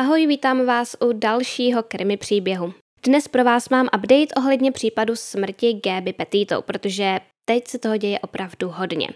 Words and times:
Ahoj, 0.00 0.26
vítám 0.26 0.66
vás 0.66 0.96
u 1.00 1.12
dalšího 1.12 1.82
krimi 1.82 2.16
příběhu. 2.16 2.72
Dnes 3.02 3.28
pro 3.28 3.44
vás 3.44 3.68
mám 3.68 3.86
update 3.86 4.34
ohledně 4.36 4.72
případu 4.72 5.16
smrti 5.16 5.80
Gaby 5.84 6.12
Petito, 6.12 6.62
protože 6.62 7.20
teď 7.44 7.68
se 7.68 7.78
toho 7.78 7.96
děje 7.96 8.18
opravdu 8.18 8.68
hodně. 8.68 9.08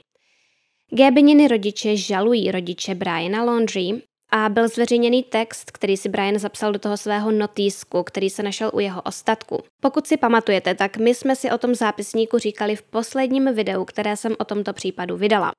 Gabininy 0.98 1.48
rodiče 1.48 1.96
žalují 1.96 2.50
rodiče 2.50 2.94
Briana 2.94 3.44
Laundry 3.44 4.02
a 4.32 4.48
byl 4.48 4.68
zveřejněný 4.68 5.22
text, 5.22 5.70
který 5.70 5.96
si 5.96 6.08
Brian 6.08 6.38
zapsal 6.38 6.72
do 6.72 6.78
toho 6.78 6.96
svého 6.96 7.32
notýsku, 7.32 8.02
který 8.02 8.30
se 8.30 8.42
našel 8.42 8.70
u 8.74 8.80
jeho 8.80 9.02
ostatku. 9.02 9.62
Pokud 9.82 10.06
si 10.06 10.16
pamatujete, 10.16 10.74
tak 10.74 10.96
my 10.96 11.14
jsme 11.14 11.36
si 11.36 11.50
o 11.50 11.58
tom 11.58 11.74
zápisníku 11.74 12.38
říkali 12.38 12.76
v 12.76 12.82
posledním 12.82 13.54
videu, 13.54 13.84
které 13.84 14.16
jsem 14.16 14.34
o 14.38 14.44
tomto 14.44 14.72
případu 14.72 15.16
vydala. 15.16 15.52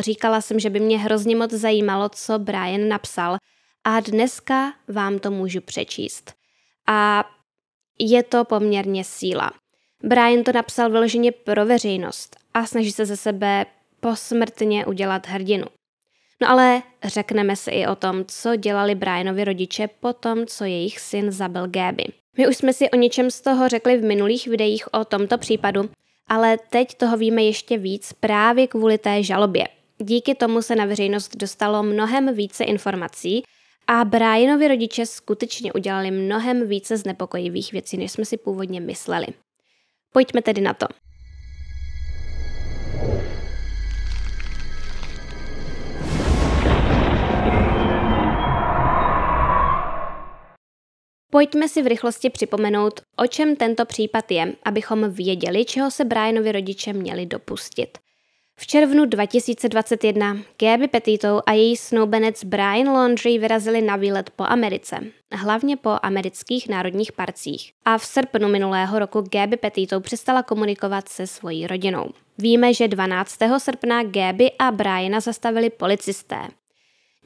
Říkala 0.00 0.40
jsem, 0.40 0.60
že 0.60 0.70
by 0.70 0.80
mě 0.80 0.98
hrozně 0.98 1.36
moc 1.36 1.50
zajímalo, 1.50 2.08
co 2.08 2.38
Brian 2.38 2.88
napsal 2.88 3.36
a 3.84 4.00
dneska 4.00 4.72
vám 4.88 5.18
to 5.18 5.30
můžu 5.30 5.60
přečíst. 5.60 6.32
A 6.86 7.24
je 7.98 8.22
to 8.22 8.44
poměrně 8.44 9.04
síla. 9.04 9.52
Brian 10.02 10.44
to 10.44 10.52
napsal 10.52 10.90
vyloženě 10.90 11.32
pro 11.32 11.66
veřejnost 11.66 12.36
a 12.54 12.66
snaží 12.66 12.92
se 12.92 13.06
ze 13.06 13.16
sebe 13.16 13.66
posmrtně 14.00 14.86
udělat 14.86 15.26
hrdinu. 15.26 15.64
No 16.40 16.50
ale 16.50 16.82
řekneme 17.04 17.56
si 17.56 17.70
i 17.70 17.86
o 17.86 17.96
tom, 17.96 18.24
co 18.28 18.56
dělali 18.56 18.94
Brianovi 18.94 19.44
rodiče 19.44 19.88
po 20.00 20.12
tom, 20.12 20.46
co 20.46 20.64
jejich 20.64 21.00
syn 21.00 21.30
zabil 21.30 21.68
Gaby. 21.68 22.04
My 22.38 22.48
už 22.48 22.56
jsme 22.56 22.72
si 22.72 22.90
o 22.90 22.96
něčem 22.96 23.30
z 23.30 23.40
toho 23.40 23.68
řekli 23.68 23.96
v 23.96 24.04
minulých 24.04 24.46
videích 24.46 24.94
o 24.94 25.04
tomto 25.04 25.38
případu, 25.38 25.90
ale 26.26 26.58
teď 26.70 26.94
toho 26.94 27.16
víme 27.16 27.42
ještě 27.42 27.78
víc 27.78 28.12
právě 28.12 28.66
kvůli 28.66 28.98
té 28.98 29.22
žalobě. 29.22 29.68
Díky 29.98 30.34
tomu 30.34 30.62
se 30.62 30.76
na 30.76 30.84
veřejnost 30.84 31.36
dostalo 31.36 31.82
mnohem 31.82 32.34
více 32.34 32.64
informací 32.64 33.42
a 33.94 34.04
Brianovi 34.04 34.68
rodiče 34.68 35.06
skutečně 35.06 35.72
udělali 35.72 36.10
mnohem 36.10 36.68
více 36.68 36.96
znepokojivých 36.96 37.72
věcí, 37.72 37.96
než 37.96 38.12
jsme 38.12 38.24
si 38.24 38.36
původně 38.36 38.80
mysleli. 38.80 39.26
Pojďme 40.12 40.42
tedy 40.42 40.60
na 40.60 40.74
to. 40.74 40.86
Pojďme 51.30 51.68
si 51.68 51.82
v 51.82 51.86
rychlosti 51.86 52.30
připomenout, 52.30 53.00
o 53.16 53.26
čem 53.26 53.56
tento 53.56 53.84
případ 53.84 54.30
je, 54.30 54.52
abychom 54.64 55.10
věděli, 55.10 55.64
čeho 55.64 55.90
se 55.90 56.04
Brianovi 56.04 56.52
rodiče 56.52 56.92
měli 56.92 57.26
dopustit. 57.26 58.01
V 58.62 58.66
červnu 58.66 59.06
2021 59.06 60.36
Gaby 60.60 60.88
Petito 60.88 61.40
a 61.46 61.52
její 61.52 61.76
snoubenec 61.76 62.44
Brian 62.44 62.88
Laundry 62.88 63.38
vyrazili 63.38 63.82
na 63.82 63.96
výlet 63.96 64.30
po 64.30 64.44
Americe, 64.44 64.96
hlavně 65.32 65.76
po 65.76 65.90
amerických 66.02 66.68
národních 66.68 67.12
parcích. 67.12 67.72
A 67.84 67.98
v 67.98 68.04
srpnu 68.04 68.48
minulého 68.48 68.98
roku 68.98 69.24
Gaby 69.32 69.56
Petito 69.56 70.00
přestala 70.00 70.42
komunikovat 70.42 71.08
se 71.08 71.26
svojí 71.26 71.66
rodinou. 71.66 72.10
Víme, 72.38 72.74
že 72.74 72.88
12. 72.88 73.38
srpna 73.58 74.02
Gaby 74.02 74.50
a 74.58 74.70
Briana 74.70 75.20
zastavili 75.20 75.70
policisté. 75.70 76.38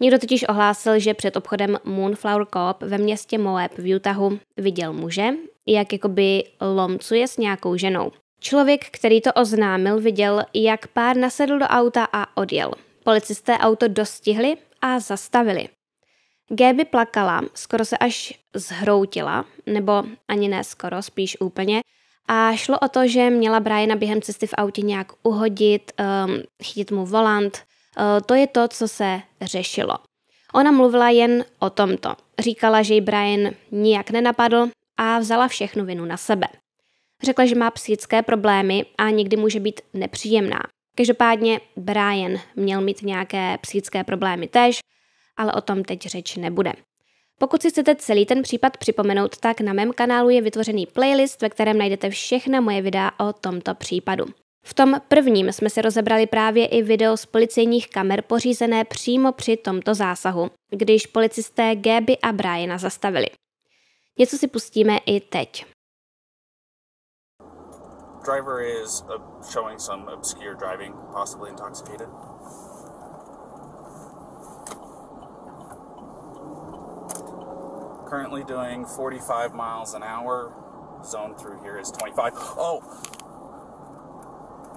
Někdo 0.01 0.19
totiž 0.19 0.49
ohlásil, 0.49 0.99
že 0.99 1.15
před 1.15 1.37
obchodem 1.37 1.79
Moonflower 1.85 2.47
Coop 2.47 2.83
ve 2.83 2.99
městě 2.99 3.39
Moab 3.39 3.79
v 3.79 3.97
Utahu 3.97 4.39
viděl 4.57 4.93
muže, 4.93 5.29
jak 5.67 5.93
jakoby 5.93 6.45
lomcuje 6.61 7.29
s 7.29 7.37
nějakou 7.37 7.77
ženou. 7.77 8.13
Člověk, 8.41 8.85
který 8.91 9.21
to 9.21 9.33
oznámil, 9.33 10.01
viděl, 10.01 10.43
jak 10.55 10.87
pár 10.87 11.17
nasedl 11.17 11.59
do 11.59 11.67
auta 11.67 12.09
a 12.13 12.37
odjel. 12.37 12.71
Policisté 13.05 13.59
auto 13.59 13.89
dostihli 13.89 14.57
a 14.83 15.01
zastavili. 15.01 15.69
Gaby 16.49 16.85
plakala, 16.85 17.43
skoro 17.55 17.85
se 17.85 17.99
až 17.99 18.35
zhroutila, 18.55 19.45
nebo 19.67 20.05
ani 20.29 20.49
ne 20.49 20.65
skoro, 20.65 21.03
spíš 21.03 21.37
úplně, 21.41 21.81
a 22.29 22.57
šlo 22.57 22.79
o 22.79 22.89
to, 22.89 23.09
že 23.09 23.31
měla 23.31 23.61
Briana 23.61 23.97
během 23.97 24.23
cesty 24.23 24.47
v 24.47 24.55
autě 24.57 24.83
nějak 24.83 25.13
uhodit, 25.23 25.93
um, 26.27 26.43
chytit 26.63 26.91
mu 26.91 27.07
volant. 27.07 27.63
Uh, 27.99 28.05
to 28.27 28.35
je 28.35 28.47
to, 28.47 28.69
co 28.69 28.89
se 28.89 29.21
řešilo. 29.41 29.99
Ona 30.55 30.71
mluvila 30.71 31.11
jen 31.11 31.45
o 31.59 31.71
tomto. 31.71 32.15
Říkala, 32.39 32.83
že 32.83 32.95
ji 32.95 33.01
Brian 33.01 33.51
nijak 33.71 34.11
nenapadl 34.11 34.69
a 34.97 35.19
vzala 35.19 35.49
všechnu 35.49 35.85
vinu 35.85 36.05
na 36.05 36.17
sebe. 36.17 36.47
Řekla, 37.23 37.47
že 37.47 37.55
má 37.55 37.71
psychické 37.71 38.23
problémy 38.23 38.87
a 38.99 39.11
někdy 39.11 39.37
může 39.37 39.61
být 39.61 39.81
nepříjemná. 39.95 40.61
Každopádně 40.95 41.61
Brian 41.77 42.41
měl 42.57 42.81
mít 42.81 43.03
nějaké 43.03 43.59
psychické 43.61 44.05
problémy 44.05 44.49
tež, 44.49 44.79
ale 45.37 45.53
o 45.53 45.61
tom 45.61 45.85
teď 45.85 46.07
řeč 46.07 46.37
nebude. 46.37 46.73
Pokud 47.39 47.63
si 47.63 47.71
chcete 47.71 47.97
celý 47.97 48.27
ten 48.27 48.43
případ 48.43 48.77
připomenout, 48.77 49.37
tak 49.37 49.61
na 49.61 49.73
mém 49.73 49.93
kanálu 49.93 50.31
je 50.31 50.43
vytvořený 50.43 50.87
playlist, 50.87 51.43
ve 51.43 51.49
kterém 51.49 51.79
najdete 51.79 52.11
všechna 52.11 52.61
moje 52.61 52.83
videa 52.83 53.11
o 53.21 53.33
tomto 53.33 53.75
případu. 53.75 54.25
V 54.65 54.75
tom 54.75 55.01
prvním 55.09 55.53
jsme 55.53 55.71
si 55.71 55.83
rozebrali 55.83 56.27
právě 56.27 56.67
i 56.67 56.83
video 56.83 57.17
z 57.17 57.27
policejních 57.27 57.89
kamer 57.89 58.23
pořízené 58.23 58.85
přímo 58.85 59.33
při 59.33 59.57
tomto 59.57 59.95
zásahu, 59.95 60.51
když 60.71 61.07
policisté 61.07 61.77
Gaby 61.77 62.19
a 62.19 62.33
Briana 62.33 62.79
zastavili. 62.79 63.27
Něco 64.19 64.39
si 64.39 64.49
pustíme 64.49 64.99
i 65.07 65.21
teď. 65.21 65.65
Driver 68.27 68.61
is 68.61 69.05
uh, 69.09 69.19
showing 69.53 69.79
some 69.79 70.09
obscure 70.09 70.55
driving, 70.55 70.93
possibly 71.13 71.49
intoxicated. 71.49 72.09
Currently 78.09 78.43
doing 78.43 78.85
45 78.85 79.55
miles 79.55 79.95
an 79.95 80.03
hour. 80.03 80.53
Zone 81.05 81.37
through 81.37 81.63
here 81.63 81.79
is 81.79 81.93
25. 81.93 82.33
Oh! 82.35 82.83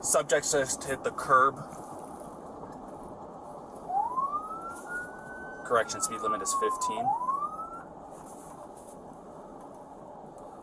Subject 0.03 0.49
just 0.51 0.83
hit 0.83 1.03
the 1.03 1.11
curb. 1.11 1.55
Correction, 5.65 6.01
speed 6.01 6.21
limit 6.21 6.43
is 6.43 6.53
15. 6.61 7.03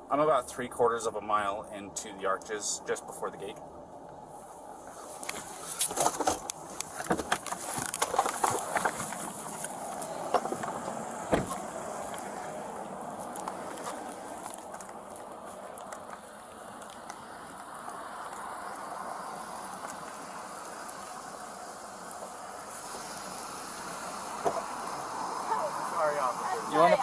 I'm 0.08 0.20
about 0.20 0.48
three 0.48 0.68
quarters 0.68 1.04
of 1.04 1.16
a 1.16 1.20
mile 1.20 1.68
into 1.76 2.08
the 2.20 2.26
arches 2.26 2.80
just 2.86 3.06
before 3.06 3.30
the 3.30 3.38
gate. 3.38 3.56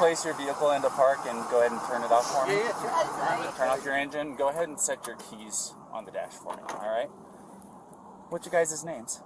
Place 0.03 0.25
your 0.25 0.33
vehicle 0.33 0.71
into 0.71 0.89
park 0.89 1.19
and 1.31 1.39
go 1.47 1.63
ahead 1.63 1.71
and 1.71 1.79
turn 1.87 2.03
it 2.03 2.11
off 2.11 2.27
for 2.27 2.43
me? 2.43 2.59
Turn 3.55 3.69
off 3.71 3.85
your 3.85 3.95
engine. 3.95 4.35
Go 4.35 4.49
ahead 4.49 4.67
and 4.67 4.77
set 4.77 5.07
your 5.07 5.15
keys 5.15 5.73
on 5.93 6.03
the 6.03 6.11
dash 6.11 6.33
for 6.33 6.51
me. 6.57 6.63
All 6.75 6.91
right. 6.91 7.07
What's 8.27 8.45
your 8.45 8.51
guys' 8.51 8.83
names? 8.83 9.21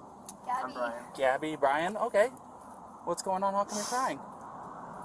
Gabby. 0.46 0.78
Gabby, 1.18 1.56
Brian. 1.56 1.98
Okay. 1.98 2.30
What's 3.10 3.24
going 3.24 3.42
on? 3.42 3.56
How 3.58 3.64
come 3.64 3.74
you're 3.74 3.90
crying? 3.90 4.20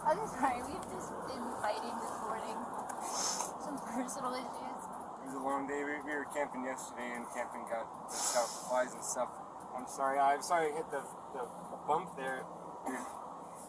I'm 0.04 0.20
sorry, 0.28 0.60
we've 0.60 0.88
just 0.92 1.08
been 1.24 1.46
fighting 1.64 1.96
this 2.04 2.16
morning. 2.20 2.58
Some 3.64 3.80
personal 3.80 4.36
issues. 4.36 4.82
It 5.24 5.32
was 5.32 5.40
a 5.40 5.40
long 5.40 5.64
day. 5.64 5.80
We, 5.88 5.96
we 6.04 6.12
were 6.12 6.28
camping 6.36 6.68
yesterday, 6.68 7.16
and 7.16 7.24
camping 7.32 7.64
got 7.72 7.88
the 8.10 8.14
stuff, 8.14 8.68
flies 8.68 8.92
and 8.92 9.02
stuff. 9.02 9.32
I'm 9.72 9.88
sorry. 9.88 10.18
I'm 10.18 10.42
sorry 10.42 10.68
I 10.68 10.76
hit 10.76 10.90
the, 10.92 11.00
the 11.32 11.48
bump 11.88 12.12
there. 12.20 12.44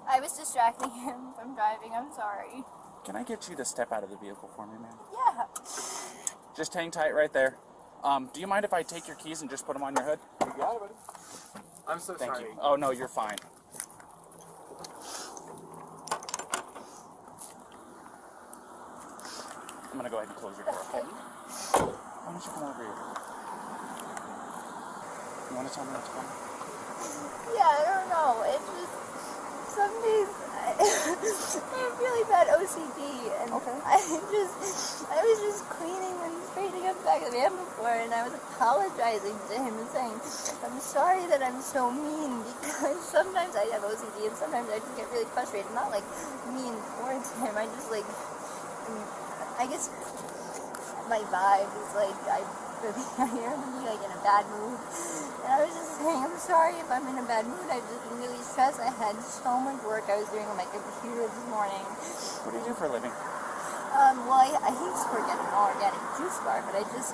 I 0.10 0.20
was 0.20 0.34
distracting 0.38 0.92
him 1.06 1.34
from 1.38 1.56
driving. 1.56 1.92
I'm 1.96 2.12
sorry. 2.14 2.64
Can 3.06 3.16
I 3.16 3.24
get 3.24 3.50
you 3.50 3.56
to 3.56 3.66
step 3.66 3.92
out 3.92 4.04
of 4.04 4.10
the 4.10 4.18
vehicle 4.18 4.50
for 4.56 4.66
me, 4.66 4.74
man? 4.80 4.94
Yeah. 5.12 5.46
Just 6.56 6.74
hang 6.74 6.92
tight 6.92 7.14
right 7.14 7.32
there. 7.34 7.58
Um, 8.04 8.30
do 8.34 8.42
you 8.42 8.48
mind 8.48 8.66
if 8.66 8.74
I 8.74 8.84
take 8.84 9.08
your 9.08 9.16
keys 9.16 9.42
and 9.42 9.50
just 9.50 9.66
put 9.66 9.74
them 9.74 9.84
on 9.84 9.96
your 9.96 10.06
hood? 10.06 10.20
You 10.42 10.54
got 10.58 10.76
it, 10.76 10.80
buddy. 10.82 10.94
I'm 11.88 12.00
so 12.00 12.14
Thank 12.14 12.36
sorry. 12.36 12.50
you. 12.50 12.58
Oh 12.62 12.76
no, 12.76 12.92
you're 12.92 13.08
fine. 13.08 13.36
I'm 19.92 19.98
gonna 19.98 20.10
go 20.10 20.18
ahead 20.18 20.30
and 20.30 20.38
close 20.38 20.56
your 20.58 20.66
door. 20.66 20.76
Okay? 20.90 21.00
Why 22.24 22.32
don't 22.32 22.44
you 22.44 22.52
come 22.52 22.64
over 22.64 22.84
here? 22.84 22.96
You 25.50 25.56
want 25.58 25.68
to 25.68 25.74
tell 25.76 25.86
me 25.86 25.92
what's 25.92 26.10
going 26.10 26.26
on? 26.26 26.44
Yeah, 27.54 27.68
I 27.68 27.84
don't 27.94 28.10
know. 28.10 28.44
It's 28.48 28.66
just 28.80 29.03
some 29.74 29.96
days 30.06 30.30
I 30.64 30.70
have 31.82 31.94
really 32.00 32.24
bad 32.30 32.48
OCD, 32.54 33.02
and 33.42 33.52
okay. 33.58 33.78
I 33.84 33.98
just, 34.32 35.04
I 35.10 35.20
was 35.20 35.38
just 35.42 35.66
cleaning 35.68 36.16
when 36.22 36.32
straightening 36.54 36.88
up 36.88 36.98
back 37.04 37.26
of 37.26 37.34
the 37.34 37.42
van 37.42 37.52
before, 37.52 37.92
and 37.92 38.14
I 38.14 38.24
was 38.24 38.38
apologizing 38.38 39.34
to 39.34 39.56
him 39.58 39.74
and 39.76 39.90
saying, 39.90 40.16
I'm 40.64 40.80
sorry 40.80 41.26
that 41.28 41.42
I'm 41.42 41.60
so 41.60 41.90
mean, 41.90 42.46
because 42.62 43.02
sometimes 43.18 43.58
I 43.58 43.66
have 43.74 43.82
OCD, 43.82 44.30
and 44.30 44.38
sometimes 44.38 44.70
I 44.70 44.78
just 44.80 44.96
get 44.96 45.10
really 45.10 45.28
frustrated, 45.34 45.68
not, 45.74 45.90
like, 45.90 46.06
mean 46.54 46.78
towards 47.02 47.28
him, 47.42 47.54
I 47.58 47.66
just, 47.74 47.90
like, 47.90 48.06
mm, 48.06 49.04
I 49.58 49.66
guess 49.68 49.90
my 51.10 51.20
vibe 51.34 51.72
is, 51.82 51.92
like, 51.98 52.20
I, 52.30 52.40
I 53.26 53.32
am, 53.52 53.60
like, 53.84 54.00
in 54.00 54.12
a 54.14 54.22
bad 54.22 54.46
mood, 54.54 54.80
and 55.44 55.52
I 55.52 55.60
was 55.68 55.76
just 55.76 56.00
saying, 56.00 56.24
I'm 56.24 56.40
sorry 56.40 56.80
if 56.80 56.88
I'm 56.90 57.04
in 57.12 57.20
a 57.20 57.28
bad 57.28 57.44
mood. 57.46 57.68
I've 57.68 57.84
just 57.92 58.02
been 58.08 58.18
really 58.24 58.40
stressed. 58.44 58.80
I 58.80 58.92
had 58.96 59.20
so 59.22 59.60
much 59.60 59.84
work 59.84 60.08
I 60.08 60.18
was 60.24 60.30
doing 60.32 60.48
on 60.48 60.56
my 60.56 60.68
computer 60.72 61.28
this 61.28 61.46
morning. 61.52 61.84
What 62.48 62.56
do 62.56 62.58
you 62.64 62.66
do 62.72 62.74
for 62.74 62.88
a 62.88 62.94
living? 62.96 63.12
Um, 63.94 64.24
well, 64.26 64.40
I, 64.42 64.50
I 64.58 64.72
used 64.72 65.04
to 65.06 65.10
work 65.14 65.28
at 65.28 65.38
an 65.38 65.52
organic 65.54 66.02
juice 66.18 66.40
bar, 66.48 66.64
but 66.66 66.74
I 66.80 66.84
just 66.96 67.14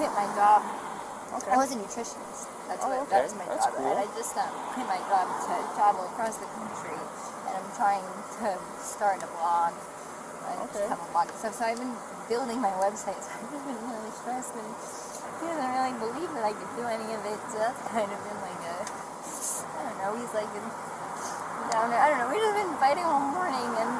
quit 0.00 0.10
my 0.16 0.26
job. 0.34 0.64
Okay. 1.36 1.52
I 1.52 1.56
was 1.60 1.70
a 1.74 1.78
nutritionist. 1.78 2.48
That's 2.66 2.82
Oh, 2.82 2.90
what 2.90 3.06
okay. 3.06 3.20
that 3.20 3.28
was 3.28 3.34
my 3.36 3.46
That's 3.46 3.66
job. 3.68 3.74
cool. 3.78 3.86
And 3.92 3.98
I 4.02 4.06
just 4.16 4.32
um, 4.40 4.50
quit 4.74 4.86
my 4.88 4.98
job 5.06 5.26
to 5.46 5.54
travel 5.76 6.02
across 6.10 6.34
the 6.40 6.48
country, 6.56 6.96
and 6.96 7.52
I'm 7.60 7.70
trying 7.76 8.02
to 8.42 8.48
start 8.80 9.20
a 9.22 9.28
blog. 9.38 9.76
I 10.48 10.54
Okay. 10.70 10.86
just 10.86 10.88
have 10.90 11.02
a 11.02 11.08
blog 11.12 11.28
and 11.28 11.38
stuff. 11.38 11.54
So 11.60 11.62
I've 11.66 11.78
been 11.78 11.94
building 12.26 12.58
my 12.58 12.72
website. 12.80 13.20
So 13.26 13.30
I've 13.36 13.52
just 13.52 13.66
been 13.68 13.78
really 13.84 14.14
stressed, 14.16 14.54
and 14.56 14.70
he 15.40 15.46
doesn't 15.46 15.72
really 15.76 15.96
believe 16.00 16.30
that 16.34 16.44
I 16.44 16.52
could 16.56 16.72
do 16.76 16.84
any 16.88 17.08
of 17.14 17.22
it. 17.26 17.40
So 17.52 17.56
that's 17.60 17.80
kind 17.94 18.08
of 18.08 18.18
been 18.24 18.40
like 18.44 18.62
a, 18.64 18.76
I 18.84 19.80
don't 19.86 19.98
know. 20.00 20.10
He's 20.20 20.32
like 20.32 20.48
been 20.52 20.68
down 21.72 21.90
there. 21.90 22.00
I 22.00 22.08
don't 22.10 22.20
know. 22.22 22.28
We've 22.30 22.40
just 22.42 22.56
been 22.56 22.72
fighting 22.78 23.04
all 23.04 23.20
morning, 23.20 23.68
and 23.76 23.92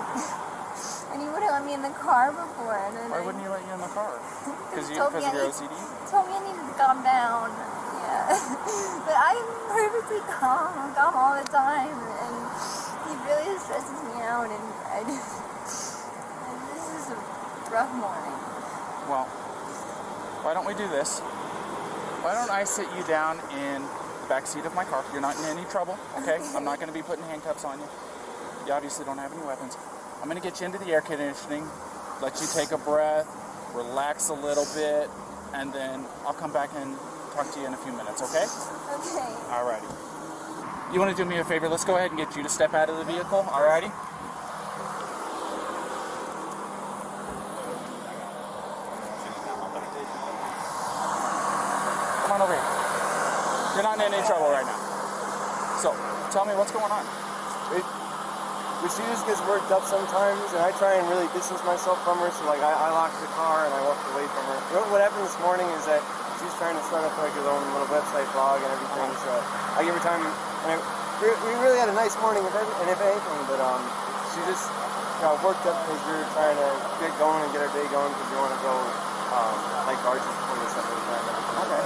and 1.12 1.18
he 1.22 1.28
wouldn't 1.28 1.50
let 1.52 1.64
me 1.64 1.74
in 1.74 1.82
the 1.82 1.94
car 1.96 2.30
before. 2.32 2.76
And 2.78 2.96
then 2.96 3.08
Why 3.10 3.20
I, 3.20 3.24
wouldn't 3.24 3.42
he 3.42 3.48
let 3.48 3.62
you 3.66 3.72
in 3.74 3.80
the 3.82 3.92
car? 3.92 4.12
Because 4.70 4.90
you 4.92 4.96
told 5.00 5.14
me 5.16 5.24
because 5.24 5.32
of 5.32 5.32
I 5.32 5.40
your 5.40 5.48
OCD? 5.48 5.74
told 6.12 6.24
me 6.28 6.32
I 6.36 6.42
needed 6.44 6.64
to 6.68 6.74
calm 6.76 7.00
down. 7.00 7.48
Yeah. 7.48 8.28
but 9.08 9.16
I'm 9.16 9.46
perfectly 9.72 10.20
calm. 10.28 10.68
I'm 10.76 10.92
calm 10.92 11.16
all 11.16 11.32
the 11.32 11.48
time. 11.48 11.96
And 11.96 12.36
he 13.08 13.12
really 13.24 13.56
stresses 13.56 13.96
me 14.04 14.20
out. 14.20 14.44
And 14.52 14.64
I 14.92 15.00
just, 15.08 15.32
and 16.44 16.56
this 16.76 16.84
is 16.92 17.04
a 17.16 17.18
rough 17.72 17.88
morning. 17.96 18.36
Well, 19.08 19.24
why 20.46 20.54
don't 20.54 20.64
we 20.64 20.74
do 20.74 20.86
this? 20.94 21.18
Why 22.22 22.32
don't 22.32 22.52
I 22.52 22.62
sit 22.62 22.86
you 22.96 23.02
down 23.10 23.40
in 23.50 23.82
the 23.82 24.28
back 24.28 24.46
seat 24.46 24.64
of 24.64 24.72
my 24.76 24.84
car? 24.84 25.02
You're 25.10 25.20
not 25.20 25.36
in 25.40 25.44
any 25.46 25.64
trouble, 25.64 25.98
okay? 26.22 26.38
I'm 26.54 26.62
not 26.62 26.78
going 26.78 26.86
to 26.86 26.94
be 26.94 27.02
putting 27.02 27.24
handcuffs 27.24 27.64
on 27.64 27.80
you. 27.80 27.88
You 28.64 28.72
obviously 28.72 29.04
don't 29.04 29.18
have 29.18 29.32
any 29.32 29.42
weapons. 29.42 29.76
I'm 30.22 30.30
going 30.30 30.40
to 30.40 30.42
get 30.42 30.60
you 30.60 30.66
into 30.66 30.78
the 30.78 30.86
air 30.92 31.00
conditioning, 31.00 31.66
let 32.22 32.40
you 32.40 32.46
take 32.54 32.70
a 32.70 32.78
breath, 32.78 33.26
relax 33.74 34.28
a 34.28 34.34
little 34.34 34.66
bit, 34.72 35.10
and 35.52 35.72
then 35.72 36.06
I'll 36.24 36.38
come 36.38 36.52
back 36.52 36.70
and 36.76 36.94
talk 37.34 37.50
to 37.50 37.58
you 37.58 37.66
in 37.66 37.74
a 37.74 37.78
few 37.78 37.90
minutes, 37.90 38.22
okay? 38.22 38.46
Okay. 38.46 39.34
Alrighty. 39.50 40.94
You 40.94 41.00
want 41.00 41.10
to 41.10 41.20
do 41.20 41.28
me 41.28 41.38
a 41.38 41.44
favor? 41.44 41.68
Let's 41.68 41.84
go 41.84 41.96
ahead 41.96 42.12
and 42.12 42.20
get 42.20 42.36
you 42.36 42.44
to 42.44 42.48
step 42.48 42.72
out 42.72 42.88
of 42.88 42.98
the 42.98 43.04
vehicle, 43.04 43.42
alrighty? 43.50 43.90
Come 52.26 52.42
on 52.42 52.42
over 52.42 52.54
here. 52.54 52.62
You're 52.62 53.66
not 53.86 54.02
in 54.02 54.10
any 54.10 54.18
trouble 54.26 54.50
right 54.50 54.66
now. 54.66 54.82
So, 55.78 55.94
tell 56.34 56.42
me 56.42 56.58
what's 56.58 56.74
going 56.74 56.90
on. 56.90 57.06
It, 57.70 57.86
just 58.86 59.26
gets 59.26 59.42
worked 59.46 59.70
up 59.70 59.86
sometimes, 59.86 60.42
and 60.54 60.62
I 60.62 60.74
try 60.78 60.98
and 60.98 61.06
really 61.06 61.26
distance 61.34 61.62
myself 61.62 61.98
from 62.06 62.18
her. 62.22 62.30
So 62.34 62.46
like 62.46 62.62
I, 62.62 62.70
I 62.70 62.90
locked 62.94 63.18
the 63.18 63.30
car 63.34 63.66
and 63.66 63.72
I 63.74 63.82
walked 63.82 64.02
away 64.14 64.26
from 64.30 64.46
her. 64.46 64.58
What 64.94 65.02
happened 65.02 65.26
this 65.26 65.34
morning 65.42 65.66
is 65.74 65.82
that 65.90 65.98
she's 66.38 66.54
trying 66.58 66.78
to 66.78 66.84
start 66.86 67.02
up 67.02 67.14
like 67.18 67.34
her 67.34 67.46
own 67.50 67.62
little 67.74 67.90
website 67.90 68.26
blog 68.30 68.62
and 68.62 68.70
everything. 68.70 69.10
So 69.26 69.30
I 69.74 69.82
give 69.82 69.90
her 69.90 70.04
time, 70.06 70.22
and 70.22 70.70
I, 70.70 70.78
we 71.22 71.50
really 71.62 71.82
had 71.82 71.90
a 71.90 71.96
nice 71.98 72.14
morning, 72.22 72.46
if 72.46 72.54
and 72.54 72.88
if 72.90 73.00
anything, 73.02 73.40
but 73.50 73.58
um, 73.58 73.82
she 74.34 74.42
just 74.46 74.66
got 75.18 75.34
worked 75.42 75.66
up 75.66 75.78
because 75.86 76.02
we 76.06 76.12
were 76.14 76.30
trying 76.36 76.58
to 76.58 76.68
get 77.02 77.10
going 77.18 77.42
and 77.42 77.50
get 77.50 77.66
our 77.66 77.72
day 77.74 77.86
going 77.90 78.12
because 78.12 78.28
we 78.30 78.38
want 78.38 78.54
to 78.54 78.62
go 78.62 78.74
um, 79.34 79.56
like 79.90 79.98
arches 80.06 80.26
before 80.26 80.58
this 80.62 80.74
time. 80.78 80.95
Okay. 81.56 81.84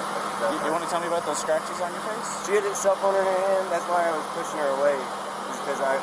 You, 0.50 0.56
you 0.66 0.70
want 0.74 0.82
to 0.82 0.90
tell 0.90 0.98
me 0.98 1.06
about 1.06 1.22
those 1.28 1.38
scratches 1.38 1.78
on 1.78 1.94
your 1.94 2.02
face? 2.10 2.28
She 2.48 2.58
had 2.58 2.66
a 2.66 2.74
cell 2.74 2.98
phone 2.98 3.14
in 3.14 3.22
her 3.22 3.40
hand. 3.46 3.70
That's 3.70 3.86
why 3.86 4.02
I 4.02 4.10
was 4.10 4.26
pushing 4.34 4.58
her 4.58 4.72
away, 4.82 4.98
because 5.62 5.78
I. 5.78 5.94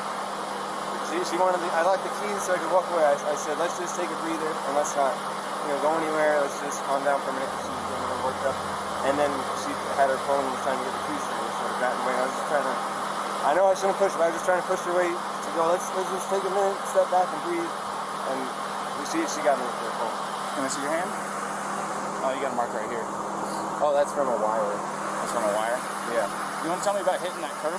She, 1.12 1.20
she 1.28 1.36
wanted. 1.36 1.60
The, 1.60 1.68
I 1.76 1.84
locked 1.84 2.04
the 2.04 2.12
keys 2.22 2.40
so 2.48 2.56
I 2.56 2.58
could 2.60 2.72
walk 2.72 2.88
away. 2.96 3.04
I, 3.04 3.12
I 3.12 3.36
said, 3.36 3.60
let's 3.60 3.76
just 3.76 3.96
take 3.96 4.08
a 4.08 4.18
breather 4.24 4.48
and 4.48 4.72
let's 4.72 4.92
not, 4.96 5.12
you 5.64 5.72
know, 5.72 5.78
go 5.84 5.92
anywhere. 6.00 6.40
Let's 6.40 6.56
just 6.64 6.80
calm 6.88 7.04
down 7.04 7.20
for 7.24 7.32
a 7.32 7.36
minute. 7.36 7.48
She 7.60 7.68
was 7.68 7.84
getting 7.92 8.08
little 8.08 8.24
worked 8.24 8.44
up, 8.48 8.56
and 9.04 9.14
then 9.20 9.32
she 9.64 9.70
had 10.00 10.08
her 10.08 10.20
phone 10.24 10.40
and 10.44 10.52
was 10.52 10.64
trying 10.64 10.80
to 10.80 10.84
get 10.88 10.94
the 10.96 11.04
keys 11.08 11.24
from 11.28 11.36
me, 11.44 11.48
so 11.52 11.62
I 11.68 11.72
got 11.80 11.92
in 11.92 11.98
the 11.98 12.06
way. 12.08 12.14
I 12.16 12.24
was 12.24 12.36
just 12.40 12.48
trying 12.48 12.66
to. 12.68 12.74
I 13.44 13.50
know 13.52 13.64
I 13.68 13.74
shouldn't 13.76 14.00
push, 14.00 14.12
but 14.16 14.24
I 14.24 14.32
was 14.32 14.36
just 14.40 14.48
trying 14.48 14.60
to 14.64 14.68
push 14.68 14.80
her 14.88 14.92
away 14.96 15.12
to 15.12 15.48
go. 15.56 15.68
Let's 15.68 15.84
let's 15.92 16.08
just 16.08 16.28
take 16.32 16.44
a 16.44 16.52
minute, 16.52 16.76
step 16.88 17.08
back, 17.12 17.28
and 17.28 17.40
breathe. 17.44 17.72
And 18.32 18.40
she 19.12 19.20
she 19.28 19.40
got 19.44 19.60
me 19.60 19.64
with 19.64 19.80
her 19.84 19.92
phone. 19.96 20.16
Can 20.56 20.60
I 20.64 20.70
see 20.72 20.80
your 20.84 20.92
hand? 20.92 21.10
Oh, 22.24 22.32
you 22.32 22.40
got 22.40 22.52
a 22.52 22.56
mark 22.56 22.72
right 22.72 22.88
here. 22.88 23.27
Oh, 23.78 23.94
that's 23.94 24.10
from 24.10 24.26
a 24.26 24.38
wire. 24.42 24.74
That's 25.22 25.30
from 25.30 25.46
a 25.46 25.52
wire. 25.54 25.78
Yeah. 26.10 26.26
You 26.66 26.74
want 26.74 26.82
to 26.82 26.86
tell 26.86 26.96
me 26.98 27.02
about 27.02 27.22
hitting 27.22 27.38
that 27.46 27.54
curb? 27.62 27.78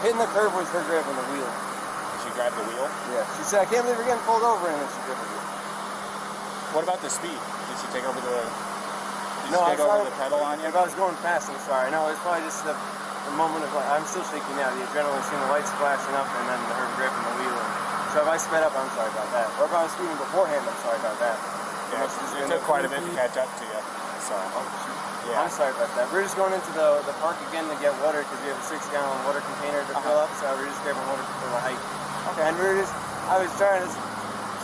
Hitting 0.00 0.16
the 0.16 0.30
curb 0.32 0.52
was 0.56 0.64
her 0.72 0.80
grabbing 0.88 1.12
the 1.12 1.28
wheel. 1.28 1.50
She 2.24 2.32
grabbed 2.32 2.56
the 2.56 2.64
wheel. 2.64 2.88
Yeah. 3.12 3.24
She 3.36 3.44
said, 3.44 3.64
I 3.64 3.66
can't 3.68 3.84
believe 3.84 4.00
we're 4.00 4.08
getting 4.08 4.24
pulled 4.24 4.44
over, 4.44 4.64
and 4.64 4.80
then 4.80 4.88
she 4.88 5.00
grabbed 5.04 5.20
the 5.20 5.28
wheel. 5.28 5.44
What 6.72 6.82
about 6.88 7.00
the 7.04 7.12
speed? 7.12 7.36
Did 7.36 7.76
she 7.84 7.88
take 7.92 8.08
over 8.08 8.16
the? 8.16 8.38
Did 9.44 9.52
No, 9.52 9.60
she 9.68 9.76
I 9.76 9.76
take 9.76 9.84
over 9.84 10.08
the 10.08 10.16
pedal 10.16 10.40
on 10.40 10.56
you? 10.64 10.72
If 10.72 10.76
I 10.76 10.84
was 10.88 10.96
going 10.96 11.14
fast, 11.20 11.52
I'm 11.52 11.60
sorry. 11.68 11.92
No, 11.92 12.08
it's 12.08 12.18
probably 12.24 12.48
just 12.48 12.64
the, 12.64 12.72
the 12.72 13.34
moment 13.36 13.62
of 13.62 13.70
like, 13.76 13.86
I'm 13.92 14.08
still 14.08 14.24
shaking 14.32 14.56
now. 14.56 14.72
The 14.72 14.88
adrenaline, 14.88 15.20
seeing 15.28 15.44
the 15.44 15.52
lights 15.52 15.68
flashing 15.76 16.16
up, 16.16 16.26
and 16.26 16.44
then 16.48 16.60
her 16.80 16.88
gripping 16.96 17.24
the 17.28 17.34
wheel. 17.44 17.60
So 18.16 18.24
if 18.24 18.28
I 18.32 18.40
sped 18.40 18.64
up, 18.64 18.72
I'm 18.72 18.88
sorry 18.96 19.12
about 19.12 19.28
that. 19.36 19.52
Or 19.60 19.68
if 19.68 19.74
I 19.76 19.84
was 19.84 19.92
speeding 19.92 20.16
beforehand, 20.16 20.64
I'm 20.64 20.80
sorry 20.80 20.96
about 20.96 21.20
that. 21.20 21.36
Yeah, 21.92 22.08
it 22.08 22.48
took 22.48 22.64
quite 22.64 22.88
a 22.88 22.90
bit 22.90 23.04
to 23.04 23.12
catch 23.12 23.36
up 23.36 23.52
to 23.60 23.64
you. 23.68 24.03
So, 24.24 24.34
Oh. 24.34 24.64
Yeah. 25.24 25.40
I'm 25.40 25.48
sorry 25.48 25.72
about 25.72 25.88
that. 25.96 26.04
We're 26.12 26.20
just 26.20 26.36
going 26.36 26.52
into 26.52 26.68
the, 26.76 27.00
the 27.08 27.16
park 27.24 27.40
again 27.48 27.64
to 27.72 27.76
get 27.80 27.96
water 28.04 28.20
because 28.28 28.40
we 28.44 28.52
have 28.52 28.60
a 28.60 28.66
six 28.68 28.84
gallon 28.92 29.16
water 29.24 29.40
container 29.40 29.80
to 29.88 29.94
fill 30.04 30.20
Uh-huh. 30.20 30.28
up. 30.28 30.30
So 30.36 30.44
we're 30.52 30.68
just 30.68 30.80
grabbing 30.84 31.00
water 31.08 31.24
for 31.40 31.48
the 31.48 31.60
hike. 31.64 31.80
Okay. 32.36 32.44
And 32.44 32.52
we're 32.60 32.76
just, 32.76 32.92
I 33.32 33.40
was 33.40 33.48
trying 33.56 33.80
to 33.80 33.88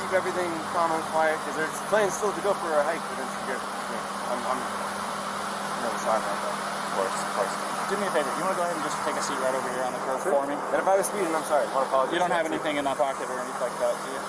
keep 0.05 0.13
everything 0.13 0.53
calm 0.77 0.93
and 0.93 1.01
quiet 1.17 1.41
because 1.45 1.57
there's 1.65 1.77
plans 1.89 2.13
still 2.13 2.29
to 2.33 2.43
go 2.45 2.53
for 2.61 2.69
a 2.77 2.85
hike, 2.85 3.01
but 3.01 3.25
she 3.25 3.41
grabbed 3.49 3.65
me. 3.65 3.97
I'm, 4.33 4.41
I'm, 4.53 4.61
I'm 4.61 5.97
sorry 6.05 6.21
about 6.21 6.39
that. 6.45 6.57
of 6.61 6.93
course, 7.01 7.17
of 7.25 7.31
course. 7.41 7.55
Do 7.89 7.97
me 7.97 8.05
a 8.05 8.13
favor. 8.13 8.29
You 8.37 8.45
want 8.45 8.53
to 8.55 8.61
go 8.61 8.65
ahead 8.69 8.77
and 8.77 8.85
just 8.85 9.01
take 9.09 9.17
a 9.17 9.25
seat 9.25 9.41
right 9.41 9.57
over 9.57 9.67
here 9.73 9.83
on 9.89 9.93
the 9.97 10.03
curb 10.05 10.21
for 10.29 10.45
me? 10.45 10.55
And 10.77 10.79
if 10.79 10.87
I 10.87 10.95
was 11.01 11.09
speeding, 11.09 11.33
I'm 11.33 11.43
sorry. 11.49 11.65
I 11.73 11.89
apologize. 11.89 12.13
You 12.13 12.21
don't 12.21 12.31
have 12.37 12.45
for 12.47 12.53
that, 12.53 12.61
too. 12.61 12.61
anything 12.61 12.77
in 12.77 12.85
that 12.85 13.01
pocket 13.01 13.27
or 13.33 13.37
anything 13.41 13.65
like 13.65 13.77
that, 13.81 13.97
do 14.05 14.09
you? 14.13 14.23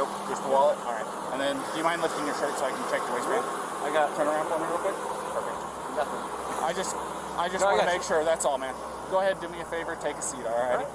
Nope. 0.00 0.08
Just 0.32 0.40
the 0.42 0.50
wallet? 0.50 0.80
All 0.88 0.96
right. 0.96 1.06
And 1.36 1.38
then, 1.38 1.54
do 1.60 1.76
you 1.76 1.84
mind 1.84 2.00
lifting 2.00 2.24
your 2.24 2.34
shirt 2.40 2.56
so 2.56 2.64
I 2.64 2.72
can 2.72 2.80
check 2.88 3.04
your 3.04 3.20
waistband? 3.20 3.44
I 3.82 3.90
got 3.92 4.16
Turn 4.16 4.26
around 4.26 4.46
for 4.48 4.58
me 4.58 4.66
real 4.66 4.78
quick. 4.78 4.94
Perfect. 5.34 5.58
nothing. 5.96 6.20
I 6.62 6.72
just, 6.74 6.94
I 7.36 7.48
just 7.48 7.60
No, 7.60 7.66
want 7.66 7.80
to 7.80 7.86
got 7.86 7.92
make 7.94 8.02
sure. 8.02 8.24
That's 8.24 8.44
all, 8.44 8.58
man. 8.58 8.74
Go 9.10 9.20
ahead, 9.20 9.40
do 9.40 9.48
me 9.48 9.60
a 9.60 9.64
favor, 9.66 9.96
take 10.00 10.16
a 10.16 10.22
seat. 10.22 10.44
All 10.46 10.76
righty. 10.76 10.86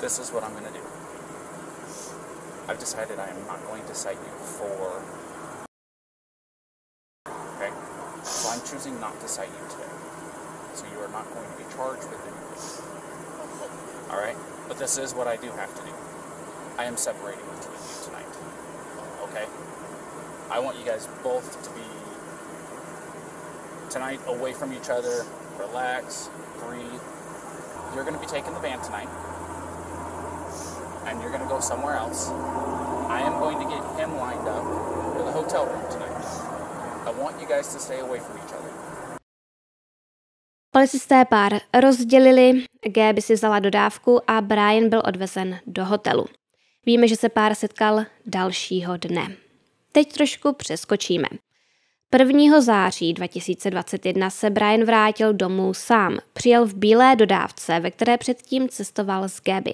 This 0.00 0.18
is 0.18 0.30
what 0.32 0.42
I'm 0.44 0.52
gonna 0.54 0.70
do. 0.72 0.80
I've 2.68 2.78
decided 2.80 3.18
I 3.18 3.28
am 3.28 3.46
not 3.46 3.62
going 3.68 3.84
to 3.86 3.94
cite 3.94 4.16
you 4.18 4.32
for. 4.58 5.02
Okay. 7.56 7.70
So 8.24 8.48
I'm 8.50 8.60
choosing 8.66 8.98
not 9.00 9.18
to 9.20 9.28
cite 9.28 9.48
you 9.48 9.68
today. 9.70 9.92
So 10.74 10.84
you 10.92 10.98
are 10.98 11.08
not 11.08 11.24
going 11.32 11.46
to 11.48 11.56
be 11.56 11.64
charged 11.74 12.02
with 12.10 12.20
anything. 12.26 14.10
All 14.10 14.18
right. 14.18 14.36
But 14.68 14.78
this 14.78 14.98
is 14.98 15.14
what 15.14 15.28
I 15.28 15.36
do 15.36 15.48
have 15.50 15.72
to 15.78 15.82
do. 15.82 15.92
I 16.76 16.84
am 16.86 16.96
separating 16.96 17.44
the 17.46 17.62
two 17.64 17.70
of 17.70 17.78
you 17.78 18.04
tonight. 18.04 18.26
Okay. 19.30 19.46
I 20.50 20.58
want 20.60 20.78
you 20.78 20.84
guys 20.84 21.08
both 21.22 21.62
to 21.64 21.70
be 21.70 21.86
tonight 23.90 24.20
away 24.26 24.52
from 24.52 24.72
each 24.72 24.88
other, 24.90 25.24
relax, 25.58 26.30
breathe. 26.60 27.02
You're 27.94 28.04
going 28.04 28.14
to 28.14 28.20
be 28.20 28.26
taking 28.26 28.52
the 28.54 28.60
van 28.60 28.80
tonight, 28.80 29.08
and 31.06 31.20
you're 31.20 31.30
going 31.30 31.42
to 31.42 31.48
go 31.48 31.60
somewhere 31.60 31.96
else. 31.96 32.30
I 33.08 33.20
am 33.20 33.38
going 33.38 33.58
to 33.58 33.64
get 33.64 33.82
him 33.98 34.16
lined 34.16 34.48
up 34.48 34.64
for 35.16 35.22
the 35.24 35.32
hotel 35.32 35.66
room 35.66 35.84
tonight. 35.90 36.24
I 37.06 37.10
want 37.22 37.40
you 37.40 37.46
guys 37.48 37.72
to 37.74 37.78
stay 37.78 38.00
away 38.00 38.20
from 38.20 38.36
each 38.38 38.52
other. 38.52 38.70
Policisté 40.70 41.24
pár 41.24 41.52
rozdělili, 41.80 42.64
Gaby 42.86 43.22
si 43.22 43.34
vzala 43.34 43.58
dodávku 43.58 44.30
a 44.30 44.40
Brian 44.40 44.88
byl 44.88 45.02
odvezen 45.04 45.58
do 45.66 45.84
hotelu. 45.84 46.26
Víme, 46.86 47.08
že 47.08 47.16
se 47.16 47.28
pár 47.28 47.54
setkal 47.54 48.04
dalšího 48.26 48.96
dne. 48.96 49.45
Teď 49.96 50.12
trošku 50.12 50.52
přeskočíme. 50.52 51.28
1. 52.18 52.60
září 52.60 53.12
2021 53.12 54.30
se 54.30 54.50
Brian 54.50 54.84
vrátil 54.84 55.32
domů 55.32 55.74
sám. 55.74 56.18
Přijel 56.32 56.66
v 56.66 56.74
bílé 56.74 57.16
dodávce, 57.16 57.80
ve 57.80 57.90
které 57.90 58.18
předtím 58.18 58.68
cestoval 58.68 59.28
s 59.28 59.40
Gaby. 59.42 59.72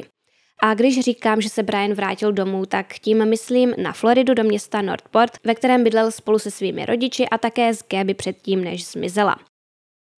A 0.63 0.75
když 0.75 1.01
říkám, 1.01 1.41
že 1.41 1.49
se 1.49 1.63
Brian 1.63 1.93
vrátil 1.93 2.33
domů, 2.33 2.67
tak 2.67 2.95
tím 2.95 3.29
myslím 3.29 3.75
na 3.83 3.93
Floridu 3.93 4.35
do 4.35 4.45
města 4.45 4.83
Northport, 4.83 5.33
ve 5.45 5.55
kterém 5.55 5.85
bydlel 5.85 6.11
spolu 6.11 6.39
se 6.39 6.51
svými 6.51 6.87
rodiči 6.87 7.29
a 7.29 7.39
také 7.39 7.75
s 7.75 7.85
Gaby 7.91 8.15
předtím, 8.15 8.65
než 8.65 8.87
zmizela. 8.87 9.37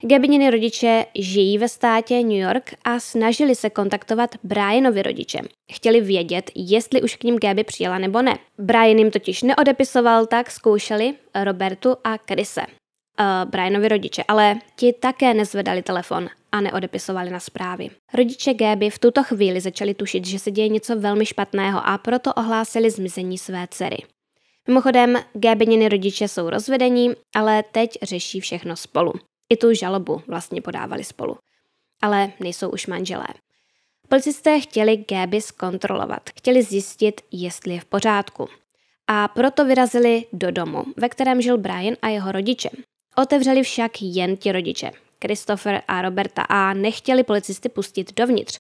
Gabininy 0.06 0.50
rodiče 0.50 1.06
žijí 1.14 1.58
ve 1.58 1.68
státě 1.68 2.14
New 2.14 2.30
York 2.30 2.75
a 2.84 3.00
snažili 3.00 3.54
se 3.54 3.70
kontaktovat 3.70 4.30
Brianovi 4.42 5.02
rodiče. 5.02 5.38
Chtěli 5.73 6.00
vědět, 6.00 6.50
jestli 6.54 7.02
už 7.02 7.16
k 7.16 7.25
ním 7.25 7.38
Gaby 7.38 7.64
přijela 7.64 7.99
nebo 7.99 8.23
ne. 8.23 8.38
Brian 8.58 8.99
jim 8.99 9.11
totiž 9.11 9.42
neodepisoval, 9.42 10.26
tak 10.26 10.50
zkoušeli 10.50 11.14
Robertu 11.44 11.96
a 12.04 12.18
Krise. 12.18 12.61
Uh, 12.61 13.50
Brianovi 13.50 13.88
rodiče, 13.88 14.25
ale 14.28 14.56
ti 14.76 14.92
také 14.92 15.34
nezvedali 15.34 15.82
telefon 15.82 16.28
a 16.52 16.61
neodepisovali 16.61 17.30
na 17.30 17.40
zprávy. 17.40 17.90
Rodiče 18.14 18.54
Gaby 18.54 18.90
v 18.90 18.99
tuto 18.99 19.23
chvíli 19.23 19.61
začali 19.61 19.94
tušit, 19.94 20.26
že 20.26 20.38
se 20.38 20.50
děje 20.50 20.68
něco 20.68 20.96
velmi 20.96 21.26
špatného 21.26 21.80
a 21.84 21.99
proto 21.99 22.34
ohlásili 22.34 22.90
zmizení 22.90 23.38
své 23.38 23.66
dcery. 23.70 23.99
Mimochodem, 24.68 25.18
Gabininy 25.34 25.88
rodiče 25.88 26.28
jsou 26.28 26.50
rozvedení, 26.50 27.11
ale 27.34 27.62
teď 27.73 27.99
řeší 28.02 28.40
všechno 28.40 28.76
spolu. 28.76 29.12
I 29.50 29.56
tu 29.56 29.74
žalobu 29.74 30.22
vlastně 30.26 30.62
podávali 30.62 31.04
spolu. 31.04 31.36
Ale 32.02 32.32
nejsou 32.40 32.70
už 32.70 32.86
manželé. 32.86 33.26
Policisté 34.08 34.60
chtěli 34.60 35.04
Gaby 35.10 35.40
zkontrolovat, 35.40 36.30
chtěli 36.38 36.62
zjistit, 36.62 37.20
jestli 37.32 37.74
je 37.74 37.80
v 37.80 37.84
pořádku. 37.84 38.48
A 39.06 39.28
proto 39.28 39.64
vyrazili 39.64 40.24
do 40.32 40.50
domu, 40.50 40.84
ve 40.96 41.08
kterém 41.08 41.42
žil 41.42 41.58
Brian 41.58 41.96
a 42.02 42.08
jeho 42.08 42.32
rodiče. 42.32 42.70
Otevřeli 43.16 43.62
však 43.62 43.92
jen 44.00 44.36
ti 44.36 44.52
rodiče, 44.52 44.90
Christopher 45.24 45.82
a 45.88 46.02
Roberta, 46.02 46.42
a 46.42 46.74
nechtěli 46.74 47.24
policisty 47.24 47.68
pustit 47.68 48.14
dovnitř. 48.16 48.58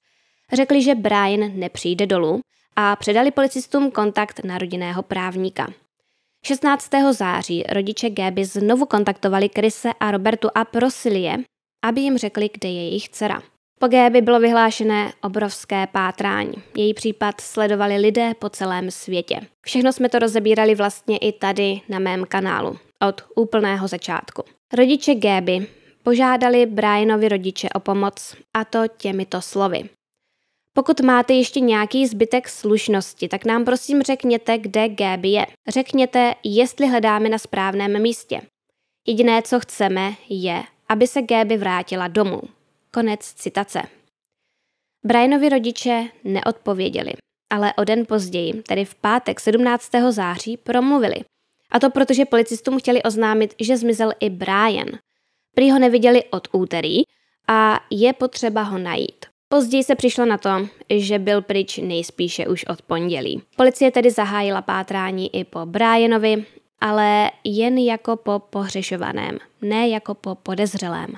Řekli, 0.52 0.82
že 0.82 0.94
Brian 0.94 1.40
nepřijde 1.54 2.06
dolů 2.06 2.40
a 2.76 2.96
předali 2.96 3.30
policistům 3.30 3.90
kontakt 3.90 4.44
na 4.44 4.58
rodinného 4.58 5.02
právníka. 5.02 5.72
16. 6.46 6.90
září 7.10 7.62
rodiče 7.68 8.10
Gaby 8.10 8.44
znovu 8.44 8.86
kontaktovali 8.86 9.48
Krise 9.48 9.90
a 10.00 10.10
Robertu 10.10 10.48
a 10.54 10.64
prosili 10.64 11.20
je, 11.20 11.36
aby 11.84 12.00
jim 12.00 12.18
řekli, 12.18 12.50
kde 12.52 12.68
je 12.68 12.84
jejich 12.84 13.08
dcera. 13.08 13.42
Po 13.80 13.88
Gaby 13.88 14.20
bylo 14.20 14.40
vyhlášené 14.40 15.12
obrovské 15.22 15.86
pátrání. 15.86 16.54
Její 16.76 16.94
případ 16.94 17.40
sledovali 17.40 17.96
lidé 17.96 18.32
po 18.38 18.48
celém 18.48 18.90
světě. 18.90 19.40
Všechno 19.66 19.92
jsme 19.92 20.08
to 20.08 20.18
rozebírali 20.18 20.74
vlastně 20.74 21.18
i 21.18 21.32
tady 21.32 21.80
na 21.88 21.98
mém 21.98 22.24
kanálu, 22.24 22.78
od 23.08 23.22
úplného 23.36 23.88
začátku. 23.88 24.42
Rodiče 24.72 25.14
Gaby 25.14 25.66
požádali 26.02 26.66
Brianovi 26.66 27.28
rodiče 27.28 27.68
o 27.74 27.80
pomoc, 27.80 28.36
a 28.54 28.64
to 28.64 28.78
těmito 28.96 29.40
slovy. 29.40 29.88
Pokud 30.76 31.00
máte 31.00 31.32
ještě 31.32 31.60
nějaký 31.60 32.06
zbytek 32.06 32.48
slušnosti, 32.48 33.28
tak 33.28 33.44
nám 33.44 33.64
prosím 33.64 34.02
řekněte, 34.02 34.58
kde 34.58 34.88
Gaby 34.88 35.28
je. 35.28 35.46
Řekněte, 35.68 36.34
jestli 36.44 36.86
hledáme 36.86 37.28
na 37.28 37.38
správném 37.38 38.02
místě. 38.02 38.40
Jediné, 39.06 39.42
co 39.42 39.60
chceme, 39.60 40.14
je, 40.28 40.62
aby 40.88 41.06
se 41.06 41.22
Gaby 41.22 41.56
vrátila 41.56 42.08
domů. 42.08 42.40
Konec 42.90 43.20
citace. 43.20 43.82
Brianovi 45.04 45.48
rodiče 45.48 46.08
neodpověděli, 46.24 47.12
ale 47.50 47.74
o 47.74 47.84
den 47.84 48.06
později, 48.06 48.52
tedy 48.52 48.84
v 48.84 48.94
pátek 48.94 49.40
17. 49.40 49.90
září, 50.10 50.56
promluvili. 50.56 51.16
A 51.70 51.80
to 51.80 51.90
protože 51.90 52.24
policistům 52.24 52.78
chtěli 52.78 53.02
oznámit, 53.02 53.54
že 53.60 53.76
zmizel 53.76 54.12
i 54.20 54.30
Brian. 54.30 54.88
Prý 55.54 55.70
ho 55.70 55.78
neviděli 55.78 56.24
od 56.24 56.48
úterý 56.52 57.02
a 57.48 57.80
je 57.90 58.12
potřeba 58.12 58.62
ho 58.62 58.78
najít. 58.78 59.33
Později 59.54 59.84
se 59.84 59.94
přišlo 59.94 60.26
na 60.26 60.38
to, 60.38 60.50
že 60.90 61.18
byl 61.18 61.42
pryč 61.42 61.78
nejspíše 61.78 62.46
už 62.46 62.64
od 62.64 62.82
pondělí. 62.82 63.42
Policie 63.56 63.90
tedy 63.90 64.10
zahájila 64.10 64.62
pátrání 64.62 65.36
i 65.36 65.44
po 65.44 65.66
Brianovi, 65.66 66.44
ale 66.80 67.30
jen 67.44 67.78
jako 67.78 68.16
po 68.16 68.38
pohřešovaném, 68.38 69.38
ne 69.62 69.88
jako 69.88 70.14
po 70.14 70.34
podezřelém. 70.34 71.10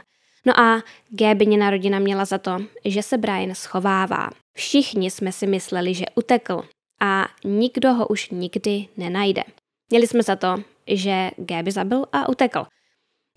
No 0.46 0.60
a 0.60 0.82
Gabinina 1.10 1.70
rodina 1.70 1.98
měla 1.98 2.24
za 2.24 2.38
to, 2.38 2.56
že 2.84 3.02
se 3.02 3.18
Brian 3.18 3.54
schovává. 3.54 4.30
Všichni 4.56 5.10
jsme 5.10 5.32
si 5.32 5.46
mysleli, 5.46 5.94
že 5.94 6.04
utekl 6.14 6.62
a 7.00 7.26
nikdo 7.44 7.92
ho 7.92 8.06
už 8.06 8.30
nikdy 8.30 8.86
nenajde. 8.96 9.42
Měli 9.90 10.06
jsme 10.06 10.22
za 10.22 10.36
to, 10.36 10.56
že 10.86 11.30
Gaby 11.36 11.70
zabil 11.70 12.04
a 12.12 12.28
utekl. 12.28 12.66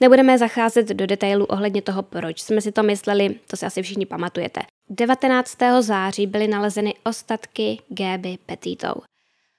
Nebudeme 0.02 0.38
zacházet 0.38 0.88
do 0.88 1.08
detailů 1.08 1.46
ohledně 1.46 1.82
toho, 1.82 2.04
proč 2.04 2.42
jsme 2.42 2.62
si 2.62 2.72
to 2.72 2.84
mysleli, 2.84 3.36
to 3.48 3.58
si 3.58 3.66
asi 3.66 3.82
všichni 3.82 4.06
pamatujete. 4.06 4.62
19. 4.92 5.58
září 5.80 6.28
byly 6.28 6.48
nalezeny 6.48 6.94
ostatky 7.06 7.80
Gaby 7.90 8.38
Petitou. 8.46 8.94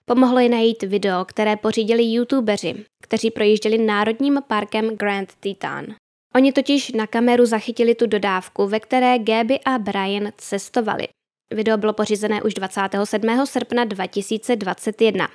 Pomohlo 0.05 0.41
ji 0.41 0.49
najít 0.49 0.83
video, 0.83 1.25
které 1.25 1.57
pořídili 1.57 2.03
youtubeři, 2.03 2.85
kteří 3.03 3.31
projížděli 3.31 3.79
národním 3.79 4.39
parkem 4.47 4.97
Grand 4.97 5.35
Teton. 5.41 5.87
Oni 6.35 6.53
totiž 6.53 6.93
na 6.93 7.07
kameru 7.07 7.47
zachytili 7.47 7.95
tu 7.95 8.07
dodávku, 8.07 8.67
ve 8.67 8.81
které 8.81 9.19
Gaby 9.19 9.61
a 9.61 9.79
Brian 9.79 10.29
cestovali. 10.37 11.09
Video 11.55 11.77
bylo 11.77 11.93
pořízené 11.93 12.43
už 12.43 12.55
27. 12.55 13.47
srpna 13.47 13.85
2021. 13.85 15.29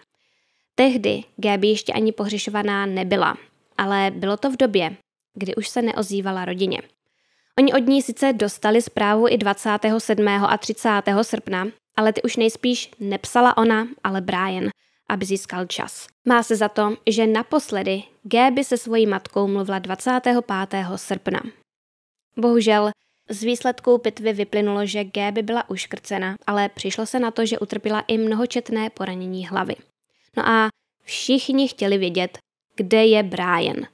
Tehdy 0.75 1.23
Gaby 1.37 1.67
ještě 1.67 1.93
ani 1.93 2.11
pohřešovaná 2.11 2.85
nebyla, 2.85 3.37
ale 3.77 4.11
bylo 4.15 4.37
to 4.37 4.51
v 4.51 4.57
době, 4.57 4.95
kdy 5.33 5.55
už 5.55 5.69
se 5.69 5.81
neozývala 5.81 6.45
rodině. 6.45 6.81
Oni 7.59 7.73
od 7.73 7.87
ní 7.87 8.01
sice 8.01 8.33
dostali 8.33 8.81
zprávu 8.81 9.27
i 9.29 9.37
27. 9.37 10.27
a 10.27 10.57
30. 10.57 10.89
srpna, 11.21 11.67
ale 11.97 12.13
ty 12.13 12.21
už 12.21 12.35
nejspíš 12.35 12.91
nepsala 12.99 13.57
ona, 13.57 13.87
ale 14.03 14.21
Brian, 14.21 14.69
aby 15.09 15.25
získal 15.25 15.65
čas. 15.65 16.07
Má 16.25 16.43
se 16.43 16.55
za 16.55 16.69
to, 16.69 16.97
že 17.07 17.27
naposledy 17.27 18.03
Gaby 18.23 18.63
se 18.63 18.77
svojí 18.77 19.05
matkou 19.05 19.47
mluvila 19.47 19.79
25. 19.79 20.37
srpna. 20.95 21.41
Bohužel 22.37 22.91
z 23.29 23.43
výsledků 23.43 23.97
pitvy 23.97 24.33
vyplynulo, 24.33 24.85
že 24.85 25.03
Gaby 25.03 25.43
byla 25.43 25.69
uškrcena, 25.69 26.35
ale 26.47 26.69
přišlo 26.69 27.05
se 27.05 27.19
na 27.19 27.31
to, 27.31 27.45
že 27.45 27.59
utrpěla 27.59 28.03
i 28.07 28.17
mnohočetné 28.17 28.89
poranění 28.89 29.47
hlavy. 29.47 29.75
No 30.37 30.49
a 30.49 30.69
všichni 31.03 31.67
chtěli 31.67 31.97
vědět, 31.97 32.37
kde 32.75 33.05
je 33.05 33.23
Brian. 33.23 33.87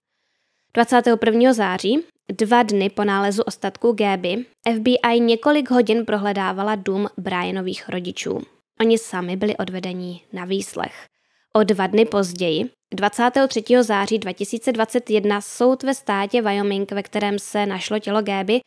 21. 0.73 1.53
září, 1.53 2.03
dva 2.31 2.63
dny 2.63 2.89
po 2.89 3.03
nálezu 3.03 3.43
ostatků 3.43 3.91
Gaby, 3.91 4.45
FBI 4.75 5.19
několik 5.19 5.69
hodin 5.69 6.05
prohledávala 6.05 6.75
dům 6.75 7.07
Brianových 7.17 7.89
rodičů. 7.89 8.41
Oni 8.81 8.97
sami 8.97 9.35
byli 9.35 9.57
odvedení 9.57 10.21
na 10.33 10.45
výslech. 10.45 11.05
O 11.53 11.63
dva 11.63 11.87
dny 11.87 12.05
později, 12.05 12.69
23. 12.93 13.63
září 13.81 14.19
2021, 14.19 15.41
soud 15.41 15.83
ve 15.83 15.93
státě 15.93 16.41
Wyoming, 16.41 16.91
ve 16.91 17.03
kterém 17.03 17.39
se 17.39 17.65
našlo 17.65 17.99
tělo 17.99 18.21
Gaby, 18.21 18.59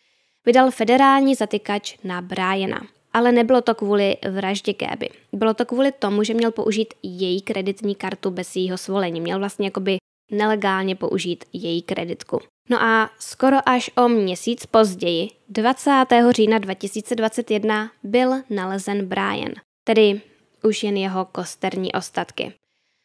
vydal 0.47 0.71
federální 0.71 1.35
zatykač 1.35 1.97
na 2.05 2.23
Briana. 2.23 2.81
Ale 3.13 3.33
nebylo 3.33 3.61
to 3.61 3.75
kvůli 3.75 4.17
vraždě 4.31 4.75
Gaby. 4.75 5.09
Bylo 5.33 5.55
to 5.55 5.65
kvůli 5.65 5.93
tomu, 5.93 6.23
že 6.23 6.35
měl 6.35 6.51
použít 6.51 6.95
její 7.03 7.41
kreditní 7.41 7.95
kartu 7.95 8.31
bez 8.31 8.57
jejího 8.57 8.79
svolení. 8.79 9.21
Měl 9.21 9.39
vlastně 9.39 9.67
jakoby 9.67 9.97
nelegálně 10.31 10.97
použít 10.97 11.45
její 11.53 11.83
kreditku. 11.83 12.41
No 12.69 12.83
a 12.83 13.11
skoro 13.19 13.57
až 13.67 13.91
o 13.97 14.09
měsíc 14.09 14.67
později, 14.67 15.29
20. 15.49 15.91
října 16.31 16.59
2021, 16.59 17.91
byl 18.03 18.33
nalezen 18.51 19.07
Brian, 19.07 19.53
tedy 19.85 20.21
už 20.63 20.83
jen 20.83 20.97
jeho 20.97 21.25
kosterní 21.25 21.93
ostatky. 21.93 22.53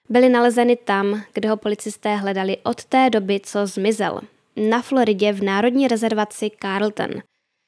Byly 0.09 0.29
nalezeny 0.29 0.75
tam, 0.75 1.23
kde 1.33 1.49
ho 1.49 1.57
policisté 1.57 2.15
hledali 2.15 2.57
od 2.63 2.85
té 2.85 3.09
doby, 3.09 3.39
co 3.43 3.67
zmizel, 3.67 4.21
na 4.55 4.81
Floridě 4.81 5.33
v 5.33 5.43
národní 5.43 5.87
rezervaci 5.87 6.51
Carlton. 6.61 7.09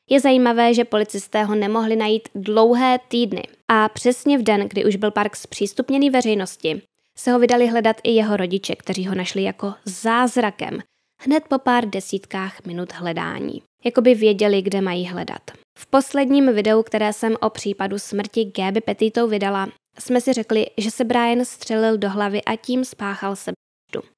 Je 0.10 0.20
zajímavé, 0.20 0.74
že 0.74 0.86
policisté 0.86 1.44
ho 1.44 1.56
nemohli 1.56 1.96
najít 1.96 2.30
dlouhé 2.36 3.00
týdny 3.08 3.44
a 3.68 3.90
přesně 3.90 4.38
v 4.38 4.44
den, 4.44 4.68
kdy 4.68 4.86
už 4.86 4.96
byl 4.96 5.12
park 5.12 5.36
zpřístupněný 5.36 6.10
veřejnosti, 6.10 6.82
se 7.18 7.32
ho 7.32 7.40
vydali 7.40 7.68
hledat 7.68 7.98
i 8.04 8.12
jeho 8.12 8.38
rodiče, 8.38 8.76
kteří 8.76 9.08
ho 9.08 9.16
našli 9.16 9.44
jako 9.44 9.74
zázrakem, 9.86 10.80
hned 11.24 11.44
po 11.48 11.60
pár 11.60 11.86
desítkách 11.86 12.66
minut 12.66 12.94
hledání. 12.94 13.62
Jakoby 13.86 14.16
věděli, 14.16 14.62
kde 14.62 14.82
mají 14.82 15.06
hledat. 15.06 15.42
V 15.78 15.88
posledním 15.88 16.54
videu, 16.54 16.84
které 16.84 17.13
jsem 17.13 17.36
o 17.42 17.50
případu 17.50 18.00
smrti 18.00 18.51
Gaby 18.58 18.82
Petitou 18.82 19.28
vydala, 19.28 19.70
jsme 20.00 20.22
si 20.22 20.34
řekli, 20.34 20.66
že 20.78 20.92
se 20.92 21.04
Brian 21.04 21.46
střelil 21.46 21.98
do 21.98 22.10
hlavy 22.10 22.44
a 22.44 22.56
tím 22.56 22.86
spáchal 22.86 23.36
sebevraždu. 23.36 24.12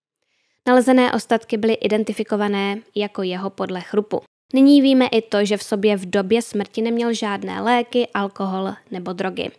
Nalezené 0.67 1.13
ostatky 1.13 1.57
byly 1.57 1.73
identifikované 1.73 2.79
jako 2.95 3.23
jeho 3.23 3.49
podle 3.49 3.81
chrupu. 3.81 4.21
Nyní 4.53 4.81
víme 4.81 5.07
i 5.07 5.21
to, 5.21 5.45
že 5.45 5.57
v 5.57 5.63
sobě 5.63 5.97
v 5.97 6.09
době 6.09 6.41
smrti 6.41 6.81
neměl 6.81 7.13
žádné 7.13 7.61
léky, 7.61 8.07
alkohol 8.13 8.73
nebo 8.91 9.13
drogy. 9.13 9.51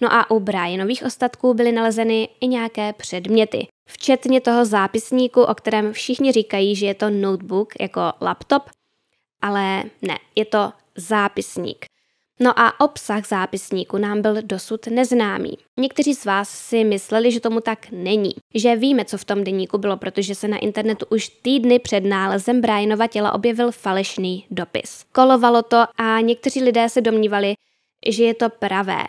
No 0.00 0.12
a 0.12 0.30
u 0.30 0.40
Brianových 0.40 1.02
ostatků 1.04 1.54
byly 1.54 1.72
nalezeny 1.72 2.28
i 2.40 2.46
nějaké 2.46 2.92
předměty, 2.92 3.66
včetně 3.92 4.40
toho 4.40 4.64
zápisníku, 4.64 5.42
o 5.42 5.54
kterém 5.54 5.92
všichni 5.92 6.32
říkají, 6.32 6.76
že 6.76 6.86
je 6.86 6.94
to 6.94 7.10
notebook 7.10 7.72
jako 7.80 8.00
laptop, 8.20 8.62
ale 9.42 9.82
ne, 10.02 10.18
je 10.34 10.44
to 10.44 10.72
zápisník. 10.96 11.84
No 12.40 12.58
a 12.58 12.80
obsah 12.80 13.26
zápisníku 13.28 13.98
nám 13.98 14.22
byl 14.22 14.42
dosud 14.42 14.86
neznámý. 14.86 15.58
Někteří 15.80 16.14
z 16.14 16.24
vás 16.24 16.48
si 16.48 16.84
mysleli, 16.84 17.32
že 17.32 17.40
tomu 17.40 17.60
tak 17.60 17.86
není, 17.90 18.32
že 18.54 18.76
víme, 18.76 19.04
co 19.04 19.18
v 19.18 19.24
tom 19.24 19.44
deníku 19.44 19.78
bylo, 19.78 19.96
protože 19.96 20.34
se 20.34 20.48
na 20.48 20.58
internetu 20.58 21.06
už 21.10 21.28
týdny 21.28 21.78
před 21.78 22.00
nálezem 22.00 22.60
Brianova 22.60 23.06
těla 23.06 23.32
objevil 23.32 23.72
falešný 23.72 24.46
dopis. 24.50 25.04
Kolovalo 25.12 25.62
to 25.62 25.84
a 25.96 26.20
někteří 26.20 26.62
lidé 26.62 26.88
se 26.88 27.00
domnívali, 27.00 27.54
že 28.08 28.24
je 28.24 28.34
to 28.34 28.48
pravé. 28.48 29.06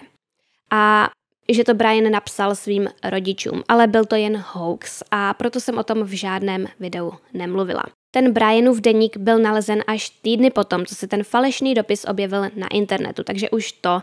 A 0.72 1.10
že 1.50 1.64
to 1.64 1.74
Brian 1.74 2.12
napsal 2.12 2.56
svým 2.56 2.88
rodičům, 3.04 3.64
ale 3.68 3.88
byl 3.88 4.06
to 4.06 4.16
jen 4.16 4.44
hoax 4.54 5.04
a 5.12 5.34
proto 5.34 5.60
jsem 5.60 5.78
o 5.78 5.84
tom 5.84 6.04
v 6.04 6.12
žádném 6.12 6.68
videu 6.80 7.14
nemluvila. 7.34 7.84
Ten 8.12 8.34
Brianův 8.34 8.82
deník 8.82 9.18
byl 9.18 9.40
nalezen 9.40 9.84
až 9.88 10.10
týdny 10.10 10.50
potom, 10.50 10.86
co 10.86 10.96
se 10.96 11.08
ten 11.08 11.24
falešný 11.24 11.74
dopis 11.74 12.06
objevil 12.06 12.42
na 12.42 12.68
internetu, 12.68 13.24
takže 13.24 13.50
už 13.50 13.72
to 13.72 14.02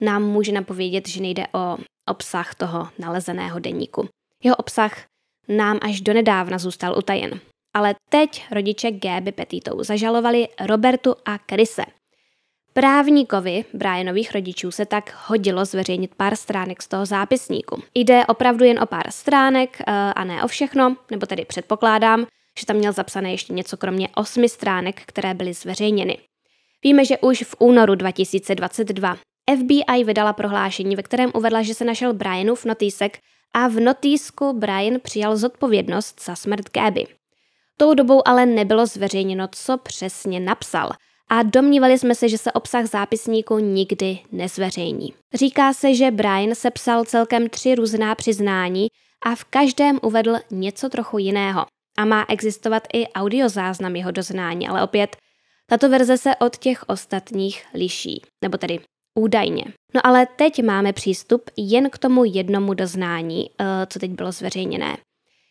nám 0.00 0.22
může 0.22 0.52
napovědět, 0.52 1.08
že 1.08 1.22
nejde 1.22 1.46
o 1.54 1.76
obsah 2.08 2.54
toho 2.54 2.88
nalezeného 2.98 3.58
deníku. 3.58 4.08
Jeho 4.44 4.56
obsah 4.56 5.04
nám 5.48 5.78
až 5.82 6.00
donedávna 6.00 6.58
zůstal 6.58 6.98
utajen. 6.98 7.40
Ale 7.74 7.94
teď 8.08 8.44
rodiče 8.50 8.90
Gaby 8.90 9.32
Petitou 9.32 9.82
zažalovali 9.82 10.48
Robertu 10.66 11.14
a 11.24 11.38
Krise. 11.38 11.84
Právníkovi 12.74 13.64
Brianových 13.74 14.34
rodičů 14.34 14.70
se 14.70 14.86
tak 14.86 15.16
hodilo 15.26 15.64
zveřejnit 15.64 16.14
pár 16.14 16.36
stránek 16.36 16.82
z 16.82 16.88
toho 16.88 17.06
zápisníku. 17.06 17.82
Jde 17.94 18.26
opravdu 18.26 18.64
jen 18.64 18.82
o 18.82 18.86
pár 18.86 19.10
stránek 19.10 19.80
eh, 19.80 19.92
a 19.92 20.24
ne 20.24 20.44
o 20.44 20.48
všechno, 20.48 20.96
nebo 21.10 21.26
tedy 21.26 21.44
předpokládám, 21.44 22.26
že 22.60 22.66
tam 22.66 22.76
měl 22.76 22.92
zapsané 22.92 23.30
ještě 23.30 23.52
něco 23.52 23.76
kromě 23.76 24.08
osmi 24.16 24.48
stránek, 24.48 25.02
které 25.06 25.34
byly 25.34 25.54
zveřejněny. 25.54 26.18
Víme, 26.84 27.04
že 27.04 27.18
už 27.18 27.42
v 27.42 27.54
únoru 27.58 27.94
2022 27.94 29.16
FBI 29.56 30.04
vydala 30.04 30.32
prohlášení, 30.32 30.96
ve 30.96 31.02
kterém 31.02 31.30
uvedla, 31.34 31.62
že 31.62 31.74
se 31.74 31.84
našel 31.84 32.14
Brianův 32.14 32.64
notýsek 32.64 33.18
a 33.54 33.68
v 33.68 33.80
notýsku 33.80 34.52
Brian 34.52 35.00
přijal 35.02 35.36
zodpovědnost 35.36 36.24
za 36.24 36.36
smrt 36.36 36.70
Gaby. 36.74 37.06
Tou 37.76 37.94
dobou 37.94 38.28
ale 38.28 38.46
nebylo 38.46 38.86
zveřejněno, 38.86 39.48
co 39.52 39.78
přesně 39.78 40.40
napsal 40.40 40.90
a 41.30 41.42
domnívali 41.42 41.98
jsme 41.98 42.14
se, 42.14 42.28
že 42.28 42.38
se 42.38 42.52
obsah 42.52 42.86
zápisníku 42.86 43.58
nikdy 43.58 44.18
nezveřejní. 44.32 45.14
Říká 45.34 45.72
se, 45.72 45.94
že 45.94 46.10
Brian 46.10 46.54
sepsal 46.54 47.04
celkem 47.04 47.48
tři 47.48 47.74
různá 47.74 48.14
přiznání 48.14 48.88
a 49.26 49.34
v 49.34 49.44
každém 49.44 49.98
uvedl 50.02 50.36
něco 50.50 50.88
trochu 50.88 51.18
jiného 51.18 51.66
a 51.98 52.04
má 52.04 52.26
existovat 52.28 52.88
i 52.92 53.08
audiozáznam 53.08 53.96
jeho 53.96 54.10
doznání, 54.10 54.68
ale 54.68 54.82
opět 54.82 55.16
tato 55.66 55.88
verze 55.88 56.18
se 56.18 56.36
od 56.36 56.56
těch 56.56 56.84
ostatních 56.86 57.64
liší, 57.74 58.22
nebo 58.42 58.58
tedy 58.58 58.80
údajně. 59.18 59.64
No 59.94 60.06
ale 60.06 60.26
teď 60.26 60.62
máme 60.62 60.92
přístup 60.92 61.50
jen 61.56 61.90
k 61.90 61.98
tomu 61.98 62.24
jednomu 62.24 62.74
doznání, 62.74 63.50
eh, 63.60 63.86
co 63.86 63.98
teď 63.98 64.10
bylo 64.10 64.32
zveřejněné. 64.32 64.96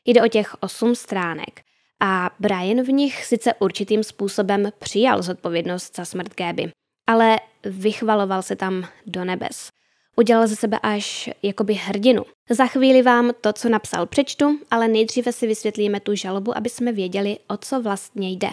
Jde 0.05 0.21
o 0.23 0.27
těch 0.27 0.55
osm 0.59 0.95
stránek 0.95 1.61
a 2.01 2.29
Brian 2.39 2.81
v 2.81 2.91
nich 2.91 3.25
sice 3.25 3.53
určitým 3.53 4.03
způsobem 4.03 4.69
přijal 4.79 5.21
zodpovědnost 5.21 5.95
za 5.95 6.05
smrt 6.05 6.35
Gaby, 6.35 6.71
ale 7.09 7.39
vychvaloval 7.65 8.41
se 8.41 8.55
tam 8.55 8.87
do 9.05 9.25
nebes 9.25 9.69
udělal 10.17 10.47
ze 10.47 10.55
sebe 10.55 10.79
až 10.83 11.29
jakoby 11.43 11.73
hrdinu. 11.73 12.23
Za 12.49 12.65
chvíli 12.65 13.01
vám 13.01 13.31
to, 13.41 13.53
co 13.53 13.69
napsal, 13.69 14.05
přečtu, 14.05 14.59
ale 14.71 14.87
nejdříve 14.87 15.31
si 15.31 15.47
vysvětlíme 15.47 15.99
tu 15.99 16.15
žalobu, 16.15 16.57
aby 16.57 16.69
jsme 16.69 16.91
věděli, 16.91 17.37
o 17.47 17.57
co 17.57 17.81
vlastně 17.81 18.31
jde. 18.31 18.49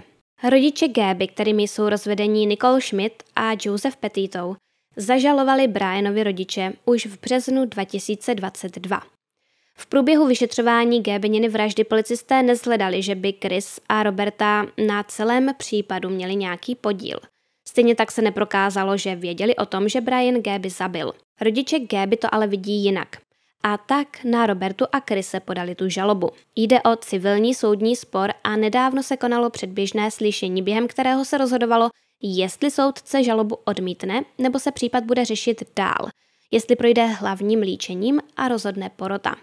Rodiče 0.50 0.88
Gaby, 0.88 1.28
kterými 1.28 1.62
jsou 1.62 1.88
rozvedení 1.88 2.46
Nicole 2.46 2.80
Schmidt 2.80 3.22
a 3.36 3.50
Joseph 3.64 3.96
Petitou, 3.96 4.56
zažalovali 4.96 5.68
Brianovi 5.68 6.22
rodiče 6.24 6.72
už 6.84 7.06
v 7.06 7.20
březnu 7.20 7.64
2022. 7.64 9.02
V 9.80 9.86
průběhu 9.86 10.26
vyšetřování 10.26 11.02
Gabininy 11.02 11.48
vraždy 11.48 11.84
policisté 11.84 12.42
nezhledali, 12.42 13.02
že 13.02 13.14
by 13.14 13.34
Chris 13.42 13.80
a 13.88 14.02
Roberta 14.02 14.66
na 14.86 15.02
celém 15.02 15.50
případu 15.58 16.10
měli 16.10 16.36
nějaký 16.36 16.74
podíl. 16.74 17.18
Stejně 17.68 17.94
tak 17.94 18.12
se 18.12 18.22
neprokázalo, 18.22 18.96
že 18.96 19.16
věděli 19.16 19.56
o 19.56 19.66
tom, 19.66 19.88
že 19.88 20.00
Brian 20.00 20.42
Gaby 20.42 20.70
zabil. 20.70 21.12
Rodiče 21.40 21.78
Gaby 21.78 22.16
to 22.16 22.34
ale 22.34 22.46
vidí 22.46 22.84
jinak. 22.84 23.16
A 23.62 23.78
tak 23.78 24.24
na 24.24 24.46
Robertu 24.46 24.84
a 24.92 25.00
Krise 25.00 25.40
podali 25.40 25.74
tu 25.74 25.88
žalobu. 25.88 26.30
Jde 26.56 26.82
o 26.82 26.96
civilní 26.96 27.54
soudní 27.54 27.96
spor 27.96 28.32
a 28.44 28.56
nedávno 28.56 29.02
se 29.02 29.16
konalo 29.16 29.50
předběžné 29.50 30.10
slyšení, 30.10 30.62
během 30.62 30.88
kterého 30.88 31.24
se 31.24 31.38
rozhodovalo, 31.38 31.90
jestli 32.22 32.70
soudce 32.70 33.24
žalobu 33.24 33.58
odmítne 33.64 34.24
nebo 34.38 34.58
se 34.58 34.72
případ 34.72 35.04
bude 35.04 35.24
řešit 35.24 35.62
dál, 35.76 36.08
jestli 36.50 36.76
projde 36.76 37.06
hlavním 37.06 37.60
líčením 37.60 38.20
a 38.36 38.48
rozhodne 38.48 38.90
porota. 38.96 39.34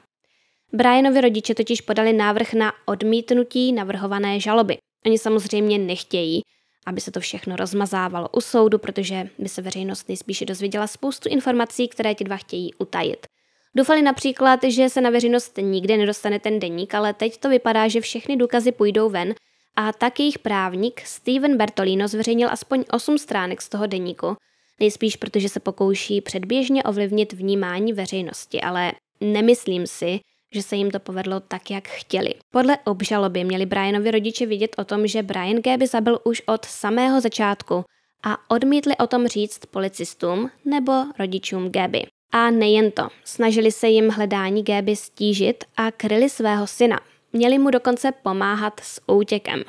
Brianovi 0.76 1.22
rodiče 1.22 1.56
totiž 1.56 1.82
podali 1.82 2.14
návrh 2.14 2.54
na 2.54 2.74
odmítnutí 2.86 3.74
navrhované 3.74 4.40
žaloby. 4.40 4.78
Oni 5.06 5.18
samozřejmě 5.18 5.78
nechtějí, 5.78 6.42
aby 6.86 7.02
se 7.02 7.12
to 7.12 7.20
všechno 7.20 7.56
rozmazávalo 7.56 8.30
u 8.30 8.42
soudu, 8.42 8.78
protože 8.78 9.30
by 9.40 9.50
se 9.50 9.62
veřejnost 9.62 10.08
nejspíše 10.08 10.46
dozvěděla 10.46 10.88
spoustu 10.88 11.30
informací, 11.30 11.88
které 11.88 12.16
ti 12.16 12.24
dva 12.24 12.38
chtějí 12.38 12.74
utajit. 12.74 13.28
Doufali 13.76 14.02
například, 14.02 14.60
že 14.64 14.90
se 14.90 15.02
na 15.02 15.10
veřejnost 15.10 15.58
nikdy 15.62 15.98
nedostane 15.98 16.40
ten 16.40 16.60
deník, 16.60 16.94
ale 16.94 17.14
teď 17.14 17.38
to 17.38 17.50
vypadá, 17.50 17.88
že 17.88 18.02
všechny 18.02 18.38
důkazy 18.38 18.72
půjdou 18.72 19.10
ven 19.10 19.34
a 19.76 19.94
tak 19.94 20.20
jejich 20.20 20.40
právník 20.40 21.02
Steven 21.02 21.58
Bertolino 21.58 22.08
zveřejnil 22.08 22.50
aspoň 22.52 22.84
8 22.92 23.18
stránek 23.18 23.62
z 23.62 23.70
toho 23.70 23.88
deníku, 23.88 24.36
nejspíš 24.80 25.16
protože 25.16 25.50
se 25.50 25.60
pokouší 25.60 26.22
předběžně 26.22 26.84
ovlivnit 26.84 27.34
vnímání 27.34 27.94
veřejnosti, 27.94 28.62
ale 28.62 28.92
nemyslím 29.22 29.88
si, 29.88 30.20
že 30.56 30.62
se 30.62 30.76
jim 30.76 30.92
to 30.92 31.00
povedlo 31.00 31.40
tak, 31.40 31.72
jak 31.72 31.88
chtěli. 31.88 32.34
Podle 32.52 32.78
obžaloby 32.86 33.44
měli 33.44 33.66
Brianovi 33.66 34.12
rodiče 34.12 34.46
vidět 34.46 34.76
o 34.78 34.84
tom, 34.84 35.08
že 35.08 35.24
Brian 35.24 35.62
Gaby 35.62 35.88
zabil 35.88 36.20
už 36.24 36.42
od 36.46 36.66
samého 36.66 37.22
začátku 37.22 37.84
a 38.24 38.38
odmítli 38.50 38.98
o 38.98 39.08
tom 39.08 39.28
říct 39.28 39.66
policistům 39.66 40.50
nebo 40.66 40.94
rodičům 41.20 41.72
Gaby. 41.72 42.06
A 42.32 42.52
nejen 42.52 42.92
to, 42.92 43.08
snažili 43.24 43.72
se 43.72 43.88
jim 43.88 44.10
hledání 44.10 44.64
Gaby 44.64 44.96
stížit 44.96 45.64
a 45.78 45.92
kryli 45.92 46.30
svého 46.30 46.68
syna. 46.68 47.00
Měli 47.34 47.60
mu 47.60 47.70
dokonce 47.70 48.12
pomáhat 48.12 48.80
s 48.80 49.02
útěkem. 49.08 49.64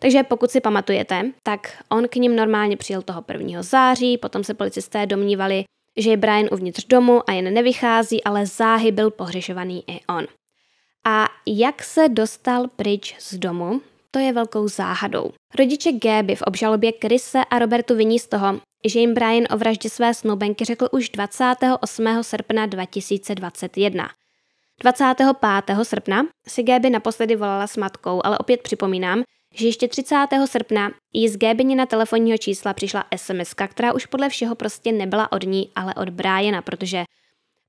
Takže 0.00 0.22
pokud 0.22 0.50
si 0.50 0.60
pamatujete, 0.60 1.30
tak 1.42 1.82
on 1.88 2.08
k 2.08 2.16
ním 2.16 2.36
normálně 2.36 2.76
přijel 2.76 3.02
toho 3.02 3.24
1. 3.32 3.62
září, 3.62 4.18
potom 4.18 4.44
se 4.44 4.54
policisté 4.54 5.06
domnívali, 5.06 5.64
že 5.96 6.10
je 6.10 6.16
Brian 6.16 6.48
uvnitř 6.52 6.86
domu 6.86 7.30
a 7.30 7.32
jen 7.32 7.54
nevychází, 7.54 8.24
ale 8.24 8.46
záhy 8.46 8.92
byl 8.92 9.10
pohřešovaný 9.10 9.84
i 9.86 10.00
on. 10.08 10.26
A 11.06 11.28
jak 11.46 11.82
se 11.82 12.08
dostal 12.08 12.68
pryč 12.76 13.16
z 13.18 13.38
domu, 13.38 13.80
to 14.10 14.18
je 14.18 14.32
velkou 14.32 14.68
záhadou. 14.68 15.30
Rodiče 15.58 15.92
Gaby 15.92 16.36
v 16.36 16.42
obžalobě 16.42 16.92
Krise 16.92 17.44
a 17.50 17.58
Robertu 17.58 17.96
viní 17.96 18.18
z 18.18 18.26
toho, 18.26 18.60
že 18.88 19.00
jim 19.00 19.14
Brian 19.14 19.44
o 19.50 19.56
vraždě 19.56 19.90
své 19.90 20.14
snoubenky 20.14 20.64
řekl 20.64 20.88
už 20.92 21.08
28. 21.08 22.22
srpna 22.22 22.66
2021. 22.66 24.10
25. 24.82 25.76
srpna 25.82 26.26
si 26.48 26.62
Gaby 26.62 26.90
naposledy 26.90 27.36
volala 27.36 27.66
s 27.66 27.76
matkou, 27.76 28.20
ale 28.24 28.38
opět 28.38 28.62
připomínám, 28.62 29.22
že 29.54 29.66
ještě 29.66 29.88
30. 29.88 30.26
srpna 30.44 30.90
jí 31.12 31.28
z 31.28 31.36
na 31.76 31.86
telefonního 31.86 32.38
čísla 32.38 32.72
přišla 32.74 33.04
SMS, 33.16 33.54
která 33.54 33.92
už 33.92 34.06
podle 34.06 34.28
všeho 34.28 34.54
prostě 34.54 34.92
nebyla 34.92 35.32
od 35.32 35.44
ní, 35.44 35.70
ale 35.76 35.94
od 35.94 36.08
Briana, 36.08 36.62
protože 36.62 37.04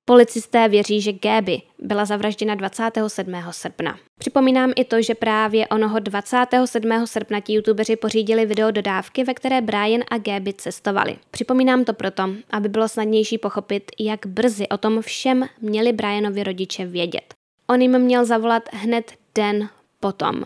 policisté 0.05 0.69
věří, 0.69 1.01
že 1.01 1.13
Gaby 1.13 1.61
byla 1.79 2.05
zavražděna 2.05 2.55
27. 2.55 3.33
srpna. 3.51 3.99
Připomínám 4.19 4.73
i 4.75 4.85
to, 4.85 5.01
že 5.01 5.15
právě 5.15 5.67
onoho 5.67 5.99
27. 5.99 7.05
srpna 7.05 7.39
ti 7.39 7.53
youtubeři 7.53 7.95
pořídili 7.95 8.45
video 8.45 8.71
dodávky, 8.71 9.23
ve 9.23 9.33
které 9.33 9.61
Brian 9.61 10.01
a 10.11 10.17
Gaby 10.17 10.53
cestovali. 10.53 11.17
Připomínám 11.31 11.85
to 11.85 11.93
proto, 11.93 12.29
aby 12.49 12.69
bylo 12.69 12.87
snadnější 12.87 13.37
pochopit, 13.37 13.91
jak 13.99 14.25
brzy 14.25 14.69
o 14.69 14.77
tom 14.77 15.01
všem 15.01 15.45
měli 15.61 15.93
Brianovi 15.93 16.43
rodiče 16.43 16.85
vědět. 16.85 17.33
On 17.67 17.81
jim 17.81 17.99
měl 17.99 18.25
zavolat 18.25 18.63
hned 18.73 19.11
den 19.35 19.69
potom. 19.99 20.43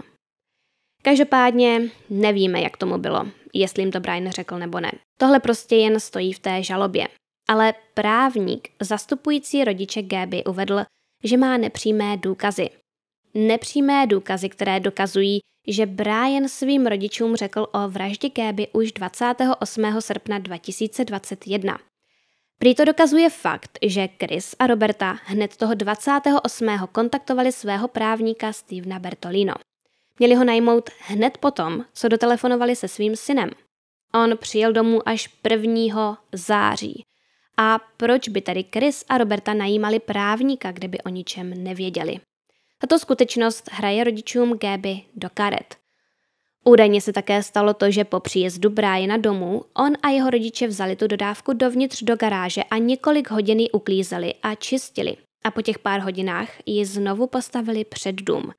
Každopádně 1.05 1.81
nevíme, 2.09 2.61
jak 2.61 2.77
tomu 2.77 2.97
bylo, 2.97 3.27
jestli 3.53 3.83
jim 3.83 3.91
to 3.91 3.99
Brian 3.99 4.29
řekl 4.29 4.57
nebo 4.57 4.79
ne. 4.79 4.91
Tohle 5.17 5.39
prostě 5.39 5.75
jen 5.75 5.99
stojí 5.99 6.33
v 6.33 6.39
té 6.39 6.63
žalobě. 6.63 7.07
Ale 7.47 7.73
právník 7.93 8.69
zastupující 8.81 9.63
rodiče 9.63 10.01
Gaby 10.01 10.43
uvedl, 10.43 10.83
že 11.23 11.37
má 11.37 11.57
nepřímé 11.57 12.17
důkazy. 12.17 12.69
Nepřímé 13.33 14.07
důkazy, 14.07 14.49
které 14.49 14.79
dokazují, 14.79 15.39
že 15.67 15.85
Brian 15.85 16.47
svým 16.47 16.87
rodičům 16.87 17.35
řekl 17.35 17.67
o 17.71 17.89
vraždě 17.89 18.29
Gaby 18.29 18.67
už 18.73 18.91
28. 18.91 19.85
srpna 19.99 20.39
2021. 20.39 21.77
Prý 22.59 22.75
to 22.75 22.85
dokazuje 22.85 23.29
fakt, 23.29 23.79
že 23.81 24.09
Chris 24.23 24.55
a 24.59 24.67
Roberta 24.67 25.17
hned 25.23 25.57
toho 25.57 25.73
28. 25.73 26.67
kontaktovali 26.91 27.51
svého 27.51 27.87
právníka 27.87 28.53
Stevena 28.53 28.99
Bertolino. 28.99 29.53
Měli 30.19 30.35
ho 30.35 30.43
najmout 30.43 30.89
hned 30.99 31.37
potom, 31.37 31.85
co 31.93 32.07
dotelefonovali 32.07 32.75
se 32.75 32.87
svým 32.87 33.15
synem. 33.15 33.49
On 34.13 34.37
přijel 34.37 34.73
domů 34.73 35.09
až 35.09 35.29
1. 35.49 36.17
září. 36.31 37.03
A 37.57 37.79
proč 37.97 38.29
by 38.29 38.41
tedy 38.41 38.65
Chris 38.73 39.05
a 39.09 39.17
Roberta 39.17 39.53
najímali 39.53 39.99
právníka, 39.99 40.71
kde 40.71 40.87
by 40.87 40.97
o 41.01 41.09
ničem 41.09 41.63
nevěděli? 41.63 42.19
Tato 42.79 42.99
skutečnost 42.99 43.69
hraje 43.71 44.03
rodičům 44.03 44.57
Gaby 44.57 45.01
do 45.15 45.29
karet. 45.33 45.75
Údajně 46.63 47.01
se 47.01 47.13
také 47.13 47.43
stalo 47.43 47.73
to, 47.73 47.91
že 47.91 48.03
po 48.03 48.19
příjezdu 48.19 48.69
Briana 48.69 49.17
domů 49.17 49.63
on 49.73 49.93
a 50.03 50.09
jeho 50.09 50.29
rodiče 50.29 50.67
vzali 50.67 50.95
tu 50.95 51.07
dodávku 51.07 51.53
dovnitř 51.53 52.03
do 52.03 52.15
garáže 52.15 52.63
a 52.63 52.77
několik 52.77 53.31
hodin 53.31 53.59
ji 53.59 53.71
uklízeli 53.71 54.33
a 54.43 54.55
čistili. 54.55 55.17
A 55.43 55.51
po 55.51 55.61
těch 55.61 55.79
pár 55.79 55.99
hodinách 55.99 56.49
ji 56.65 56.85
znovu 56.85 57.27
postavili 57.27 57.85
před 57.85 58.15
dům. 58.15 58.51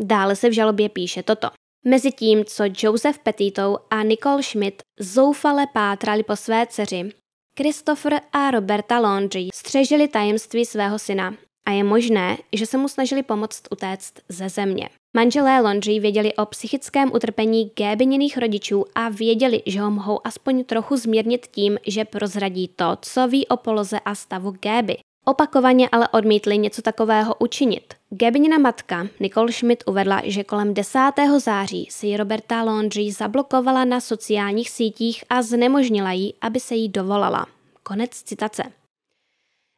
Dále 0.00 0.36
se 0.36 0.48
v 0.48 0.52
žalobě 0.52 0.88
píše 0.88 1.22
toto. 1.22 1.48
Mezitím, 1.84 2.44
co 2.44 2.64
Joseph 2.78 3.18
Petitou 3.18 3.78
a 3.90 4.02
Nicole 4.02 4.42
Schmidt 4.42 4.82
zoufale 5.00 5.66
pátrali 5.74 6.22
po 6.22 6.36
své 6.36 6.66
dceři, 6.66 7.10
Christopher 7.58 8.20
a 8.32 8.50
Roberta 8.50 8.98
Laundry 8.98 9.48
střežili 9.54 10.08
tajemství 10.08 10.64
svého 10.64 10.98
syna 10.98 11.34
a 11.66 11.70
je 11.70 11.84
možné, 11.84 12.36
že 12.52 12.66
se 12.66 12.78
mu 12.78 12.88
snažili 12.88 13.22
pomoct 13.22 13.62
utéct 13.70 14.14
ze 14.28 14.48
země. 14.48 14.88
Manželé 15.16 15.60
Laundry 15.60 16.00
věděli 16.00 16.34
o 16.34 16.46
psychickém 16.46 17.12
utrpení 17.14 17.70
Gabyněných 17.78 18.38
rodičů 18.38 18.84
a 18.94 19.08
věděli, 19.08 19.62
že 19.66 19.80
ho 19.80 19.90
mohou 19.90 20.26
aspoň 20.26 20.64
trochu 20.64 20.96
zmírnit 20.96 21.46
tím, 21.46 21.78
že 21.86 22.04
prozradí 22.04 22.68
to, 22.68 22.96
co 23.00 23.28
ví 23.28 23.46
o 23.46 23.56
poloze 23.56 24.00
a 24.00 24.14
stavu 24.14 24.54
Gaby. 24.60 24.96
Opakovaně 25.24 25.88
ale 25.92 26.08
odmítli 26.08 26.58
něco 26.58 26.82
takového 26.82 27.34
učinit. 27.38 27.94
Gabinina 28.10 28.58
matka 28.58 29.06
Nicole 29.20 29.52
Schmidt 29.52 29.84
uvedla, 29.86 30.22
že 30.24 30.44
kolem 30.44 30.74
10. 30.74 30.98
září 31.38 31.88
si 31.90 32.16
Roberta 32.16 32.62
Laundry 32.62 33.12
zablokovala 33.12 33.84
na 33.84 34.00
sociálních 34.00 34.70
sítích 34.70 35.24
a 35.30 35.42
znemožnila 35.42 36.12
jí, 36.12 36.34
aby 36.40 36.60
se 36.60 36.74
jí 36.74 36.88
dovolala. 36.88 37.46
Konec 37.82 38.10
citace. 38.10 38.62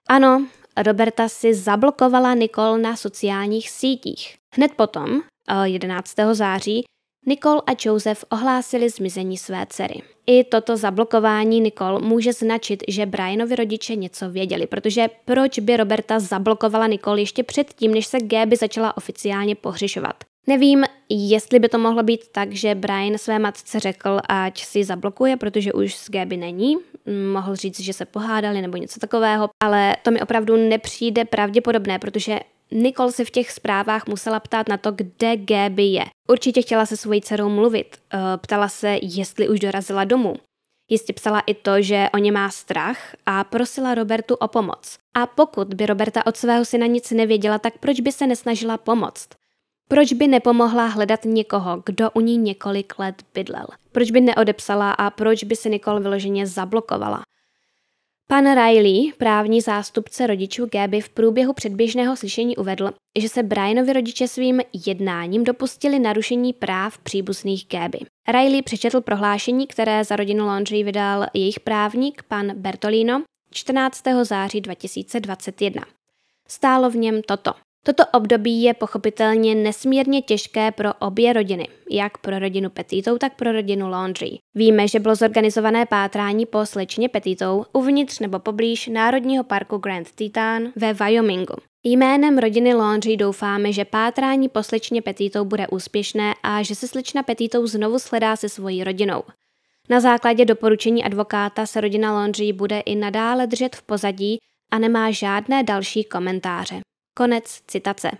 Ano, 0.08 0.46
Roberta 0.76 1.28
si 1.28 1.54
zablokovala 1.54 2.34
Nicole 2.34 2.78
na 2.78 2.96
sociálních 2.96 3.70
sítích. 3.70 4.36
Hned 4.54 4.72
potom, 4.72 5.22
11. 5.64 6.18
Eh, 6.18 6.34
září, 6.34 6.84
Nicole 7.26 7.62
a 7.66 7.72
Joseph 7.84 8.24
ohlásili 8.30 8.90
zmizení 8.90 9.38
své 9.38 9.66
dcery. 9.68 10.02
I 10.26 10.44
toto 10.44 10.76
zablokování 10.76 11.60
Nicole 11.60 12.00
může 12.00 12.32
značit, 12.32 12.82
že 12.88 13.06
Brianovi 13.06 13.56
rodiče 13.56 13.96
něco 13.96 14.30
věděli, 14.30 14.66
protože 14.66 15.08
proč 15.24 15.58
by 15.58 15.76
Roberta 15.76 16.18
zablokovala 16.20 16.86
Nicole 16.86 17.20
ještě 17.20 17.42
předtím, 17.42 17.94
než 17.94 18.06
se 18.06 18.18
Gaby 18.20 18.56
začala 18.56 18.96
oficiálně 18.96 19.54
pohřišovat? 19.54 20.14
Nevím, 20.46 20.84
jestli 21.08 21.58
by 21.58 21.68
to 21.68 21.78
mohlo 21.78 22.02
být 22.02 22.28
tak, 22.32 22.52
že 22.52 22.74
Brian 22.74 23.18
své 23.18 23.38
matce 23.38 23.80
řekl, 23.80 24.20
ať 24.28 24.64
si 24.64 24.84
zablokuje, 24.84 25.36
protože 25.36 25.72
už 25.72 25.94
z 25.94 26.10
Gaby 26.10 26.36
není. 26.36 26.76
Mohl 27.32 27.56
říct, 27.56 27.80
že 27.80 27.92
se 27.92 28.04
pohádali 28.04 28.62
nebo 28.62 28.76
něco 28.76 29.00
takového, 29.00 29.48
ale 29.62 29.96
to 30.02 30.10
mi 30.10 30.20
opravdu 30.20 30.56
nepřijde 30.56 31.24
pravděpodobné, 31.24 31.98
protože 31.98 32.40
Nicole 32.70 33.12
se 33.12 33.24
v 33.24 33.30
těch 33.30 33.50
zprávách 33.50 34.06
musela 34.06 34.40
ptát 34.40 34.68
na 34.68 34.76
to, 34.76 34.92
kde 34.92 35.36
Gaby 35.36 35.82
je. 35.82 36.04
Určitě 36.28 36.62
chtěla 36.62 36.86
se 36.86 36.96
svojí 36.96 37.20
dcerou 37.20 37.48
mluvit. 37.48 37.96
Eh, 38.12 38.18
ptala 38.36 38.68
se, 38.68 38.98
jestli 39.02 39.48
už 39.48 39.60
dorazila 39.60 40.04
domů. 40.04 40.36
Jistě 40.90 41.12
psala 41.12 41.40
i 41.40 41.54
to, 41.54 41.82
že 41.82 42.08
o 42.14 42.18
ně 42.18 42.32
má 42.32 42.50
strach 42.50 42.98
a 43.26 43.44
prosila 43.44 43.94
Robertu 43.94 44.34
o 44.34 44.48
pomoc. 44.48 44.98
A 45.14 45.26
pokud 45.26 45.74
by 45.74 45.86
Roberta 45.86 46.26
od 46.26 46.36
svého 46.36 46.64
syna 46.64 46.86
nic 46.86 47.10
nevěděla, 47.10 47.58
tak 47.58 47.78
proč 47.78 48.00
by 48.00 48.12
se 48.12 48.26
nesnažila 48.26 48.78
pomoct? 48.78 49.28
Proč 49.88 50.12
by 50.12 50.26
nepomohla 50.26 50.86
hledat 50.86 51.24
někoho, 51.24 51.82
kdo 51.86 52.10
u 52.10 52.20
ní 52.20 52.36
několik 52.36 52.98
let 52.98 53.22
bydlel? 53.34 53.66
Proč 53.92 54.10
by 54.10 54.20
neodepsala 54.20 54.92
a 54.92 55.10
proč 55.10 55.44
by 55.44 55.56
se 55.56 55.68
Nicole 55.68 56.00
vyloženě 56.00 56.46
zablokovala? 56.46 57.22
Pan 58.26 58.54
Riley, 58.54 59.12
právní 59.18 59.60
zástupce 59.60 60.26
rodičů 60.26 60.66
Gaby, 60.72 61.00
v 61.00 61.08
průběhu 61.08 61.52
předběžného 61.52 62.16
slyšení 62.16 62.56
uvedl, 62.56 62.90
že 63.18 63.28
se 63.28 63.42
Brianovi 63.42 63.92
rodiče 63.92 64.28
svým 64.28 64.60
jednáním 64.86 65.44
dopustili 65.44 65.98
narušení 65.98 66.52
práv 66.52 66.98
příbuzných 66.98 67.66
Gaby. 67.70 67.98
Riley 68.28 68.62
přečetl 68.62 69.00
prohlášení, 69.00 69.66
které 69.66 70.04
za 70.04 70.16
rodinu 70.16 70.46
Laundry 70.46 70.82
vydal 70.82 71.26
jejich 71.34 71.60
právník, 71.60 72.22
pan 72.22 72.52
Bertolino, 72.54 73.22
14. 73.50 74.02
září 74.22 74.60
2021. 74.60 75.82
Stálo 76.48 76.90
v 76.90 76.96
něm 76.96 77.22
toto. 77.22 77.52
Toto 77.86 78.02
období 78.12 78.62
je 78.62 78.74
pochopitelně 78.74 79.54
nesmírně 79.54 80.22
těžké 80.22 80.72
pro 80.72 80.94
obě 80.94 81.32
rodiny, 81.32 81.68
jak 81.90 82.18
pro 82.18 82.38
rodinu 82.38 82.70
Petitou, 82.70 83.18
tak 83.18 83.36
pro 83.36 83.52
rodinu 83.52 83.88
Laundry. 83.88 84.38
Víme, 84.54 84.88
že 84.88 85.00
bylo 85.00 85.14
zorganizované 85.14 85.86
pátrání 85.86 86.46
po 86.46 86.66
slečně 86.66 87.08
Petitou 87.08 87.64
uvnitř 87.72 88.18
nebo 88.20 88.38
poblíž 88.38 88.86
Národního 88.86 89.44
parku 89.44 89.78
Grand 89.78 90.10
Teton 90.12 90.72
ve 90.76 90.92
Wyomingu. 90.92 91.54
Jménem 91.84 92.38
rodiny 92.38 92.74
Laundry 92.74 93.16
doufáme, 93.16 93.72
že 93.72 93.84
pátrání 93.84 94.48
po 94.48 94.62
slečně 94.62 95.02
Petitou 95.02 95.44
bude 95.44 95.68
úspěšné 95.68 96.34
a 96.42 96.62
že 96.62 96.74
se 96.74 96.88
slečna 96.88 97.22
Petitou 97.22 97.66
znovu 97.66 97.98
sledá 97.98 98.36
se 98.36 98.48
svojí 98.48 98.84
rodinou. 98.84 99.22
Na 99.90 100.00
základě 100.00 100.44
doporučení 100.44 101.04
advokáta 101.04 101.66
se 101.66 101.80
rodina 101.80 102.12
Laundry 102.12 102.52
bude 102.52 102.80
i 102.80 102.94
nadále 102.94 103.46
držet 103.46 103.76
v 103.76 103.82
pozadí 103.82 104.38
a 104.72 104.78
nemá 104.78 105.10
žádné 105.10 105.62
další 105.62 106.04
komentáře. 106.04 106.80
Konec 107.16 107.60
citace. 107.66 108.10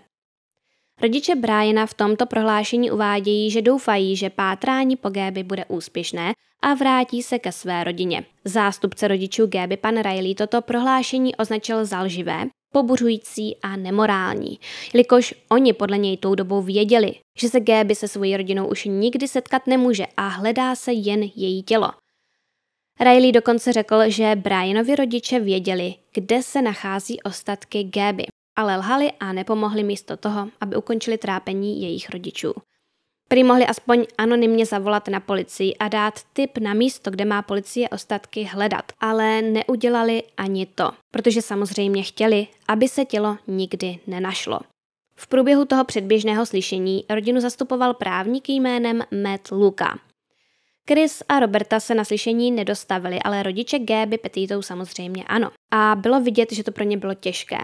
Rodiče 1.01 1.35
Briana 1.35 1.85
v 1.85 1.93
tomto 1.93 2.25
prohlášení 2.25 2.91
uvádějí, 2.91 3.51
že 3.51 3.61
doufají, 3.61 4.15
že 4.15 4.29
pátrání 4.29 4.95
po 4.95 5.09
Gaby 5.09 5.43
bude 5.43 5.65
úspěšné 5.65 6.33
a 6.61 6.73
vrátí 6.73 7.23
se 7.23 7.39
ke 7.39 7.51
své 7.51 7.83
rodině. 7.83 8.25
Zástupce 8.45 9.07
rodičů 9.07 9.47
Gaby 9.47 9.77
pan 9.77 10.01
Riley 10.01 10.35
toto 10.35 10.61
prohlášení 10.61 11.35
označil 11.35 11.85
za 11.85 12.01
lživé, 12.01 12.45
pobuřující 12.73 13.55
a 13.61 13.75
nemorální, 13.75 14.59
jelikož 14.93 15.33
oni 15.49 15.73
podle 15.73 15.97
něj 15.97 16.17
tou 16.17 16.35
dobou 16.35 16.61
věděli, 16.61 17.13
že 17.39 17.49
se 17.49 17.59
Gaby 17.59 17.95
se 17.95 18.07
svojí 18.07 18.37
rodinou 18.37 18.67
už 18.67 18.85
nikdy 18.85 19.27
setkat 19.27 19.67
nemůže 19.67 20.05
a 20.17 20.27
hledá 20.27 20.75
se 20.75 20.93
jen 20.93 21.23
její 21.35 21.63
tělo. 21.63 21.91
Riley 22.99 23.31
dokonce 23.31 23.73
řekl, 23.73 23.99
že 24.07 24.35
Brianovi 24.35 24.95
rodiče 24.95 25.39
věděli, 25.39 25.93
kde 26.13 26.43
se 26.43 26.61
nachází 26.61 27.21
ostatky 27.21 27.83
Gaby 27.83 28.25
ale 28.55 28.77
lhali 28.77 29.11
a 29.19 29.33
nepomohli 29.33 29.83
místo 29.83 30.17
toho, 30.17 30.47
aby 30.61 30.75
ukončili 30.75 31.17
trápení 31.17 31.81
jejich 31.81 32.09
rodičů. 32.09 32.53
Prý 33.27 33.43
mohli 33.43 33.67
aspoň 33.67 34.05
anonymně 34.17 34.65
zavolat 34.65 35.07
na 35.07 35.19
policii 35.19 35.75
a 35.75 35.87
dát 35.87 36.13
tip 36.33 36.57
na 36.57 36.73
místo, 36.73 37.11
kde 37.11 37.25
má 37.25 37.41
policie 37.41 37.89
ostatky 37.89 38.43
hledat, 38.43 38.91
ale 38.99 39.41
neudělali 39.41 40.23
ani 40.37 40.65
to, 40.65 40.91
protože 41.11 41.41
samozřejmě 41.41 42.03
chtěli, 42.03 42.47
aby 42.67 42.87
se 42.87 43.05
tělo 43.05 43.37
nikdy 43.47 43.99
nenašlo. 44.07 44.59
V 45.17 45.27
průběhu 45.27 45.65
toho 45.65 45.83
předběžného 45.83 46.45
slyšení 46.45 47.05
rodinu 47.09 47.41
zastupoval 47.41 47.93
právník 47.93 48.49
jménem 48.49 49.01
Matt 49.23 49.51
Luka. 49.51 49.99
Chris 50.89 51.23
a 51.29 51.39
Roberta 51.39 51.79
se 51.79 51.95
na 51.95 52.05
slyšení 52.05 52.51
nedostavili, 52.51 53.19
ale 53.19 53.43
rodiče 53.43 53.79
Gaby 53.79 54.17
Petitou 54.17 54.61
samozřejmě 54.61 55.23
ano. 55.23 55.51
A 55.71 55.95
bylo 55.95 56.21
vidět, 56.21 56.51
že 56.51 56.63
to 56.63 56.71
pro 56.71 56.83
ně 56.83 56.97
bylo 56.97 57.13
těžké. 57.13 57.57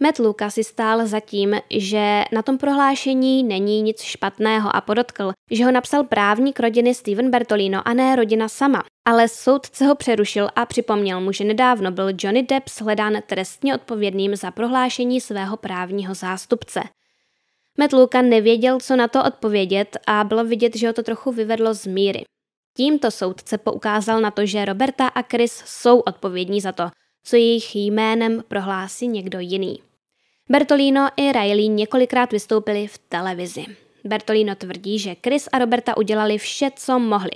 Matt 0.00 0.18
Luka 0.18 0.50
si 0.50 0.64
stál 0.64 1.06
za 1.06 1.20
tím, 1.20 1.56
že 1.70 2.24
na 2.32 2.42
tom 2.42 2.58
prohlášení 2.58 3.44
není 3.44 3.82
nic 3.82 4.02
špatného 4.02 4.76
a 4.76 4.80
podotkl, 4.80 5.32
že 5.50 5.64
ho 5.64 5.72
napsal 5.72 6.04
právník 6.04 6.60
rodiny 6.60 6.94
Steven 6.94 7.30
Bertolino 7.30 7.88
a 7.88 7.94
ne 7.94 8.16
rodina 8.16 8.48
sama. 8.48 8.82
Ale 9.04 9.28
soudce 9.28 9.86
ho 9.86 9.94
přerušil 9.94 10.48
a 10.56 10.66
připomněl 10.66 11.20
mu, 11.20 11.32
že 11.32 11.44
nedávno 11.44 11.90
byl 11.90 12.08
Johnny 12.18 12.42
Depp 12.42 12.68
shledán 12.68 13.16
trestně 13.26 13.74
odpovědným 13.74 14.36
za 14.36 14.50
prohlášení 14.50 15.20
svého 15.20 15.56
právního 15.56 16.14
zástupce. 16.14 16.80
Matt 17.78 17.92
Luka 17.92 18.22
nevěděl, 18.22 18.80
co 18.80 18.96
na 18.96 19.08
to 19.08 19.24
odpovědět 19.24 19.96
a 20.06 20.24
bylo 20.24 20.44
vidět, 20.44 20.76
že 20.76 20.86
ho 20.86 20.92
to 20.92 21.02
trochu 21.02 21.32
vyvedlo 21.32 21.74
z 21.74 21.86
míry. 21.86 22.24
Tímto 22.76 23.10
soudce 23.10 23.58
poukázal 23.58 24.20
na 24.20 24.30
to, 24.30 24.46
že 24.46 24.64
Roberta 24.64 25.08
a 25.08 25.22
Chris 25.22 25.62
jsou 25.66 26.00
odpovědní 26.00 26.60
za 26.60 26.72
to, 26.72 26.90
co 27.24 27.36
jejich 27.36 27.76
jménem 27.76 28.42
prohlásí 28.48 29.08
někdo 29.08 29.40
jiný. 29.40 29.85
Bertolino 30.48 31.08
i 31.16 31.32
Riley 31.32 31.68
několikrát 31.68 32.32
vystoupili 32.32 32.86
v 32.86 32.98
televizi. 32.98 33.64
Bertolino 34.04 34.54
tvrdí, 34.54 34.98
že 34.98 35.16
Chris 35.24 35.48
a 35.52 35.58
Roberta 35.58 35.96
udělali 35.96 36.38
vše, 36.38 36.70
co 36.76 36.98
mohli. 36.98 37.30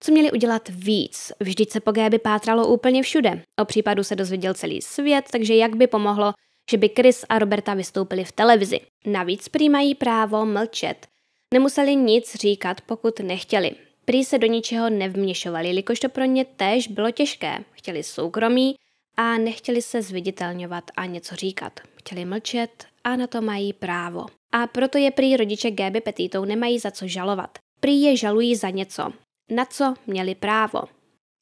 Co 0.00 0.12
měli 0.12 0.32
udělat 0.32 0.68
víc? 0.68 1.32
Vždyť 1.40 1.70
se 1.70 1.80
po 1.80 1.92
Gaby 1.92 2.18
pátralo 2.18 2.66
úplně 2.66 3.02
všude. 3.02 3.42
O 3.60 3.64
případu 3.64 4.04
se 4.04 4.16
dozvěděl 4.16 4.54
celý 4.54 4.82
svět, 4.82 5.24
takže 5.32 5.54
jak 5.54 5.76
by 5.76 5.86
pomohlo, 5.86 6.32
že 6.70 6.76
by 6.76 6.88
Chris 6.88 7.24
a 7.28 7.38
Roberta 7.38 7.74
vystoupili 7.74 8.24
v 8.24 8.32
televizi. 8.32 8.80
Navíc 9.06 9.48
prý 9.48 9.68
mají 9.68 9.94
právo 9.94 10.46
mlčet. 10.46 11.06
Nemuseli 11.54 11.96
nic 11.96 12.34
říkat, 12.34 12.80
pokud 12.80 13.20
nechtěli. 13.20 13.70
Prý 14.04 14.24
se 14.24 14.38
do 14.38 14.46
ničeho 14.46 14.90
nevměšovali, 14.90 15.68
jelikož 15.68 16.00
to 16.00 16.08
pro 16.08 16.24
ně 16.24 16.44
též 16.44 16.88
bylo 16.88 17.10
těžké. 17.10 17.58
Chtěli 17.72 18.02
soukromí 18.02 18.74
a 19.16 19.38
nechtěli 19.38 19.82
se 19.82 20.02
zviditelňovat 20.02 20.84
a 20.96 21.06
něco 21.06 21.36
říkat. 21.36 21.80
Chtěli 22.06 22.24
mlčet 22.24 22.84
a 23.04 23.16
na 23.16 23.26
to 23.26 23.42
mají 23.42 23.72
právo. 23.72 24.26
A 24.52 24.66
proto 24.66 24.98
je 24.98 25.10
prý 25.10 25.36
rodiče 25.36 25.70
Gaby 25.70 26.00
Petitou 26.00 26.44
nemají 26.44 26.78
za 26.78 26.90
co 26.90 27.08
žalovat. 27.08 27.58
Prý 27.80 28.02
je 28.02 28.16
žalují 28.16 28.56
za 28.56 28.70
něco. 28.70 29.12
na 29.50 29.64
co 29.64 29.94
měli 30.06 30.34
právo. 30.34 30.82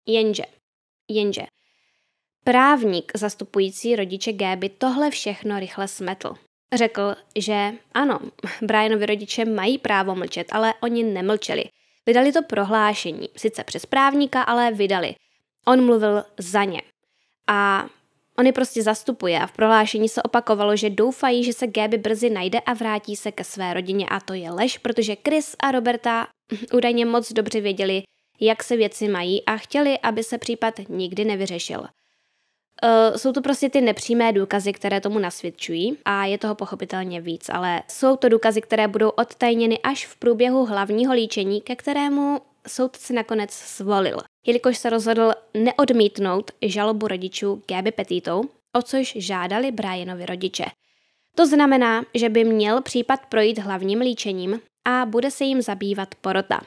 Jenže, 0.07 0.43
jenže, 1.11 1.43
právník 2.45 3.13
zastupující 3.17 3.97
rodiče 3.97 4.33
Gaby 4.33 4.69
tohle 4.69 5.11
všechno 5.11 5.61
rychle 5.61 5.89
smetl. 5.89 6.35
Řekl, 6.75 7.15
že 7.39 7.73
ano, 7.95 8.21
Brianovi 8.63 9.07
rodiče 9.07 9.45
mají 9.45 9.79
právo 9.79 10.15
mlčet, 10.15 10.47
ale 10.51 10.75
oni 10.81 11.03
nemlčeli. 11.03 11.65
Vydali 12.07 12.33
to 12.33 12.43
prohlášení, 12.43 13.29
sice 13.37 13.65
přes 13.65 13.87
právníka, 13.87 14.43
ale 14.43 14.73
vydali. 14.73 15.15
On 15.67 15.85
mluvil 15.85 16.25
za 16.39 16.65
ně. 16.65 16.83
A 17.47 17.89
on 18.39 18.47
je 18.47 18.53
prostě 18.53 18.83
zastupuje 18.83 19.41
a 19.41 19.47
v 19.47 19.53
prohlášení 19.53 20.09
se 20.09 20.23
opakovalo, 20.23 20.77
že 20.77 20.91
doufají, 20.91 21.45
že 21.45 21.53
se 21.53 21.67
Gaby 21.67 21.99
brzy 21.99 22.31
najde 22.31 22.61
a 22.61 22.75
vrátí 22.75 23.17
se 23.17 23.33
ke 23.33 23.45
své 23.45 23.75
rodině 23.75 24.07
a 24.09 24.21
to 24.21 24.35
je 24.35 24.51
lež, 24.51 24.79
protože 24.79 25.17
Chris 25.29 25.57
a 25.61 25.71
Roberta 25.71 26.27
údajně 26.73 27.07
moc 27.07 27.33
dobře 27.33 27.61
věděli, 27.61 28.03
jak 28.41 28.63
se 28.63 28.77
věci 28.77 29.09
mají 29.09 29.45
a 29.45 29.57
chtěli, 29.57 29.99
aby 29.99 30.23
se 30.23 30.39
případ 30.39 30.75
nikdy 30.89 31.25
nevyřešil. 31.25 31.81
Uh, 31.81 33.17
jsou 33.17 33.33
to 33.33 33.43
prostě 33.43 33.71
ty 33.71 33.81
nepřímé 33.81 34.33
důkazy, 34.33 34.73
které 34.73 35.01
tomu 35.01 35.19
nasvědčují 35.19 35.99
a 36.05 36.25
je 36.25 36.39
toho 36.39 36.55
pochopitelně 36.55 37.21
víc, 37.21 37.49
ale 37.49 37.83
jsou 37.89 38.17
to 38.17 38.29
důkazy, 38.29 38.61
které 38.61 38.89
budou 38.89 39.09
odtajněny 39.09 39.79
až 39.79 40.07
v 40.07 40.17
průběhu 40.17 40.67
hlavního 40.67 41.15
líčení, 41.15 41.61
ke 41.61 41.77
kterému 41.77 42.41
soudce 42.69 43.13
nakonec 43.13 43.77
zvolil, 43.77 44.19
jelikož 44.47 44.79
se 44.79 44.91
rozhodl 44.91 45.33
neodmítnout 45.55 46.51
žalobu 46.63 47.09
rodičů 47.09 47.63
Gaby 47.69 47.93
Petitou, 47.93 48.43
o 48.73 48.83
což 48.83 49.13
žádali 49.17 49.73
Brianovi 49.73 50.27
rodiče. 50.27 50.65
To 51.37 51.47
znamená, 51.47 52.05
že 52.15 52.29
by 52.29 52.45
měl 52.45 52.83
případ 52.83 53.27
projít 53.27 53.59
hlavním 53.59 54.01
líčením 54.01 54.61
a 54.85 55.07
bude 55.07 55.31
se 55.31 55.45
jim 55.45 55.63
zabývat 55.63 56.15
porota. 56.15 56.61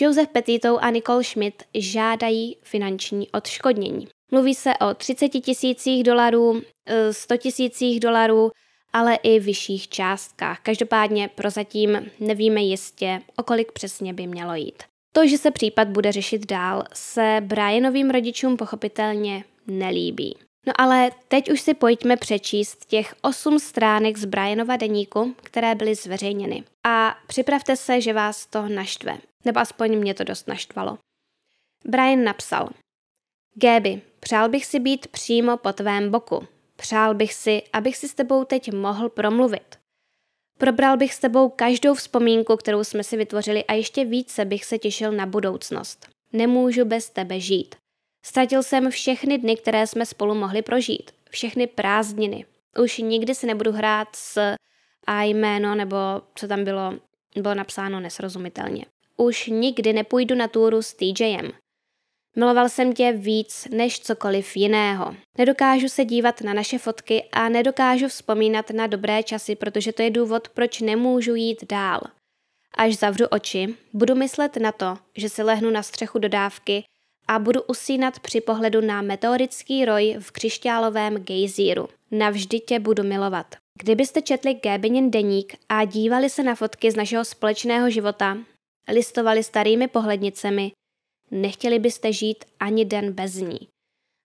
Joseph 0.00 0.28
Petitou 0.28 0.78
a 0.78 0.90
Nicole 0.90 1.24
Schmidt 1.24 1.62
žádají 1.74 2.56
finanční 2.62 3.30
odškodnění. 3.30 4.08
Mluví 4.30 4.54
se 4.54 4.70
o 4.76 4.94
30 4.94 5.28
tisících 5.28 6.04
dolarů, 6.04 6.62
100 7.10 7.34
eh, 7.34 7.38
tisících 7.38 8.00
dolarů, 8.00 8.50
ale 8.92 9.14
i 9.14 9.40
vyšších 9.40 9.88
částkách. 9.88 10.60
Každopádně 10.60 11.28
prozatím 11.28 12.10
nevíme 12.20 12.60
jistě, 12.60 13.20
o 13.36 13.42
kolik 13.42 13.72
přesně 13.72 14.12
by 14.12 14.26
mělo 14.26 14.54
jít. 14.54 14.82
To, 15.16 15.26
že 15.26 15.38
se 15.38 15.50
případ 15.50 15.88
bude 15.88 16.12
řešit 16.12 16.46
dál, 16.46 16.84
se 16.92 17.36
Brianovým 17.40 18.10
rodičům 18.10 18.56
pochopitelně 18.56 19.44
nelíbí. 19.66 20.36
No 20.66 20.72
ale 20.76 21.10
teď 21.28 21.50
už 21.50 21.60
si 21.60 21.74
pojďme 21.74 22.16
přečíst 22.16 22.84
těch 22.84 23.14
osm 23.22 23.58
stránek 23.58 24.18
z 24.18 24.24
Brianova 24.24 24.76
deníku, 24.76 25.34
které 25.42 25.74
byly 25.74 25.94
zveřejněny. 25.94 26.64
A 26.84 27.16
připravte 27.26 27.76
se, 27.76 28.00
že 28.00 28.12
vás 28.12 28.46
to 28.46 28.68
naštve. 28.68 29.18
Nebo 29.44 29.60
aspoň 29.60 29.98
mě 29.98 30.14
to 30.14 30.24
dost 30.24 30.48
naštvalo. 30.48 30.98
Brian 31.84 32.24
napsal. 32.24 32.68
Gaby, 33.54 34.00
přál 34.20 34.48
bych 34.48 34.66
si 34.66 34.78
být 34.80 35.06
přímo 35.06 35.56
po 35.56 35.72
tvém 35.72 36.10
boku. 36.10 36.46
Přál 36.76 37.14
bych 37.14 37.34
si, 37.34 37.62
abych 37.72 37.96
si 37.96 38.08
s 38.08 38.14
tebou 38.14 38.44
teď 38.44 38.72
mohl 38.72 39.08
promluvit. 39.08 39.83
Probral 40.58 40.96
bych 40.96 41.14
s 41.14 41.18
tebou 41.18 41.48
každou 41.48 41.94
vzpomínku, 41.94 42.56
kterou 42.56 42.84
jsme 42.84 43.04
si 43.04 43.16
vytvořili 43.16 43.64
a 43.64 43.72
ještě 43.72 44.04
více 44.04 44.44
bych 44.44 44.64
se 44.64 44.78
těšil 44.78 45.12
na 45.12 45.26
budoucnost. 45.26 46.08
Nemůžu 46.32 46.84
bez 46.84 47.10
tebe 47.10 47.40
žít. 47.40 47.74
Ztratil 48.24 48.62
jsem 48.62 48.90
všechny 48.90 49.38
dny, 49.38 49.56
které 49.56 49.86
jsme 49.86 50.06
spolu 50.06 50.34
mohli 50.34 50.62
prožít. 50.62 51.10
Všechny 51.30 51.66
prázdniny. 51.66 52.44
Už 52.82 52.98
nikdy 52.98 53.34
si 53.34 53.46
nebudu 53.46 53.72
hrát 53.72 54.08
s 54.16 54.54
a 55.06 55.22
jméno, 55.22 55.74
nebo 55.74 55.96
co 56.34 56.48
tam 56.48 56.64
bylo, 56.64 56.94
bylo 57.36 57.54
napsáno 57.54 58.00
nesrozumitelně. 58.00 58.86
Už 59.16 59.46
nikdy 59.46 59.92
nepůjdu 59.92 60.34
na 60.34 60.48
túru 60.48 60.82
s 60.82 60.94
TJem. 60.94 61.52
Miloval 62.36 62.68
jsem 62.68 62.92
tě 62.92 63.12
víc 63.12 63.68
než 63.70 64.00
cokoliv 64.00 64.56
jiného. 64.56 65.14
Nedokážu 65.38 65.88
se 65.88 66.04
dívat 66.04 66.40
na 66.40 66.54
naše 66.54 66.78
fotky 66.78 67.24
a 67.32 67.48
nedokážu 67.48 68.08
vzpomínat 68.08 68.70
na 68.70 68.86
dobré 68.86 69.22
časy, 69.22 69.56
protože 69.56 69.92
to 69.92 70.02
je 70.02 70.10
důvod, 70.10 70.48
proč 70.48 70.80
nemůžu 70.80 71.34
jít 71.34 71.64
dál. 71.68 72.00
Až 72.76 72.94
zavřu 72.94 73.26
oči, 73.26 73.74
budu 73.92 74.14
myslet 74.14 74.56
na 74.56 74.72
to, 74.72 74.98
že 75.16 75.28
si 75.28 75.42
lehnu 75.42 75.70
na 75.70 75.82
střechu 75.82 76.18
dodávky 76.18 76.84
a 77.28 77.38
budu 77.38 77.62
usínat 77.62 78.18
při 78.18 78.40
pohledu 78.40 78.80
na 78.80 79.02
meteorický 79.02 79.84
roj 79.84 80.16
v 80.20 80.30
křišťálovém 80.30 81.14
gejzíru. 81.14 81.88
Navždy 82.10 82.60
tě 82.60 82.80
budu 82.80 83.02
milovat. 83.02 83.46
Kdybyste 83.82 84.22
četli 84.22 84.54
Gabinin 84.54 85.10
deník 85.10 85.56
a 85.68 85.84
dívali 85.84 86.30
se 86.30 86.42
na 86.42 86.54
fotky 86.54 86.90
z 86.90 86.96
našeho 86.96 87.24
společného 87.24 87.90
života, 87.90 88.38
listovali 88.92 89.42
starými 89.42 89.88
pohlednicemi, 89.88 90.72
nechtěli 91.34 91.78
byste 91.78 92.12
žít 92.12 92.44
ani 92.60 92.84
den 92.84 93.12
bez 93.12 93.34
ní. 93.34 93.68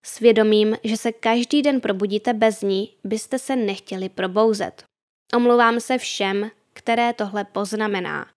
Svědomím, 0.05 0.77
že 0.83 0.97
se 0.97 1.11
každý 1.11 1.61
den 1.61 1.81
probudíte 1.81 2.33
bez 2.33 2.61
ní, 2.61 2.93
byste 3.03 3.39
se 3.39 3.55
nechtěli 3.55 4.09
probouzet. 4.09 4.83
Omluvám 5.35 5.79
se 5.79 5.97
všem, 5.97 6.51
které 6.73 7.13
tohle 7.13 7.45
poznamená. 7.45 8.27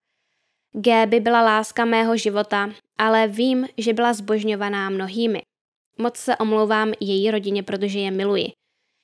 Gaby 0.72 1.20
byla 1.20 1.42
láska 1.42 1.84
mého 1.84 2.16
života, 2.16 2.70
ale 2.98 3.28
vím, 3.28 3.66
že 3.78 3.92
byla 3.92 4.12
zbožňovaná 4.12 4.90
mnohými. 4.90 5.42
Moc 5.98 6.16
se 6.16 6.36
omlouvám 6.36 6.92
její 7.00 7.30
rodině, 7.30 7.62
protože 7.62 7.98
je 7.98 8.10
miluji. 8.10 8.46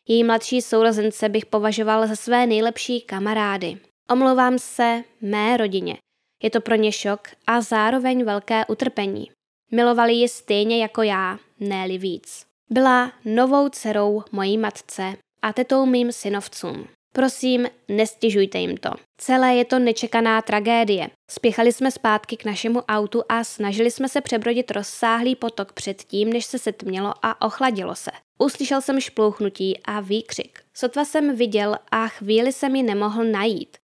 Její 0.09 0.25
mladší 0.25 0.63
sourozence 0.63 1.29
bych 1.29 1.47
považoval 1.47 2.07
za 2.07 2.17
své 2.17 2.47
nejlepší 2.47 3.01
kamarády. 3.01 3.79
Omlouvám 4.11 4.59
se 4.59 5.05
mé 5.21 5.57
rodině. 5.57 5.97
Je 6.43 6.51
to 6.51 6.61
pro 6.61 6.75
ně 6.75 6.93
šok 6.93 7.29
a 7.47 7.61
zároveň 7.61 8.25
velké 8.25 8.67
utrpení. 8.67 9.31
Milovali 9.71 10.13
ji 10.13 10.29
stejně 10.29 10.83
jako 10.83 11.03
já, 11.03 11.39
ne 11.61 11.99
víc. 11.99 12.47
Byla 12.71 13.13
novou 13.25 13.69
dcerou 13.69 14.23
mojí 14.33 14.59
matce 14.59 15.17
a 15.43 15.53
tetou 15.53 15.87
mým 15.87 16.13
synovcům. 16.13 16.89
Prosím, 17.13 17.67
nestěžujte 17.89 18.59
jim 18.59 18.77
to. 18.77 18.91
Celé 19.21 19.55
je 19.55 19.65
to 19.65 19.79
nečekaná 19.79 20.43
tragédie. 20.43 21.11
Spěchali 21.31 21.73
jsme 21.73 21.91
zpátky 21.91 22.37
k 22.37 22.45
našemu 22.45 22.81
autu 22.81 23.23
a 23.29 23.45
snažili 23.45 23.91
jsme 23.91 24.09
se 24.09 24.21
přebrodit 24.21 24.71
rozsáhlý 24.71 25.37
potok 25.37 25.73
předtím, 25.73 26.33
než 26.33 26.45
se 26.45 26.59
setmělo 26.59 27.15
a 27.23 27.47
ochladilo 27.47 27.95
se. 27.95 28.11
Uslyšel 28.39 28.81
jsem 28.81 29.01
šplouchnutí 29.01 29.79
a 29.85 30.01
výkřik. 30.01 30.61
Sotva 30.75 31.05
jsem 31.05 31.37
viděl 31.37 31.77
a 31.91 32.09
chvíli 32.09 32.53
jsem 32.53 32.77
ji 32.77 32.83
nemohl 32.83 33.25
najít. 33.25 33.77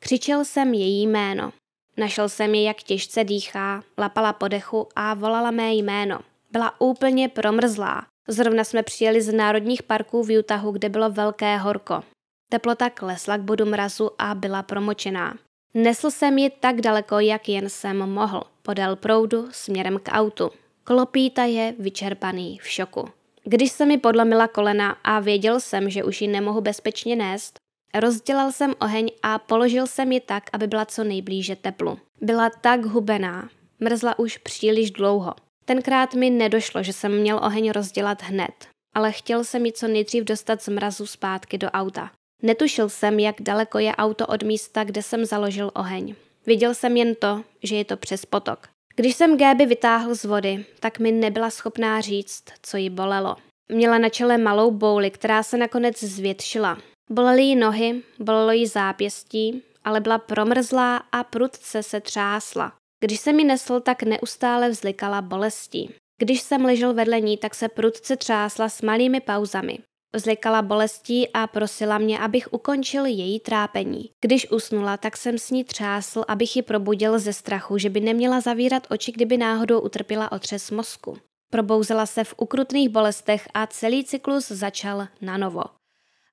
Křičel 0.00 0.44
jsem 0.44 0.74
její 0.74 1.06
jméno. 1.06 1.52
Našel 2.00 2.28
jsem 2.28 2.54
ji, 2.54 2.64
jak 2.64 2.82
těžce 2.82 3.24
dýchá, 3.24 3.82
lapala 3.98 4.32
po 4.32 4.48
dechu 4.48 4.88
a 4.96 5.14
volala 5.14 5.50
mé 5.50 5.74
jméno. 5.74 6.18
Byla 6.52 6.80
úplně 6.80 7.28
promrzlá. 7.28 8.06
Zrovna 8.28 8.64
jsme 8.64 8.82
přijeli 8.82 9.22
z 9.22 9.32
národních 9.32 9.82
parků 9.82 10.22
v 10.22 10.38
Utahu, 10.38 10.72
kde 10.72 10.88
bylo 10.88 11.10
velké 11.10 11.56
horko. 11.56 12.02
Teplota 12.50 12.90
klesla 12.90 13.36
k 13.36 13.40
bodu 13.40 13.66
mrazu 13.66 14.10
a 14.18 14.34
byla 14.34 14.62
promočená. 14.62 15.34
Nesl 15.74 16.10
jsem 16.10 16.38
ji 16.38 16.50
tak 16.50 16.80
daleko, 16.80 17.18
jak 17.18 17.48
jen 17.48 17.68
jsem 17.68 17.96
mohl, 17.96 18.42
podél 18.62 18.96
proudu 18.96 19.48
směrem 19.50 19.98
k 20.02 20.12
autu. 20.12 20.50
Klopíta 20.84 21.44
je 21.44 21.74
vyčerpaný 21.78 22.58
v 22.62 22.68
šoku. 22.68 23.08
Když 23.44 23.72
se 23.72 23.86
mi 23.86 23.98
podlomila 23.98 24.48
kolena 24.48 24.96
a 25.04 25.20
věděl 25.20 25.60
jsem, 25.60 25.90
že 25.90 26.04
už 26.04 26.20
ji 26.20 26.28
nemohu 26.28 26.60
bezpečně 26.60 27.16
nést, 27.16 27.58
rozdělal 27.94 28.52
jsem 28.52 28.74
oheň 28.80 29.10
a 29.22 29.38
položil 29.38 29.86
jsem 29.86 30.12
ji 30.12 30.20
tak, 30.20 30.44
aby 30.52 30.66
byla 30.66 30.84
co 30.84 31.04
nejblíže 31.04 31.56
teplu. 31.56 31.98
Byla 32.20 32.50
tak 32.60 32.84
hubená, 32.84 33.50
mrzla 33.80 34.18
už 34.18 34.38
příliš 34.38 34.90
dlouho. 34.90 35.34
Tenkrát 35.64 36.14
mi 36.14 36.30
nedošlo, 36.30 36.82
že 36.82 36.92
jsem 36.92 37.20
měl 37.20 37.40
oheň 37.42 37.70
rozdělat 37.70 38.22
hned, 38.22 38.68
ale 38.94 39.12
chtěl 39.12 39.44
jsem 39.44 39.66
ji 39.66 39.72
co 39.72 39.88
nejdřív 39.88 40.24
dostat 40.24 40.62
z 40.62 40.68
mrazu 40.68 41.06
zpátky 41.06 41.58
do 41.58 41.70
auta. 41.70 42.10
Netušil 42.42 42.88
jsem, 42.88 43.18
jak 43.18 43.36
daleko 43.40 43.78
je 43.78 43.96
auto 43.96 44.26
od 44.26 44.42
místa, 44.42 44.84
kde 44.84 45.02
jsem 45.02 45.24
založil 45.24 45.70
oheň. 45.74 46.14
Viděl 46.46 46.74
jsem 46.74 46.96
jen 46.96 47.14
to, 47.14 47.44
že 47.62 47.76
je 47.76 47.84
to 47.84 47.96
přes 47.96 48.26
potok. 48.26 48.68
Když 48.96 49.14
jsem 49.14 49.38
Gaby 49.38 49.66
vytáhl 49.66 50.14
z 50.14 50.24
vody, 50.24 50.64
tak 50.80 50.98
mi 50.98 51.12
nebyla 51.12 51.50
schopná 51.50 52.00
říct, 52.00 52.44
co 52.62 52.76
ji 52.76 52.90
bolelo. 52.90 53.36
Měla 53.72 53.98
na 53.98 54.08
čele 54.08 54.38
malou 54.38 54.70
bouli, 54.70 55.10
která 55.10 55.42
se 55.42 55.56
nakonec 55.56 56.04
zvětšila. 56.04 56.78
Bolely 57.12 57.42
jí 57.42 57.56
nohy, 57.56 58.02
bolelo 58.18 58.52
jí 58.52 58.66
zápěstí, 58.66 59.62
ale 59.84 60.00
byla 60.00 60.18
promrzlá 60.18 60.96
a 60.96 61.24
prudce 61.24 61.82
se 61.82 62.00
třásla. 62.00 62.72
Když 63.00 63.20
jsem 63.20 63.38
ji 63.38 63.44
nesl, 63.44 63.80
tak 63.80 64.02
neustále 64.02 64.70
vzlikala 64.70 65.22
bolestí. 65.22 65.94
Když 66.18 66.40
jsem 66.40 66.64
ležel 66.64 66.94
vedle 66.94 67.20
ní, 67.20 67.36
tak 67.36 67.54
se 67.54 67.68
prudce 67.68 68.16
třásla 68.16 68.68
s 68.68 68.82
malými 68.82 69.20
pauzami. 69.20 69.78
Zlikala 70.16 70.62
bolestí 70.62 71.28
a 71.28 71.46
prosila 71.46 71.98
mě, 71.98 72.18
abych 72.18 72.52
ukončil 72.52 73.06
její 73.06 73.40
trápení. 73.40 74.10
Když 74.20 74.50
usnula, 74.50 74.96
tak 74.96 75.16
jsem 75.16 75.38
s 75.38 75.50
ní 75.50 75.64
třásl, 75.64 76.24
abych 76.28 76.56
ji 76.56 76.62
probudil 76.62 77.18
ze 77.18 77.32
strachu, 77.32 77.78
že 77.78 77.90
by 77.90 78.00
neměla 78.00 78.40
zavírat 78.40 78.86
oči, 78.90 79.12
kdyby 79.12 79.36
náhodou 79.36 79.80
utrpěla 79.80 80.32
otřes 80.32 80.70
mozku. 80.70 81.18
Probouzela 81.50 82.06
se 82.06 82.24
v 82.24 82.34
ukrutných 82.36 82.88
bolestech 82.88 83.48
a 83.54 83.66
celý 83.66 84.04
cyklus 84.04 84.48
začal 84.48 85.06
na 85.20 85.36
novo. 85.36 85.62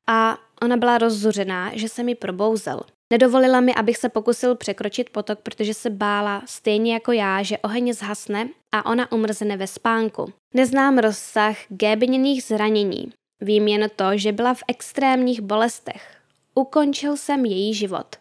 A 0.08 0.38
ona 0.64 0.78
byla 0.78 0.98
rozzuřená, 0.98 1.72
že 1.74 1.90
se 1.90 2.04
mi 2.04 2.16
probouzel. 2.16 2.82
Nedovolila 3.14 3.62
mi, 3.62 3.76
abych 3.76 3.98
se 3.98 4.10
pokusil 4.10 4.56
překročit 4.56 5.10
potok, 5.10 5.40
protože 5.40 5.74
se 5.74 5.90
bála, 5.90 6.44
stejně 6.46 6.94
jako 6.94 7.12
já, 7.12 7.44
že 7.44 7.58
oheň 7.58 7.94
zhasne 7.94 8.50
a 8.72 8.86
ona 8.86 9.12
umrzne 9.12 9.58
ve 9.58 9.68
spánku. 9.68 10.34
Neznám 10.54 10.98
rozsah 10.98 11.58
Gébiněných 11.70 12.44
zranění. 12.44 13.12
Vím 13.42 13.68
jen 13.68 13.90
to, 13.96 14.06
že 14.18 14.32
byla 14.32 14.54
v 14.54 14.64
extrémních 14.68 15.42
bolestech. 15.42 16.18
Ukončil 16.56 17.18
jsem 17.18 17.46
její 17.46 17.74
život. 17.74 18.16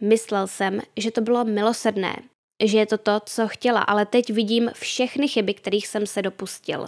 Myslel 0.00 0.46
jsem, 0.46 0.80
že 0.96 1.10
to 1.10 1.20
bylo 1.20 1.44
milosrdné, 1.44 2.16
že 2.64 2.78
je 2.78 2.86
to 2.86 2.98
to, 2.98 3.20
co 3.26 3.48
chtěla, 3.48 3.80
ale 3.80 4.06
teď 4.06 4.30
vidím 4.30 4.70
všechny 4.74 5.28
chyby, 5.28 5.54
kterých 5.54 5.86
jsem 5.86 6.06
se 6.06 6.22
dopustil. 6.22 6.86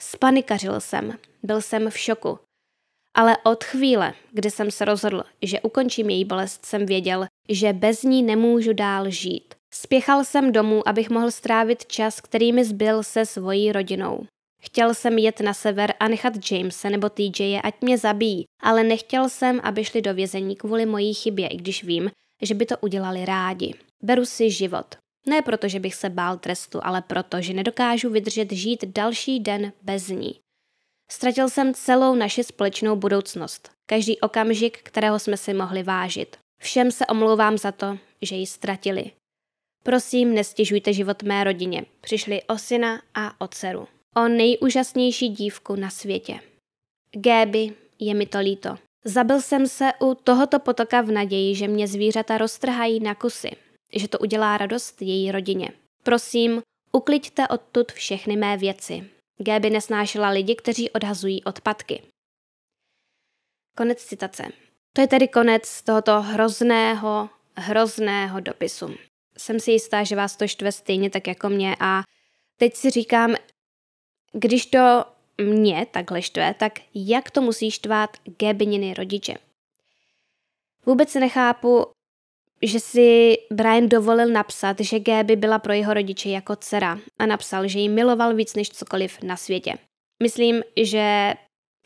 Spanikařil 0.00 0.80
jsem, 0.80 1.18
byl 1.42 1.60
jsem 1.60 1.90
v 1.90 1.98
šoku. 1.98 2.38
Ale 3.18 3.36
od 3.44 3.64
chvíle, 3.64 4.14
kdy 4.32 4.50
jsem 4.50 4.70
se 4.70 4.84
rozhodl, 4.84 5.24
že 5.42 5.60
ukončím 5.60 6.10
její 6.10 6.24
bolest, 6.24 6.66
jsem 6.66 6.86
věděl, 6.86 7.26
že 7.48 7.72
bez 7.72 8.02
ní 8.02 8.22
nemůžu 8.22 8.72
dál 8.72 9.10
žít. 9.10 9.54
Spěchal 9.74 10.24
jsem 10.24 10.52
domů, 10.52 10.88
abych 10.88 11.10
mohl 11.10 11.30
strávit 11.30 11.86
čas, 11.86 12.20
který 12.20 12.52
mi 12.52 12.64
zbyl 12.64 13.02
se 13.02 13.26
svojí 13.26 13.72
rodinou. 13.72 14.26
Chtěl 14.62 14.94
jsem 14.94 15.18
jet 15.18 15.40
na 15.40 15.54
sever 15.54 15.94
a 16.00 16.08
nechat 16.08 16.32
Jamese 16.50 16.90
nebo 16.90 17.08
TJ, 17.08 17.60
ať 17.64 17.74
mě 17.80 17.98
zabijí, 17.98 18.44
ale 18.62 18.84
nechtěl 18.84 19.28
jsem, 19.28 19.60
aby 19.62 19.84
šli 19.84 20.02
do 20.02 20.14
vězení 20.14 20.56
kvůli 20.56 20.86
mojí 20.86 21.14
chybě, 21.14 21.48
i 21.48 21.56
když 21.56 21.84
vím, 21.84 22.10
že 22.42 22.54
by 22.54 22.66
to 22.66 22.74
udělali 22.80 23.24
rádi. 23.24 23.74
Beru 24.02 24.24
si 24.24 24.50
život. 24.50 24.96
Ne 25.26 25.42
proto, 25.42 25.68
že 25.68 25.80
bych 25.80 25.94
se 25.94 26.10
bál 26.10 26.38
trestu, 26.38 26.80
ale 26.82 27.02
proto, 27.02 27.40
že 27.40 27.52
nedokážu 27.52 28.10
vydržet 28.10 28.52
žít 28.52 28.84
další 28.84 29.40
den 29.40 29.72
bez 29.82 30.08
ní. 30.08 30.34
Ztratil 31.12 31.48
jsem 31.48 31.74
celou 31.74 32.14
naši 32.14 32.44
společnou 32.44 32.96
budoucnost, 32.96 33.70
každý 33.86 34.20
okamžik, 34.20 34.78
kterého 34.82 35.18
jsme 35.18 35.36
si 35.36 35.54
mohli 35.54 35.82
vážit. 35.82 36.36
Všem 36.60 36.90
se 36.90 37.06
omlouvám 37.06 37.58
za 37.58 37.72
to, 37.72 37.98
že 38.22 38.36
ji 38.36 38.46
ztratili. 38.46 39.10
Prosím, 39.82 40.34
nestěžujte 40.34 40.92
život 40.92 41.22
mé 41.22 41.44
rodině. 41.44 41.84
Přišli 42.00 42.42
o 42.42 42.58
syna 42.58 43.02
a 43.14 43.40
o 43.40 43.48
dceru. 43.48 43.88
O 44.16 44.28
nejúžasnější 44.28 45.28
dívku 45.28 45.76
na 45.76 45.90
světě. 45.90 46.40
Géby, 47.10 47.72
je 47.98 48.14
mi 48.14 48.26
to 48.26 48.38
líto. 48.38 48.78
Zabil 49.04 49.40
jsem 49.40 49.66
se 49.66 49.92
u 50.00 50.14
tohoto 50.14 50.58
potoka 50.58 51.00
v 51.00 51.10
naději, 51.10 51.54
že 51.54 51.68
mě 51.68 51.88
zvířata 51.88 52.38
roztrhají 52.38 53.00
na 53.00 53.14
kusy, 53.14 53.50
že 53.94 54.08
to 54.08 54.18
udělá 54.18 54.56
radost 54.56 55.02
její 55.02 55.32
rodině. 55.32 55.68
Prosím, 56.02 56.62
ukliďte 56.92 57.48
odtud 57.48 57.92
všechny 57.92 58.36
mé 58.36 58.56
věci. 58.56 59.10
Gaby 59.38 59.70
nesnášela 59.70 60.28
lidi, 60.28 60.54
kteří 60.54 60.90
odhazují 60.90 61.44
odpadky. 61.44 62.02
Konec 63.76 64.04
citace. 64.04 64.44
To 64.92 65.00
je 65.00 65.08
tedy 65.08 65.28
konec 65.28 65.82
tohoto 65.82 66.22
hrozného, 66.22 67.30
hrozného 67.56 68.40
dopisu. 68.40 68.94
Jsem 69.36 69.60
si 69.60 69.70
jistá, 69.70 70.04
že 70.04 70.16
vás 70.16 70.36
to 70.36 70.48
štve 70.48 70.72
stejně 70.72 71.10
tak 71.10 71.26
jako 71.26 71.48
mě 71.48 71.76
a 71.80 72.02
teď 72.56 72.74
si 72.74 72.90
říkám, 72.90 73.34
když 74.32 74.66
to 74.66 75.04
mě 75.42 75.86
takhle 75.90 76.22
štve, 76.22 76.54
tak 76.54 76.72
jak 76.94 77.30
to 77.30 77.40
musí 77.40 77.70
štvát 77.70 78.16
Gabininy 78.38 78.94
rodiče? 78.94 79.34
Vůbec 80.86 81.14
nechápu, 81.14 81.86
že 82.62 82.80
si 82.80 83.36
Brian 83.52 83.88
dovolil 83.88 84.28
napsat, 84.28 84.80
že 84.80 85.00
Gaby 85.00 85.36
byla 85.36 85.58
pro 85.58 85.72
jeho 85.72 85.94
rodiče 85.94 86.28
jako 86.28 86.56
dcera 86.56 86.98
a 87.18 87.26
napsal, 87.26 87.68
že 87.68 87.78
ji 87.78 87.88
miloval 87.88 88.34
víc 88.34 88.54
než 88.54 88.70
cokoliv 88.70 89.22
na 89.22 89.36
světě. 89.36 89.74
Myslím, 90.22 90.62
že 90.76 91.34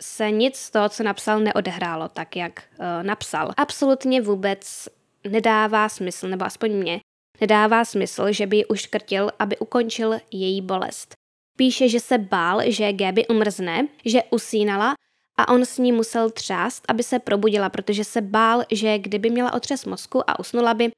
se 0.01 0.31
nic 0.31 0.57
z 0.57 0.71
toho, 0.71 0.89
co 0.89 1.03
napsal, 1.03 1.41
neodehrálo 1.41 2.09
tak, 2.09 2.37
jak 2.37 2.63
uh, 2.79 3.03
napsal. 3.03 3.53
Absolutně 3.57 4.21
vůbec 4.21 4.89
nedává 5.29 5.89
smysl, 5.89 6.29
nebo 6.29 6.45
aspoň 6.45 6.73
mě, 6.73 7.01
nedává 7.41 7.85
smysl, 7.85 8.33
že 8.33 8.47
by 8.47 8.57
ji 8.57 8.65
uškrtil, 8.65 9.31
aby 9.39 9.59
ukončil 9.59 10.19
její 10.31 10.61
bolest. 10.61 11.15
Píše, 11.59 11.89
že 11.89 12.01
se 12.01 12.19
bál, 12.19 12.61
že 12.67 12.93
Gaby 12.93 13.27
umrzne, 13.27 13.89
že 14.05 14.23
usínala 14.31 14.95
a 15.37 15.49
on 15.49 15.65
s 15.65 15.79
ní 15.79 15.93
musel 15.93 16.31
třást, 16.31 16.85
aby 16.89 17.03
se 17.03 17.19
probudila, 17.19 17.69
protože 17.69 18.05
se 18.05 18.21
bál, 18.21 18.65
že 18.71 18.99
kdyby 18.99 19.31
měla 19.31 19.53
otřes 19.53 19.85
mozku 19.85 20.31
a 20.31 20.39
usnula 20.39 20.75
by, 20.75 20.91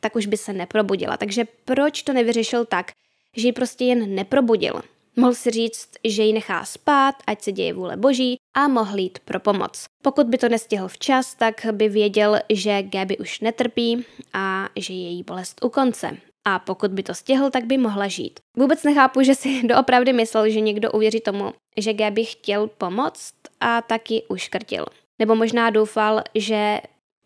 tak 0.00 0.16
už 0.16 0.26
by 0.26 0.36
se 0.36 0.52
neprobudila. 0.52 1.16
Takže 1.16 1.44
proč 1.64 2.02
to 2.02 2.12
nevyřešil 2.12 2.64
tak, 2.64 2.92
že 3.36 3.48
ji 3.48 3.52
prostě 3.52 3.84
jen 3.84 4.14
neprobudil? 4.14 4.82
Mohl 5.16 5.34
si 5.34 5.50
říct, 5.50 5.88
že 6.04 6.22
ji 6.22 6.32
nechá 6.32 6.64
spát, 6.64 7.14
ať 7.26 7.42
se 7.42 7.52
děje 7.52 7.74
vůle 7.74 7.96
boží 7.96 8.36
a 8.54 8.68
mohl 8.68 8.98
jít 8.98 9.18
pro 9.18 9.40
pomoc. 9.40 9.84
Pokud 10.02 10.26
by 10.26 10.38
to 10.38 10.48
nestihl 10.48 10.88
včas, 10.88 11.34
tak 11.34 11.66
by 11.72 11.88
věděl, 11.88 12.38
že 12.50 12.82
Gaby 12.82 13.18
už 13.18 13.40
netrpí 13.40 14.04
a 14.32 14.68
že 14.76 14.92
je 14.92 15.02
její 15.02 15.22
bolest 15.22 15.64
u 15.64 15.68
konce 15.68 16.16
a 16.44 16.58
pokud 16.58 16.90
by 16.90 17.02
to 17.02 17.14
stihl, 17.14 17.50
tak 17.50 17.64
by 17.64 17.78
mohla 17.78 18.08
žít. 18.08 18.40
Vůbec 18.56 18.84
nechápu, 18.84 19.22
že 19.22 19.34
si 19.34 19.62
doopravdy 19.66 20.12
myslel, 20.12 20.50
že 20.50 20.60
někdo 20.60 20.92
uvěří 20.92 21.20
tomu, 21.20 21.52
že 21.76 21.92
Gaby 21.92 22.24
chtěl 22.24 22.66
pomoct 22.66 23.34
a 23.62 23.82
taky 23.82 24.22
uškrtil. 24.28 24.86
Nebo 25.18 25.34
možná 25.34 25.70
doufal, 25.70 26.22
že 26.34 26.80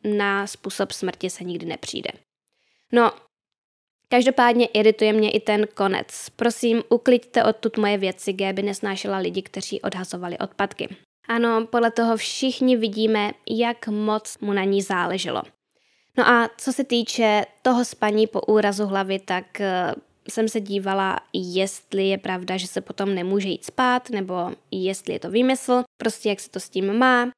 na 0.05 0.47
způsob 0.47 0.93
smrti 0.93 1.31
se 1.31 1.45
nikdy 1.45 1.67
nepřijde. 1.67 2.11
No, 2.93 3.13
každopádně 4.09 4.67
irituje 4.67 5.13
mě 5.13 5.31
i 5.31 5.41
ten 5.41 5.67
konec. 5.75 6.31
Prosím, 6.37 6.83
ukliďte 6.89 7.45
odtud 7.45 7.77
moje 7.77 7.99
věci, 7.99 8.33
Gaby 8.33 8.63
nesnášela 8.63 9.19
lidi, 9.19 9.43
kteří 9.43 9.81
odhazovali 9.81 10.39
odpadky. 10.39 10.97
Ano, 11.29 11.67
podle 11.67 11.91
toho 11.91 12.17
všichni 12.17 12.77
vidíme, 12.77 13.33
jak 13.51 13.89
moc 13.89 14.39
mu 14.39 14.53
na 14.53 14.65
ní 14.65 14.83
záleželo. 14.83 15.43
No 16.19 16.29
a 16.29 16.51
co 16.59 16.73
se 16.73 16.85
týče 16.85 17.47
toho 17.63 17.85
spaní 17.85 18.27
po 18.27 18.41
úrazu 18.41 18.87
hlavy, 18.87 19.19
tak 19.19 19.45
uh, 19.61 20.03
jsem 20.31 20.49
se 20.49 20.61
dívala, 20.61 21.21
jestli 21.33 22.09
je 22.09 22.19
pravda, 22.19 22.57
že 22.57 22.67
se 22.67 22.81
potom 22.81 23.15
nemůže 23.15 23.49
jít 23.49 23.65
spát, 23.65 24.11
nebo 24.11 24.53
jestli 24.71 25.13
je 25.13 25.19
to 25.19 25.31
výmysl, 25.31 25.83
prostě 25.97 26.29
jak 26.29 26.41
se 26.41 26.51
to 26.51 26.61
s 26.61 26.69
tím 26.69 26.99
má. 26.99 27.31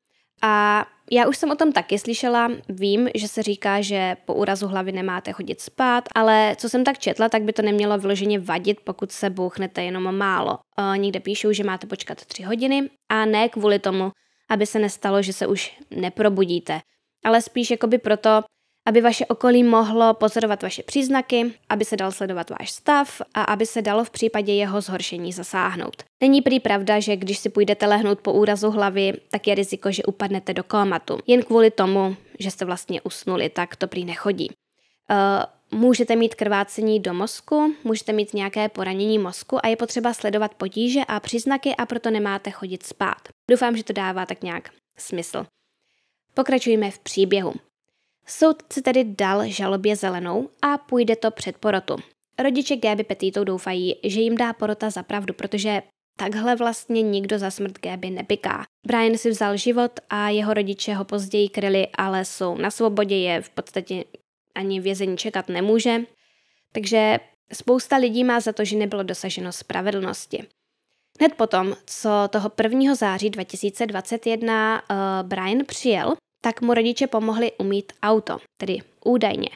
A 0.43 0.87
já 1.11 1.29
už 1.29 1.37
jsem 1.37 1.51
o 1.51 1.55
tom 1.55 1.73
taky 1.73 1.99
slyšela, 1.99 2.51
vím, 2.69 3.09
že 3.15 3.29
se 3.29 3.43
říká, 3.43 3.81
že 3.81 4.17
po 4.25 4.35
úrazu 4.35 4.67
hlavy 4.67 4.93
nemáte 4.93 5.33
chodit 5.33 5.61
spát, 5.61 6.09
ale 6.15 6.57
co 6.59 6.69
jsem 6.69 6.85
tak 6.85 6.99
četla, 6.99 7.29
tak 7.29 7.43
by 7.43 7.53
to 7.53 7.63
nemělo 7.63 7.99
vyloženě 7.99 8.39
vadit, 8.39 8.81
pokud 8.85 9.13
se 9.13 9.31
bouchnete 9.31 9.83
jenom 9.83 10.17
málo. 10.17 10.59
E, 10.95 10.99
někde 10.99 11.21
píšou, 11.21 11.53
že 11.53 11.65
máte 11.65 11.87
počkat 11.87 12.25
tři 12.25 12.43
hodiny 12.43 12.91
a 13.09 13.25
ne 13.25 13.49
kvůli 13.49 13.79
tomu, 13.79 14.11
aby 14.51 14.67
se 14.67 14.79
nestalo, 14.79 15.23
že 15.23 15.33
se 15.33 15.47
už 15.47 15.79
neprobudíte, 15.91 16.81
ale 17.25 17.43
spíš 17.43 17.71
jakoby 17.71 17.99
proto, 17.99 18.43
aby 18.89 19.01
vaše 19.01 19.27
okolí 19.27 19.63
mohlo 19.63 20.15
pozorovat 20.15 20.63
vaše 20.63 20.83
příznaky, 20.83 21.53
aby 21.69 21.85
se 21.85 21.97
dal 21.97 22.13
sledovat 22.13 22.51
váš 22.51 22.71
stav 22.71 23.23
a 23.35 23.43
aby 23.43 23.67
se 23.67 23.83
dalo 23.83 24.05
v 24.05 24.11
případě 24.11 24.53
jeho 24.53 24.81
zhoršení 24.81 25.33
zasáhnout. 25.33 26.03
Není 26.21 26.43
prý 26.43 26.61
pravda, 26.61 27.01
že 27.01 27.17
když 27.17 27.39
si 27.39 27.49
půjdete 27.49 27.87
lehnout 27.87 28.21
po 28.21 28.33
úrazu 28.33 28.71
hlavy, 28.71 29.13
tak 29.31 29.47
je 29.47 29.55
riziko, 29.55 29.93
že 29.93 30.03
upadnete 30.03 30.55
do 30.55 30.65
kómatu. 30.65 31.19
Jen 31.27 31.43
kvůli 31.43 31.71
tomu, 31.71 32.17
že 32.39 32.51
jste 32.51 32.65
vlastně 32.65 33.01
usnuli, 33.01 33.49
tak 33.49 33.77
to 33.77 33.89
prý 33.89 34.05
nechodí. 34.05 34.51
Uh, 34.51 35.79
můžete 35.81 36.17
mít 36.17 36.35
krvácení 36.35 37.01
do 37.01 37.15
mozku, 37.15 37.75
můžete 37.85 38.13
mít 38.13 38.35
nějaké 38.35 38.69
poranění 38.69 39.19
mozku 39.19 39.67
a 39.67 39.69
je 39.69 39.77
potřeba 39.77 40.15
sledovat 40.15 40.55
potíže 40.55 41.01
a 41.09 41.21
příznaky 41.21 41.77
a 41.77 41.87
proto 41.87 42.11
nemáte 42.11 42.51
chodit 42.51 42.83
spát. 42.87 43.29
Doufám, 43.51 43.77
že 43.77 43.85
to 43.85 43.93
dává 43.93 44.27
tak 44.27 44.43
nějak 44.43 44.71
smysl. 44.99 45.47
Pokračujeme 46.35 46.91
v 46.91 46.99
příběhu. 46.99 47.55
Soudce 48.31 48.83
tedy 48.83 49.05
dal 49.05 49.47
žalobě 49.47 49.97
zelenou 49.97 50.49
a 50.63 50.79
půjde 50.79 51.17
to 51.17 51.31
před 51.31 51.59
porotu. 51.59 51.97
Rodiče 52.39 52.77
Gaby 52.77 53.05
Petito 53.05 53.45
doufají, 53.45 53.97
že 54.05 54.21
jim 54.21 54.37
dá 54.37 54.53
porota 54.53 54.91
za 54.91 55.03
pravdu, 55.03 55.35
protože 55.35 55.83
takhle 56.19 56.57
vlastně 56.57 57.03
nikdo 57.03 57.39
za 57.39 57.51
smrt 57.51 57.79
Gaby 57.79 58.11
nepiká. 58.11 58.65
Brian 58.87 59.19
si 59.19 59.31
vzal 59.31 59.57
život 59.57 59.93
a 60.11 60.29
jeho 60.29 60.55
rodiče 60.55 60.95
ho 60.95 61.05
později 61.05 61.49
kryli, 61.49 61.89
ale 61.99 62.25
jsou 62.25 62.57
na 62.57 62.71
svobodě, 62.71 63.17
je 63.17 63.43
v 63.43 63.51
podstatě 63.51 64.05
ani 64.55 64.81
vězení 64.81 65.17
čekat 65.17 65.49
nemůže. 65.49 66.01
Takže 66.73 67.19
spousta 67.53 67.97
lidí 67.97 68.25
má 68.25 68.41
za 68.41 68.53
to, 68.53 68.65
že 68.65 68.77
nebylo 68.77 69.03
dosaženo 69.03 69.53
spravedlnosti. 69.53 70.45
Hned 71.21 71.35
potom, 71.35 71.75
co 71.87 72.11
toho 72.31 72.53
1. 72.63 72.95
září 72.95 73.31
2021 73.31 74.83
uh, 74.91 75.29
Brian 75.29 75.59
přijel, 75.67 76.15
tak 76.41 76.61
mu 76.61 76.75
rodiče 76.75 77.07
pomohli 77.07 77.53
umít 77.59 77.93
auto, 78.03 78.39
tedy 78.57 78.79
údajně. 79.05 79.49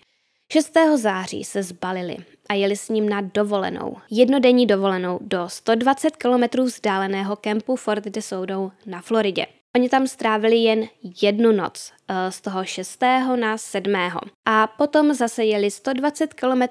6. 0.53 0.73
září 0.95 1.45
se 1.45 1.63
zbalili 1.63 2.17
a 2.49 2.55
jeli 2.55 2.77
s 2.77 2.89
ním 2.89 3.09
na 3.09 3.21
dovolenou, 3.21 3.97
jednodenní 4.11 4.67
dovolenou 4.67 5.19
do 5.23 5.49
120 5.49 6.17
km 6.17 6.63
vzdáleného 6.63 7.37
kempu 7.37 7.77
Fort 7.77 8.05
de 8.05 8.23
Soudou 8.23 8.71
na 8.87 9.01
Floridě. 9.01 9.47
Oni 9.77 9.89
tam 9.89 10.07
strávili 10.07 10.57
jen 10.57 10.89
jednu 11.23 11.53
noc, 11.53 11.93
eh, 12.09 12.33
z 12.33 12.41
toho 12.41 12.65
6. 12.65 13.37
na 13.37 13.59
7. 13.59 14.21
A 14.47 14.67
potom 14.67 15.15
zase 15.15 15.45
jeli 15.45 15.71
120 15.71 16.35
km 16.35 16.63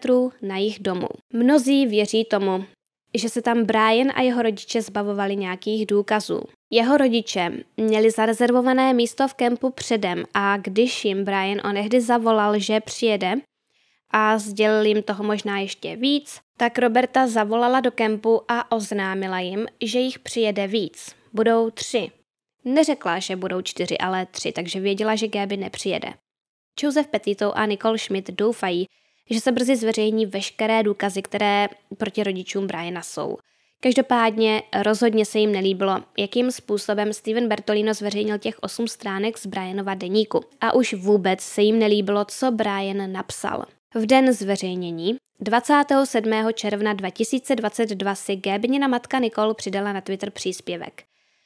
na 0.42 0.58
jich 0.58 0.80
domů. 0.80 1.08
Mnozí 1.34 1.86
věří 1.86 2.26
tomu, 2.26 2.66
že 3.14 3.30
se 3.30 3.42
tam 3.42 3.64
Brian 3.64 4.12
a 4.16 4.22
jeho 4.22 4.42
rodiče 4.42 4.82
zbavovali 4.82 5.36
nějakých 5.36 5.86
důkazů. 5.86 6.42
Jeho 6.70 6.98
rodiče 6.98 7.52
měli 7.78 8.12
zarezervované 8.12 8.94
místo 8.94 9.28
v 9.28 9.34
kempu 9.34 9.70
předem 9.70 10.24
a 10.34 10.58
když 10.58 11.06
jim 11.06 11.26
Brian 11.26 11.62
onehdy 11.64 12.02
zavolal, 12.02 12.60
že 12.60 12.80
přijede 12.80 13.34
a 14.10 14.38
sdělil 14.38 14.86
jim 14.86 15.04
toho 15.04 15.24
možná 15.24 15.60
ještě 15.60 15.96
víc, 15.96 16.40
tak 16.58 16.80
Roberta 16.80 17.28
zavolala 17.28 17.80
do 17.80 17.92
kempu 17.92 18.42
a 18.48 18.72
oznámila 18.72 19.40
jim, 19.40 19.66
že 19.84 20.00
jich 20.00 20.20
přijede 20.20 20.68
víc. 20.68 21.16
Budou 21.34 21.70
tři. 21.70 22.12
Neřekla, 22.66 23.20
že 23.20 23.36
budou 23.36 23.62
čtyři, 23.62 23.98
ale 23.98 24.26
tři, 24.26 24.52
takže 24.52 24.80
věděla, 24.80 25.16
že 25.16 25.28
Gaby 25.28 25.58
nepřijede. 25.58 26.14
Joseph 26.84 27.08
Petito 27.08 27.58
a 27.58 27.66
Nicole 27.66 27.98
Schmidt 27.98 28.32
doufají, 28.32 28.86
že 29.32 29.40
se 29.42 29.52
brzy 29.52 29.76
zveřejní 29.76 30.26
veškeré 30.26 30.84
důkazy, 30.84 31.22
které 31.22 31.68
proti 31.98 32.24
rodičům 32.24 32.68
Briana 32.68 33.02
jsou. 33.02 33.38
Každopádně 33.80 34.64
rozhodně 34.84 35.26
se 35.26 35.40
jim 35.40 35.52
nelíbilo, 35.52 35.98
jakým 36.18 36.52
způsobem 36.52 37.14
Steven 37.14 37.48
Bertolino 37.48 37.94
zveřejnil 37.94 38.38
těch 38.38 38.60
osm 38.60 38.88
stránek 38.88 39.38
z 39.38 39.46
Brianova 39.46 39.94
deníku. 39.94 40.42
A 40.62 40.74
už 40.74 40.94
vůbec 40.94 41.42
se 41.42 41.62
jim 41.62 41.80
nelíbilo, 41.80 42.26
co 42.26 42.52
Brian 42.52 43.12
napsal. 43.12 43.66
V 43.96 44.06
den 44.06 44.34
zveřejnění 44.34 45.16
27. 45.40 46.32
června 46.54 46.94
2022 46.94 48.16
si 48.16 48.36
Gabinina 48.36 48.88
matka 48.88 49.20
Nicole 49.20 49.54
přidala 49.54 49.94
na 49.94 50.02
Twitter 50.02 50.32
příspěvek. 50.32 51.04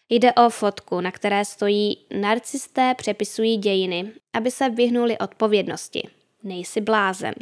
Jde 0.09 0.33
o 0.33 0.49
fotku, 0.49 1.01
na 1.01 1.11
které 1.11 1.45
stojí 1.45 1.97
narcisté 2.19 2.93
přepisují 2.97 3.57
dějiny, 3.57 4.11
aby 4.33 4.51
se 4.51 4.69
vyhnuli 4.69 5.17
odpovědnosti. 5.17 6.09
Nejsi 6.43 6.81
blázen. 6.81 7.33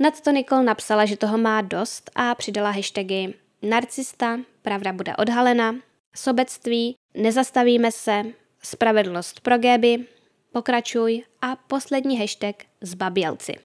Nad 0.00 0.20
to 0.20 0.32
Nicole 0.32 0.62
napsala, 0.62 1.04
že 1.04 1.16
toho 1.16 1.38
má 1.38 1.60
dost 1.60 2.10
a 2.14 2.34
přidala 2.34 2.70
hashtagy 2.70 3.34
narcista, 3.62 4.40
pravda 4.62 4.92
bude 4.92 5.16
odhalena, 5.16 5.74
sobectví, 6.14 6.96
nezastavíme 7.14 7.92
se, 7.92 8.22
spravedlnost 8.62 9.40
pro 9.40 9.58
Gaby, 9.58 10.06
pokračuj 10.52 11.22
a 11.42 11.56
poslední 11.56 12.18
hashtag 12.18 12.56
zbabělci. 12.80 13.56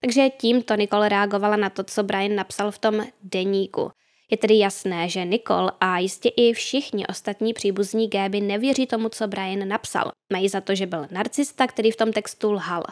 Takže 0.00 0.30
tímto 0.30 0.76
Nicole 0.76 1.08
reagovala 1.08 1.56
na 1.56 1.70
to, 1.70 1.84
co 1.84 2.02
Brian 2.02 2.34
napsal 2.34 2.70
v 2.70 2.78
tom 2.78 3.06
deníku. 3.22 3.90
Je 4.30 4.36
tedy 4.36 4.58
jasné, 4.58 5.08
že 5.08 5.24
Nicole 5.24 5.72
a 5.80 5.98
jistě 5.98 6.28
i 6.28 6.52
všichni 6.52 7.06
ostatní 7.06 7.52
příbuzní 7.52 8.08
Gaby 8.08 8.40
nevěří 8.40 8.86
tomu, 8.86 9.08
co 9.08 9.28
Brian 9.28 9.68
napsal. 9.68 10.10
Mají 10.32 10.48
za 10.48 10.60
to, 10.60 10.74
že 10.74 10.86
byl 10.86 11.06
narcista, 11.10 11.66
který 11.66 11.90
v 11.90 11.96
tom 11.96 12.12
textu 12.12 12.52
lhal. 12.52 12.82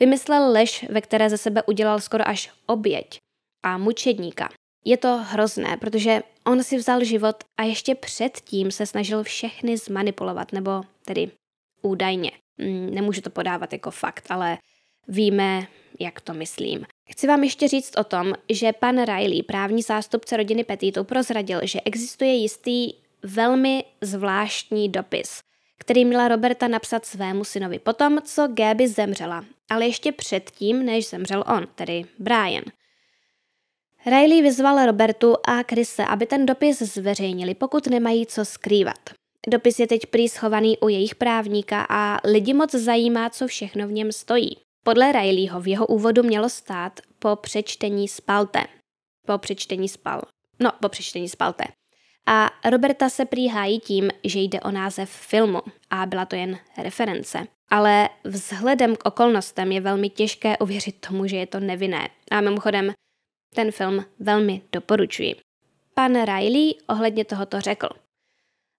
Vymyslel 0.00 0.52
lež, 0.52 0.86
ve 0.90 1.00
které 1.00 1.30
ze 1.30 1.38
sebe 1.38 1.62
udělal 1.62 2.00
skoro 2.00 2.28
až 2.28 2.50
oběť 2.66 3.18
a 3.62 3.78
mučedníka. 3.78 4.48
Je 4.84 4.96
to 4.96 5.16
hrozné, 5.16 5.76
protože 5.76 6.22
on 6.46 6.62
si 6.62 6.76
vzal 6.76 7.04
život 7.04 7.36
a 7.56 7.62
ještě 7.62 7.94
předtím 7.94 8.70
se 8.70 8.86
snažil 8.86 9.22
všechny 9.22 9.76
zmanipulovat, 9.76 10.52
nebo 10.52 10.82
tedy 11.04 11.30
údajně. 11.82 12.30
Mm, 12.58 12.94
nemůžu 12.94 13.20
to 13.20 13.30
podávat 13.30 13.72
jako 13.72 13.90
fakt, 13.90 14.24
ale 14.28 14.58
víme, 15.08 15.66
jak 16.00 16.20
to 16.20 16.34
myslím. 16.34 16.86
Chci 17.10 17.26
vám 17.26 17.44
ještě 17.44 17.68
říct 17.68 17.96
o 17.96 18.04
tom, 18.04 18.32
že 18.50 18.72
pan 18.72 19.04
Riley, 19.04 19.42
právní 19.42 19.82
zástupce 19.82 20.36
rodiny 20.36 20.64
Petitu, 20.64 21.04
prozradil, 21.04 21.60
že 21.62 21.80
existuje 21.84 22.34
jistý 22.34 22.92
velmi 23.22 23.84
zvláštní 24.00 24.88
dopis, 24.88 25.40
který 25.78 26.04
měla 26.04 26.28
Roberta 26.28 26.68
napsat 26.68 27.06
svému 27.06 27.44
synovi 27.44 27.78
potom, 27.78 28.18
co 28.24 28.48
Gaby 28.48 28.88
zemřela, 28.88 29.44
ale 29.70 29.86
ještě 29.86 30.12
předtím, 30.12 30.84
než 30.84 31.08
zemřel 31.08 31.44
on, 31.46 31.66
tedy 31.74 32.04
Brian. 32.18 32.64
Riley 34.06 34.42
vyzval 34.42 34.86
Robertu 34.86 35.36
a 35.46 35.64
Krise, 35.64 36.04
aby 36.04 36.26
ten 36.26 36.46
dopis 36.46 36.78
zveřejnili, 36.78 37.54
pokud 37.54 37.86
nemají 37.86 38.26
co 38.26 38.44
skrývat. 38.44 39.10
Dopis 39.48 39.78
je 39.78 39.86
teď 39.86 40.06
prý 40.06 40.28
schovaný 40.28 40.78
u 40.78 40.88
jejich 40.88 41.14
právníka 41.14 41.86
a 41.88 42.28
lidi 42.28 42.54
moc 42.54 42.74
zajímá, 42.74 43.30
co 43.30 43.46
všechno 43.46 43.88
v 43.88 43.92
něm 43.92 44.12
stojí. 44.12 44.56
Podle 44.82 45.12
Rileyho 45.12 45.60
v 45.60 45.68
jeho 45.68 45.86
úvodu 45.86 46.22
mělo 46.22 46.48
stát 46.48 47.00
po 47.18 47.36
přečtení 47.36 48.08
spalte. 48.08 48.64
Po 49.26 49.38
přečtení 49.38 49.88
spal. 49.88 50.22
No, 50.60 50.72
po 50.80 50.88
přečtení 50.88 51.28
spalte. 51.28 51.64
A 52.26 52.50
Roberta 52.70 53.08
se 53.08 53.24
příhájí 53.24 53.80
tím, 53.80 54.10
že 54.24 54.38
jde 54.38 54.60
o 54.60 54.70
název 54.70 55.10
filmu 55.10 55.62
a 55.90 56.06
byla 56.06 56.24
to 56.24 56.36
jen 56.36 56.58
reference. 56.78 57.46
Ale 57.70 58.08
vzhledem 58.24 58.96
k 58.96 59.06
okolnostem 59.06 59.72
je 59.72 59.80
velmi 59.80 60.08
těžké 60.08 60.58
uvěřit 60.58 61.00
tomu, 61.00 61.26
že 61.26 61.36
je 61.36 61.46
to 61.46 61.60
nevinné. 61.60 62.08
A 62.30 62.40
mimochodem, 62.40 62.92
ten 63.54 63.72
film 63.72 64.04
velmi 64.18 64.62
doporučuji. 64.72 65.34
Pan 65.94 66.24
Riley 66.24 66.74
ohledně 66.88 67.24
tohoto 67.24 67.60
řekl. 67.60 67.88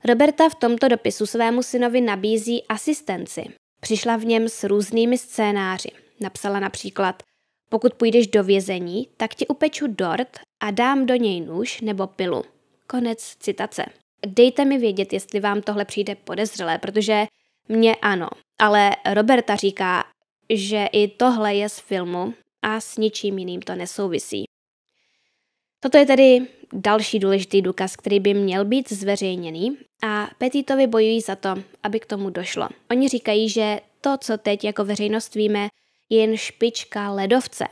Roberta 0.05 0.49
v 0.49 0.55
tomto 0.55 0.87
dopisu 0.87 1.25
svému 1.25 1.63
synovi 1.63 2.01
nabízí 2.01 2.63
asistenci. 2.67 3.43
Přišla 3.81 4.17
v 4.17 4.25
něm 4.25 4.49
s 4.49 4.63
různými 4.63 5.17
scénáři. 5.17 5.89
Napsala 6.19 6.59
například, 6.59 7.23
pokud 7.69 7.93
půjdeš 7.93 8.27
do 8.27 8.43
vězení, 8.43 9.07
tak 9.17 9.35
ti 9.35 9.47
upeču 9.47 9.87
dort 9.87 10.39
a 10.63 10.71
dám 10.71 11.05
do 11.05 11.15
něj 11.15 11.41
nůž 11.41 11.81
nebo 11.81 12.07
pilu. 12.07 12.43
Konec 12.87 13.35
citace. 13.39 13.85
Dejte 14.25 14.65
mi 14.65 14.77
vědět, 14.77 15.13
jestli 15.13 15.39
vám 15.39 15.61
tohle 15.61 15.85
přijde 15.85 16.15
podezřelé, 16.15 16.77
protože 16.77 17.25
mně 17.69 17.95
ano, 17.95 18.27
ale 18.59 18.91
Roberta 19.13 19.55
říká, 19.55 20.03
že 20.49 20.85
i 20.91 21.07
tohle 21.07 21.55
je 21.55 21.69
z 21.69 21.79
filmu 21.79 22.33
a 22.61 22.79
s 22.79 22.97
ničím 22.97 23.37
jiným 23.37 23.61
to 23.61 23.75
nesouvisí. 23.75 24.45
Toto 25.79 25.97
je 25.97 26.05
tedy 26.05 26.47
další 26.73 27.19
důležitý 27.19 27.61
důkaz, 27.61 27.95
který 27.95 28.19
by 28.19 28.33
měl 28.33 28.65
být 28.65 28.91
zveřejněný 28.91 29.77
a 30.03 30.29
Petitovi 30.37 30.87
bojují 30.87 31.21
za 31.21 31.35
to, 31.35 31.49
aby 31.83 31.99
k 31.99 32.05
tomu 32.05 32.29
došlo. 32.29 32.69
Oni 32.91 33.09
říkají, 33.09 33.49
že 33.49 33.79
to, 34.01 34.17
co 34.17 34.37
teď 34.37 34.63
jako 34.63 34.85
veřejnost 34.85 35.35
víme, 35.35 35.67
je 36.09 36.19
jen 36.19 36.37
špička 36.37 37.11
ledovce. 37.11 37.65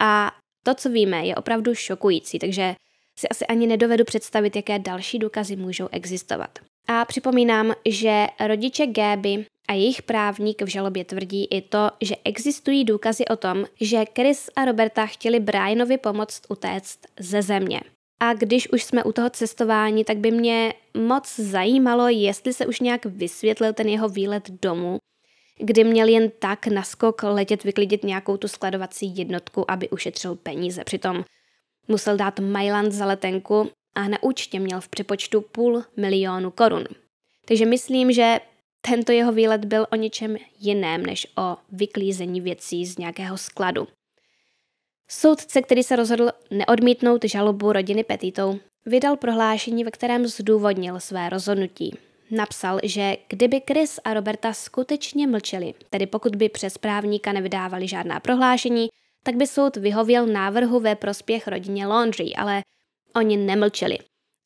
A 0.00 0.32
to, 0.62 0.74
co 0.74 0.88
víme, 0.88 1.26
je 1.26 1.34
opravdu 1.34 1.74
šokující, 1.74 2.38
takže 2.38 2.74
si 3.18 3.28
asi 3.28 3.46
ani 3.46 3.66
nedovedu 3.66 4.04
představit, 4.04 4.56
jaké 4.56 4.78
další 4.78 5.18
důkazy 5.18 5.56
můžou 5.56 5.88
existovat. 5.92 6.58
A 6.88 7.04
připomínám, 7.04 7.74
že 7.88 8.26
rodiče 8.46 8.86
Gaby 8.86 9.46
a 9.68 9.72
jejich 9.72 10.02
právník 10.02 10.62
v 10.62 10.66
žalobě 10.66 11.04
tvrdí 11.04 11.44
i 11.44 11.62
to, 11.62 11.90
že 12.00 12.14
existují 12.24 12.84
důkazy 12.84 13.24
o 13.24 13.36
tom, 13.36 13.64
že 13.80 14.04
Chris 14.16 14.50
a 14.56 14.64
Roberta 14.64 15.06
chtěli 15.06 15.40
Brianovi 15.40 15.98
pomoct 15.98 16.42
utéct 16.48 16.98
ze 17.20 17.42
země. 17.42 17.80
A 18.20 18.34
když 18.34 18.72
už 18.72 18.84
jsme 18.84 19.04
u 19.04 19.12
toho 19.12 19.30
cestování, 19.30 20.04
tak 20.04 20.16
by 20.16 20.30
mě 20.30 20.74
moc 20.96 21.36
zajímalo, 21.40 22.08
jestli 22.08 22.52
se 22.52 22.66
už 22.66 22.80
nějak 22.80 23.06
vysvětlil 23.06 23.72
ten 23.72 23.88
jeho 23.88 24.08
výlet 24.08 24.50
domů, 24.62 24.98
kdy 25.58 25.84
měl 25.84 26.08
jen 26.08 26.30
tak 26.38 26.66
naskok 26.66 27.22
letět 27.22 27.64
vyklidit 27.64 28.04
nějakou 28.04 28.36
tu 28.36 28.48
skladovací 28.48 29.16
jednotku, 29.16 29.70
aby 29.70 29.88
ušetřil 29.88 30.34
peníze. 30.34 30.84
Přitom 30.84 31.24
musel 31.88 32.16
dát 32.16 32.40
Mailand 32.40 32.92
za 32.92 33.06
letenku 33.06 33.70
a 33.94 34.08
na 34.08 34.22
účtě 34.22 34.60
měl 34.60 34.80
v 34.80 34.88
přepočtu 34.88 35.40
půl 35.40 35.84
milionu 35.96 36.50
korun. 36.50 36.84
Takže 37.44 37.66
myslím, 37.66 38.12
že 38.12 38.40
tento 38.80 39.12
jeho 39.12 39.32
výlet 39.32 39.64
byl 39.64 39.86
o 39.92 39.96
něčem 39.96 40.36
jiném 40.58 41.06
než 41.06 41.26
o 41.38 41.56
vyklízení 41.72 42.40
věcí 42.40 42.86
z 42.86 42.98
nějakého 42.98 43.38
skladu. 43.38 43.88
Soudce, 45.10 45.62
který 45.62 45.82
se 45.82 45.96
rozhodl 45.96 46.30
neodmítnout 46.50 47.24
žalobu 47.24 47.72
rodiny 47.72 48.04
Petitou, 48.04 48.58
vydal 48.86 49.16
prohlášení, 49.16 49.84
ve 49.84 49.90
kterém 49.90 50.26
zdůvodnil 50.26 51.00
své 51.00 51.28
rozhodnutí. 51.28 51.94
Napsal, 52.30 52.80
že 52.82 53.16
kdyby 53.28 53.62
Chris 53.66 54.00
a 54.04 54.14
Roberta 54.14 54.52
skutečně 54.52 55.26
mlčeli, 55.26 55.74
tedy 55.90 56.06
pokud 56.06 56.36
by 56.36 56.48
přes 56.48 56.78
právníka 56.78 57.32
nevydávali 57.32 57.88
žádná 57.88 58.20
prohlášení, 58.20 58.88
tak 59.22 59.36
by 59.36 59.46
soud 59.46 59.76
vyhověl 59.76 60.26
návrhu 60.26 60.80
ve 60.80 60.94
prospěch 60.94 61.48
rodině 61.48 61.86
Laundry, 61.86 62.34
ale 62.34 62.62
oni 63.16 63.36
nemlčeli. 63.36 63.98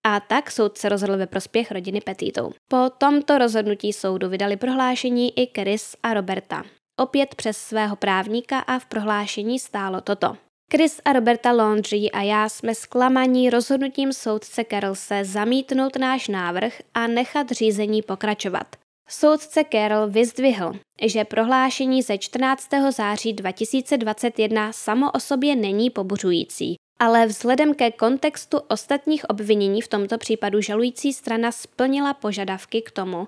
A 0.07 0.21
tak 0.21 0.51
soud 0.51 0.79
se 0.79 0.89
rozhodl 0.89 1.17
ve 1.17 1.27
prospěch 1.27 1.71
rodiny 1.71 2.01
Petitou. 2.01 2.53
Po 2.69 2.91
tomto 2.99 3.39
rozhodnutí 3.39 3.93
soudu 3.93 4.29
vydali 4.29 4.57
prohlášení 4.57 5.39
i 5.39 5.51
Chris 5.61 5.97
a 6.03 6.15
Roberta. 6.15 6.65
Opět 7.01 7.35
přes 7.35 7.57
svého 7.57 7.97
právníka 7.97 8.59
a 8.59 8.79
v 8.79 8.87
prohlášení 8.87 9.59
stálo 9.59 10.01
toto. 10.01 10.37
Chris 10.73 11.01
a 11.05 11.13
Roberta 11.13 11.53
Laundry 11.53 12.11
a 12.11 12.23
já 12.23 12.49
jsme 12.49 12.75
zklamaní 12.75 13.51
rozhodnutím 13.51 14.13
soudce 14.13 14.65
Carolse 14.71 15.25
zamítnout 15.25 15.97
náš 15.97 16.29
návrh 16.29 16.83
a 16.95 17.07
nechat 17.07 17.51
řízení 17.51 18.03
pokračovat. 18.03 18.82
Soudce 19.15 19.65
Carroll 19.73 20.11
vyzdvihl, 20.11 20.73
že 21.03 21.25
prohlášení 21.25 22.03
ze 22.03 22.19
14. 22.19 22.69
září 22.91 23.33
2021 23.33 24.73
samo 24.73 25.11
o 25.11 25.21
sobě 25.21 25.57
není 25.57 25.91
pobuřující, 25.91 26.77
ale 26.99 27.27
vzhledem 27.27 27.75
ke 27.75 27.91
kontextu 27.91 28.59
ostatních 28.69 29.31
obvinění 29.31 29.83
v 29.83 29.89
tomto 29.89 30.19
případu 30.19 30.61
žalující 30.61 31.13
strana 31.13 31.53
splnila 31.53 32.15
požadavky 32.15 32.83
k 32.83 32.91
tomu, 32.91 33.27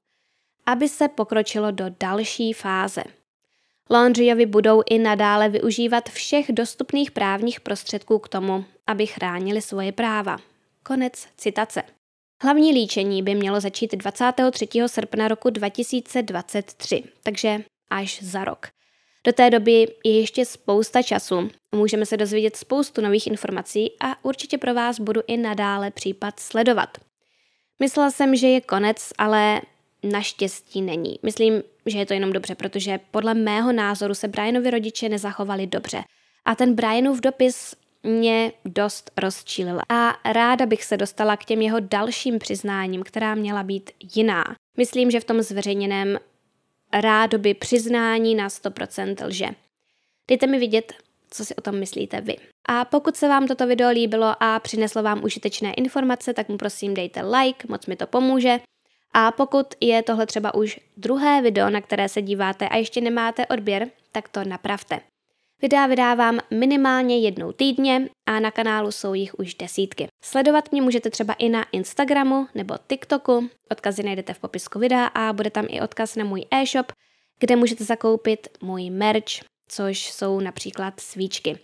aby 0.67 0.89
se 0.89 1.09
pokročilo 1.09 1.71
do 1.71 1.85
další 2.01 2.53
fáze. 2.53 3.03
Laundryovi 3.91 4.47
budou 4.47 4.83
i 4.91 4.99
nadále 4.99 5.49
využívat 5.49 6.09
všech 6.09 6.53
dostupných 6.53 7.11
právních 7.11 7.61
prostředků 7.61 8.19
k 8.19 8.29
tomu, 8.29 8.65
aby 8.87 9.07
chránili 9.07 9.63
svoje 9.63 9.93
práva. 9.93 10.37
Konec 10.83 11.27
citace. 11.37 11.83
Hlavní 12.45 12.73
líčení 12.73 13.23
by 13.23 13.35
mělo 13.35 13.61
začít 13.61 13.95
23. 13.95 14.69
srpna 14.87 15.29
roku 15.29 15.51
2023, 15.51 17.03
takže 17.23 17.59
až 17.91 18.23
za 18.23 18.45
rok. 18.45 18.67
Do 19.27 19.33
té 19.33 19.51
doby 19.51 19.87
je 20.05 20.21
ještě 20.21 20.45
spousta 20.45 21.03
času, 21.03 21.51
můžeme 21.75 22.07
se 22.07 22.17
dozvědět 22.17 22.57
spoustu 22.57 23.01
nových 23.01 23.27
informací 23.27 23.93
a 24.01 24.25
určitě 24.25 24.59
pro 24.59 24.75
vás 24.75 25.01
budu 25.01 25.21
i 25.27 25.37
nadále 25.37 25.91
případ 25.91 26.41
sledovat. 26.41 26.99
Myslela 27.81 28.11
jsem, 28.11 28.37
že 28.37 28.47
je 28.47 28.61
konec, 28.61 29.13
ale 29.19 29.61
naštěstí 30.03 30.83
není. 30.83 31.19
Myslím, 31.23 31.63
že 31.87 31.99
je 31.99 32.07
to 32.07 32.15
jenom 32.15 32.33
dobře, 32.33 32.55
protože 32.55 33.01
podle 33.11 33.35
mého 33.35 33.73
názoru 33.73 34.15
se 34.15 34.29
Brianovi 34.29 34.71
rodiče 34.71 35.09
nezachovali 35.09 35.67
dobře. 35.67 36.03
A 36.45 36.55
ten 36.55 36.75
Brianův 36.75 37.21
dopis 37.21 37.75
mě 38.05 38.53
dost 38.65 39.11
rozčílil 39.17 39.81
a 39.89 40.19
ráda 40.33 40.67
bych 40.67 40.85
se 40.85 40.97
dostala 40.97 41.37
k 41.37 41.45
těm 41.45 41.63
jeho 41.63 41.81
dalším 41.81 42.39
přiznáním, 42.39 43.03
která 43.03 43.35
měla 43.35 43.63
být 43.63 43.91
jiná. 44.17 44.45
Myslím, 44.77 45.11
že 45.11 45.21
v 45.21 45.25
tom 45.25 45.43
zveřejněném 45.43 46.19
rádoby 46.93 47.55
přiznání 47.55 48.35
na 48.35 48.49
100% 48.49 49.27
lže. 49.27 49.47
Dejte 50.29 50.47
mi 50.47 50.59
vědět, 50.59 50.93
co 51.31 51.45
si 51.45 51.57
o 51.57 51.61
tom 51.61 51.79
myslíte 51.79 52.21
vy. 52.21 52.37
A 52.69 52.85
pokud 52.85 53.17
se 53.17 53.29
vám 53.29 53.47
toto 53.47 53.67
video 53.67 53.91
líbilo 53.91 54.35
a 54.41 54.59
přineslo 54.59 55.03
vám 55.03 55.25
užitečné 55.25 55.75
informace, 55.75 56.35
tak 56.35 56.49
mu 56.49 56.57
prosím 56.57 56.95
dejte 56.95 57.23
like, 57.23 57.67
moc 57.69 57.87
mi 57.87 57.97
to 57.97 58.07
pomůže. 58.07 58.61
A 59.13 59.33
pokud 59.33 59.67
je 59.81 60.03
tohle 60.03 60.27
třeba 60.27 60.55
už 60.55 60.81
druhé 60.97 61.43
video, 61.43 61.71
na 61.71 61.81
které 61.81 62.09
se 62.09 62.23
díváte 62.23 62.69
a 62.69 62.77
ještě 62.77 63.01
nemáte 63.01 63.47
odběr, 63.47 63.91
tak 64.13 64.29
to 64.29 64.45
napravte. 64.45 65.01
Videa 65.63 65.87
vydávám 65.87 66.39
minimálně 66.51 67.19
jednou 67.19 67.53
týdně 67.53 68.09
a 68.27 68.41
na 68.41 68.51
kanálu 68.51 68.93
jsou 68.93 69.15
jich 69.15 69.35
už 69.39 69.55
desítky. 69.55 70.09
Sledovat 70.25 70.73
mě 70.73 70.83
můžete 70.83 71.11
třeba 71.11 71.35
i 71.35 71.49
na 71.49 71.67
Instagramu 71.73 72.47
nebo 72.55 72.75
TikToku, 72.87 73.49
odkazy 73.71 74.03
najdete 74.03 74.35
v 74.35 74.39
popisku 74.39 74.79
videa 74.79 75.07
a 75.07 75.33
bude 75.33 75.51
tam 75.51 75.67
i 75.69 75.81
odkaz 75.81 76.17
na 76.17 76.25
můj 76.25 76.45
e-shop, 76.51 76.93
kde 77.41 77.57
můžete 77.57 77.85
zakoupit 77.85 78.49
můj 78.63 78.91
merch, 78.91 79.45
což 79.69 80.11
jsou 80.11 80.41
například 80.41 81.01
svíčky. 81.01 81.59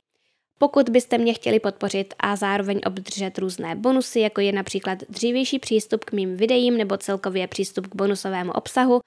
Pokud 0.59 0.89
byste 0.89 1.19
mě 1.19 1.35
chtěli 1.35 1.61
podpořit 1.61 2.15
a 2.19 2.37
zároveň 2.37 2.81
obdržet 2.87 3.39
různé 3.39 3.75
bonusy, 3.75 4.21
jako 4.21 4.41
je 4.41 4.53
například 4.53 4.99
dřívější 5.09 5.59
přístup 5.59 6.05
k 6.05 6.13
mým 6.13 6.37
videím 6.37 6.77
nebo 6.77 6.97
celkově 6.97 7.47
přístup 7.47 7.87
k 7.87 7.97
bonusovému 7.97 8.53
obsahu, 8.53 9.01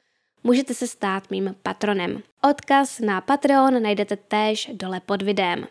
můžete 0.43 0.73
se 0.73 0.87
stát 0.87 1.31
mým 1.31 1.55
patronem. 1.63 2.23
Odkaz 2.49 2.99
na 2.99 3.21
Patreon 3.21 3.83
najdete 3.83 4.15
též 4.15 4.69
dole 4.73 4.99
pod 4.99 5.21
videem. 5.21 5.67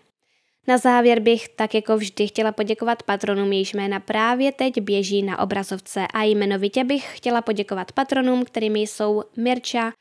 Na 0.69 0.79
závěr 0.79 1.21
bych 1.21 1.49
tak 1.49 1.75
jako 1.75 1.97
vždy 1.97 2.29
chtěla 2.29 2.53
poděkovat 2.53 3.03
patronům, 3.03 3.53
jejichž 3.53 3.75
jména 3.75 4.01
právě 4.01 4.53
teď 4.53 4.81
běží 4.81 5.23
na 5.23 5.39
obrazovce 5.39 6.07
a 6.15 6.23
jmenovitě 6.23 6.85
bych 6.85 7.17
chtěla 7.17 7.43
poděkovat 7.43 7.93
patronům, 7.93 8.45
kterými 8.45 8.81
jsou 8.81 9.23
Mirča, 9.37 9.93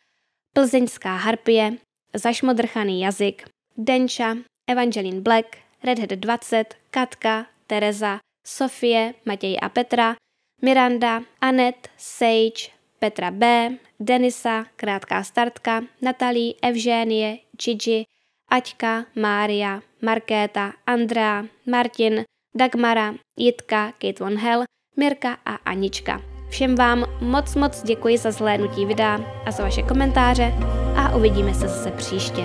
Plzeňská 0.54 1.16
harpie, 1.16 1.74
Zašmodrchaný 2.14 3.02
jazyk, 3.02 3.44
Denča, 3.78 4.38
Evangeline 4.68 5.22
Black, 5.22 5.46
Redhead 5.84 6.10
20, 6.10 6.76
Katka, 6.92 7.46
Tereza, 7.68 8.20
Sofie, 8.48 9.14
Matěj 9.26 9.58
a 9.62 9.70
Petra, 9.70 10.16
Miranda, 10.62 11.22
Anet, 11.42 11.88
Sage, 11.98 12.81
Petra 13.02 13.32
B, 13.32 13.70
Denisa, 14.00 14.66
Krátká 14.76 15.24
startka, 15.24 15.82
Natalí, 16.02 16.56
Evžénie, 16.62 17.38
Gigi, 17.64 18.06
Aťka, 18.50 19.06
Mária, 19.16 19.82
Markéta, 20.02 20.74
Andrea, 20.86 21.46
Martin, 21.66 22.24
Dagmara, 22.56 23.14
Jitka, 23.38 23.92
Kate 23.92 24.24
Von 24.24 24.38
Hell, 24.38 24.64
Mirka 24.98 25.38
a 25.46 25.56
Anička. 25.56 26.22
Všem 26.50 26.76
vám 26.76 27.06
moc 27.22 27.56
moc 27.56 27.84
děkuji 27.84 28.18
za 28.18 28.32
zhlédnutí 28.32 28.86
videa 28.86 29.20
a 29.46 29.52
za 29.52 29.64
vaše 29.64 29.82
komentáře 29.82 30.54
a 30.96 31.16
uvidíme 31.16 31.54
se 31.54 31.68
zase 31.68 31.92
příště. 31.92 32.42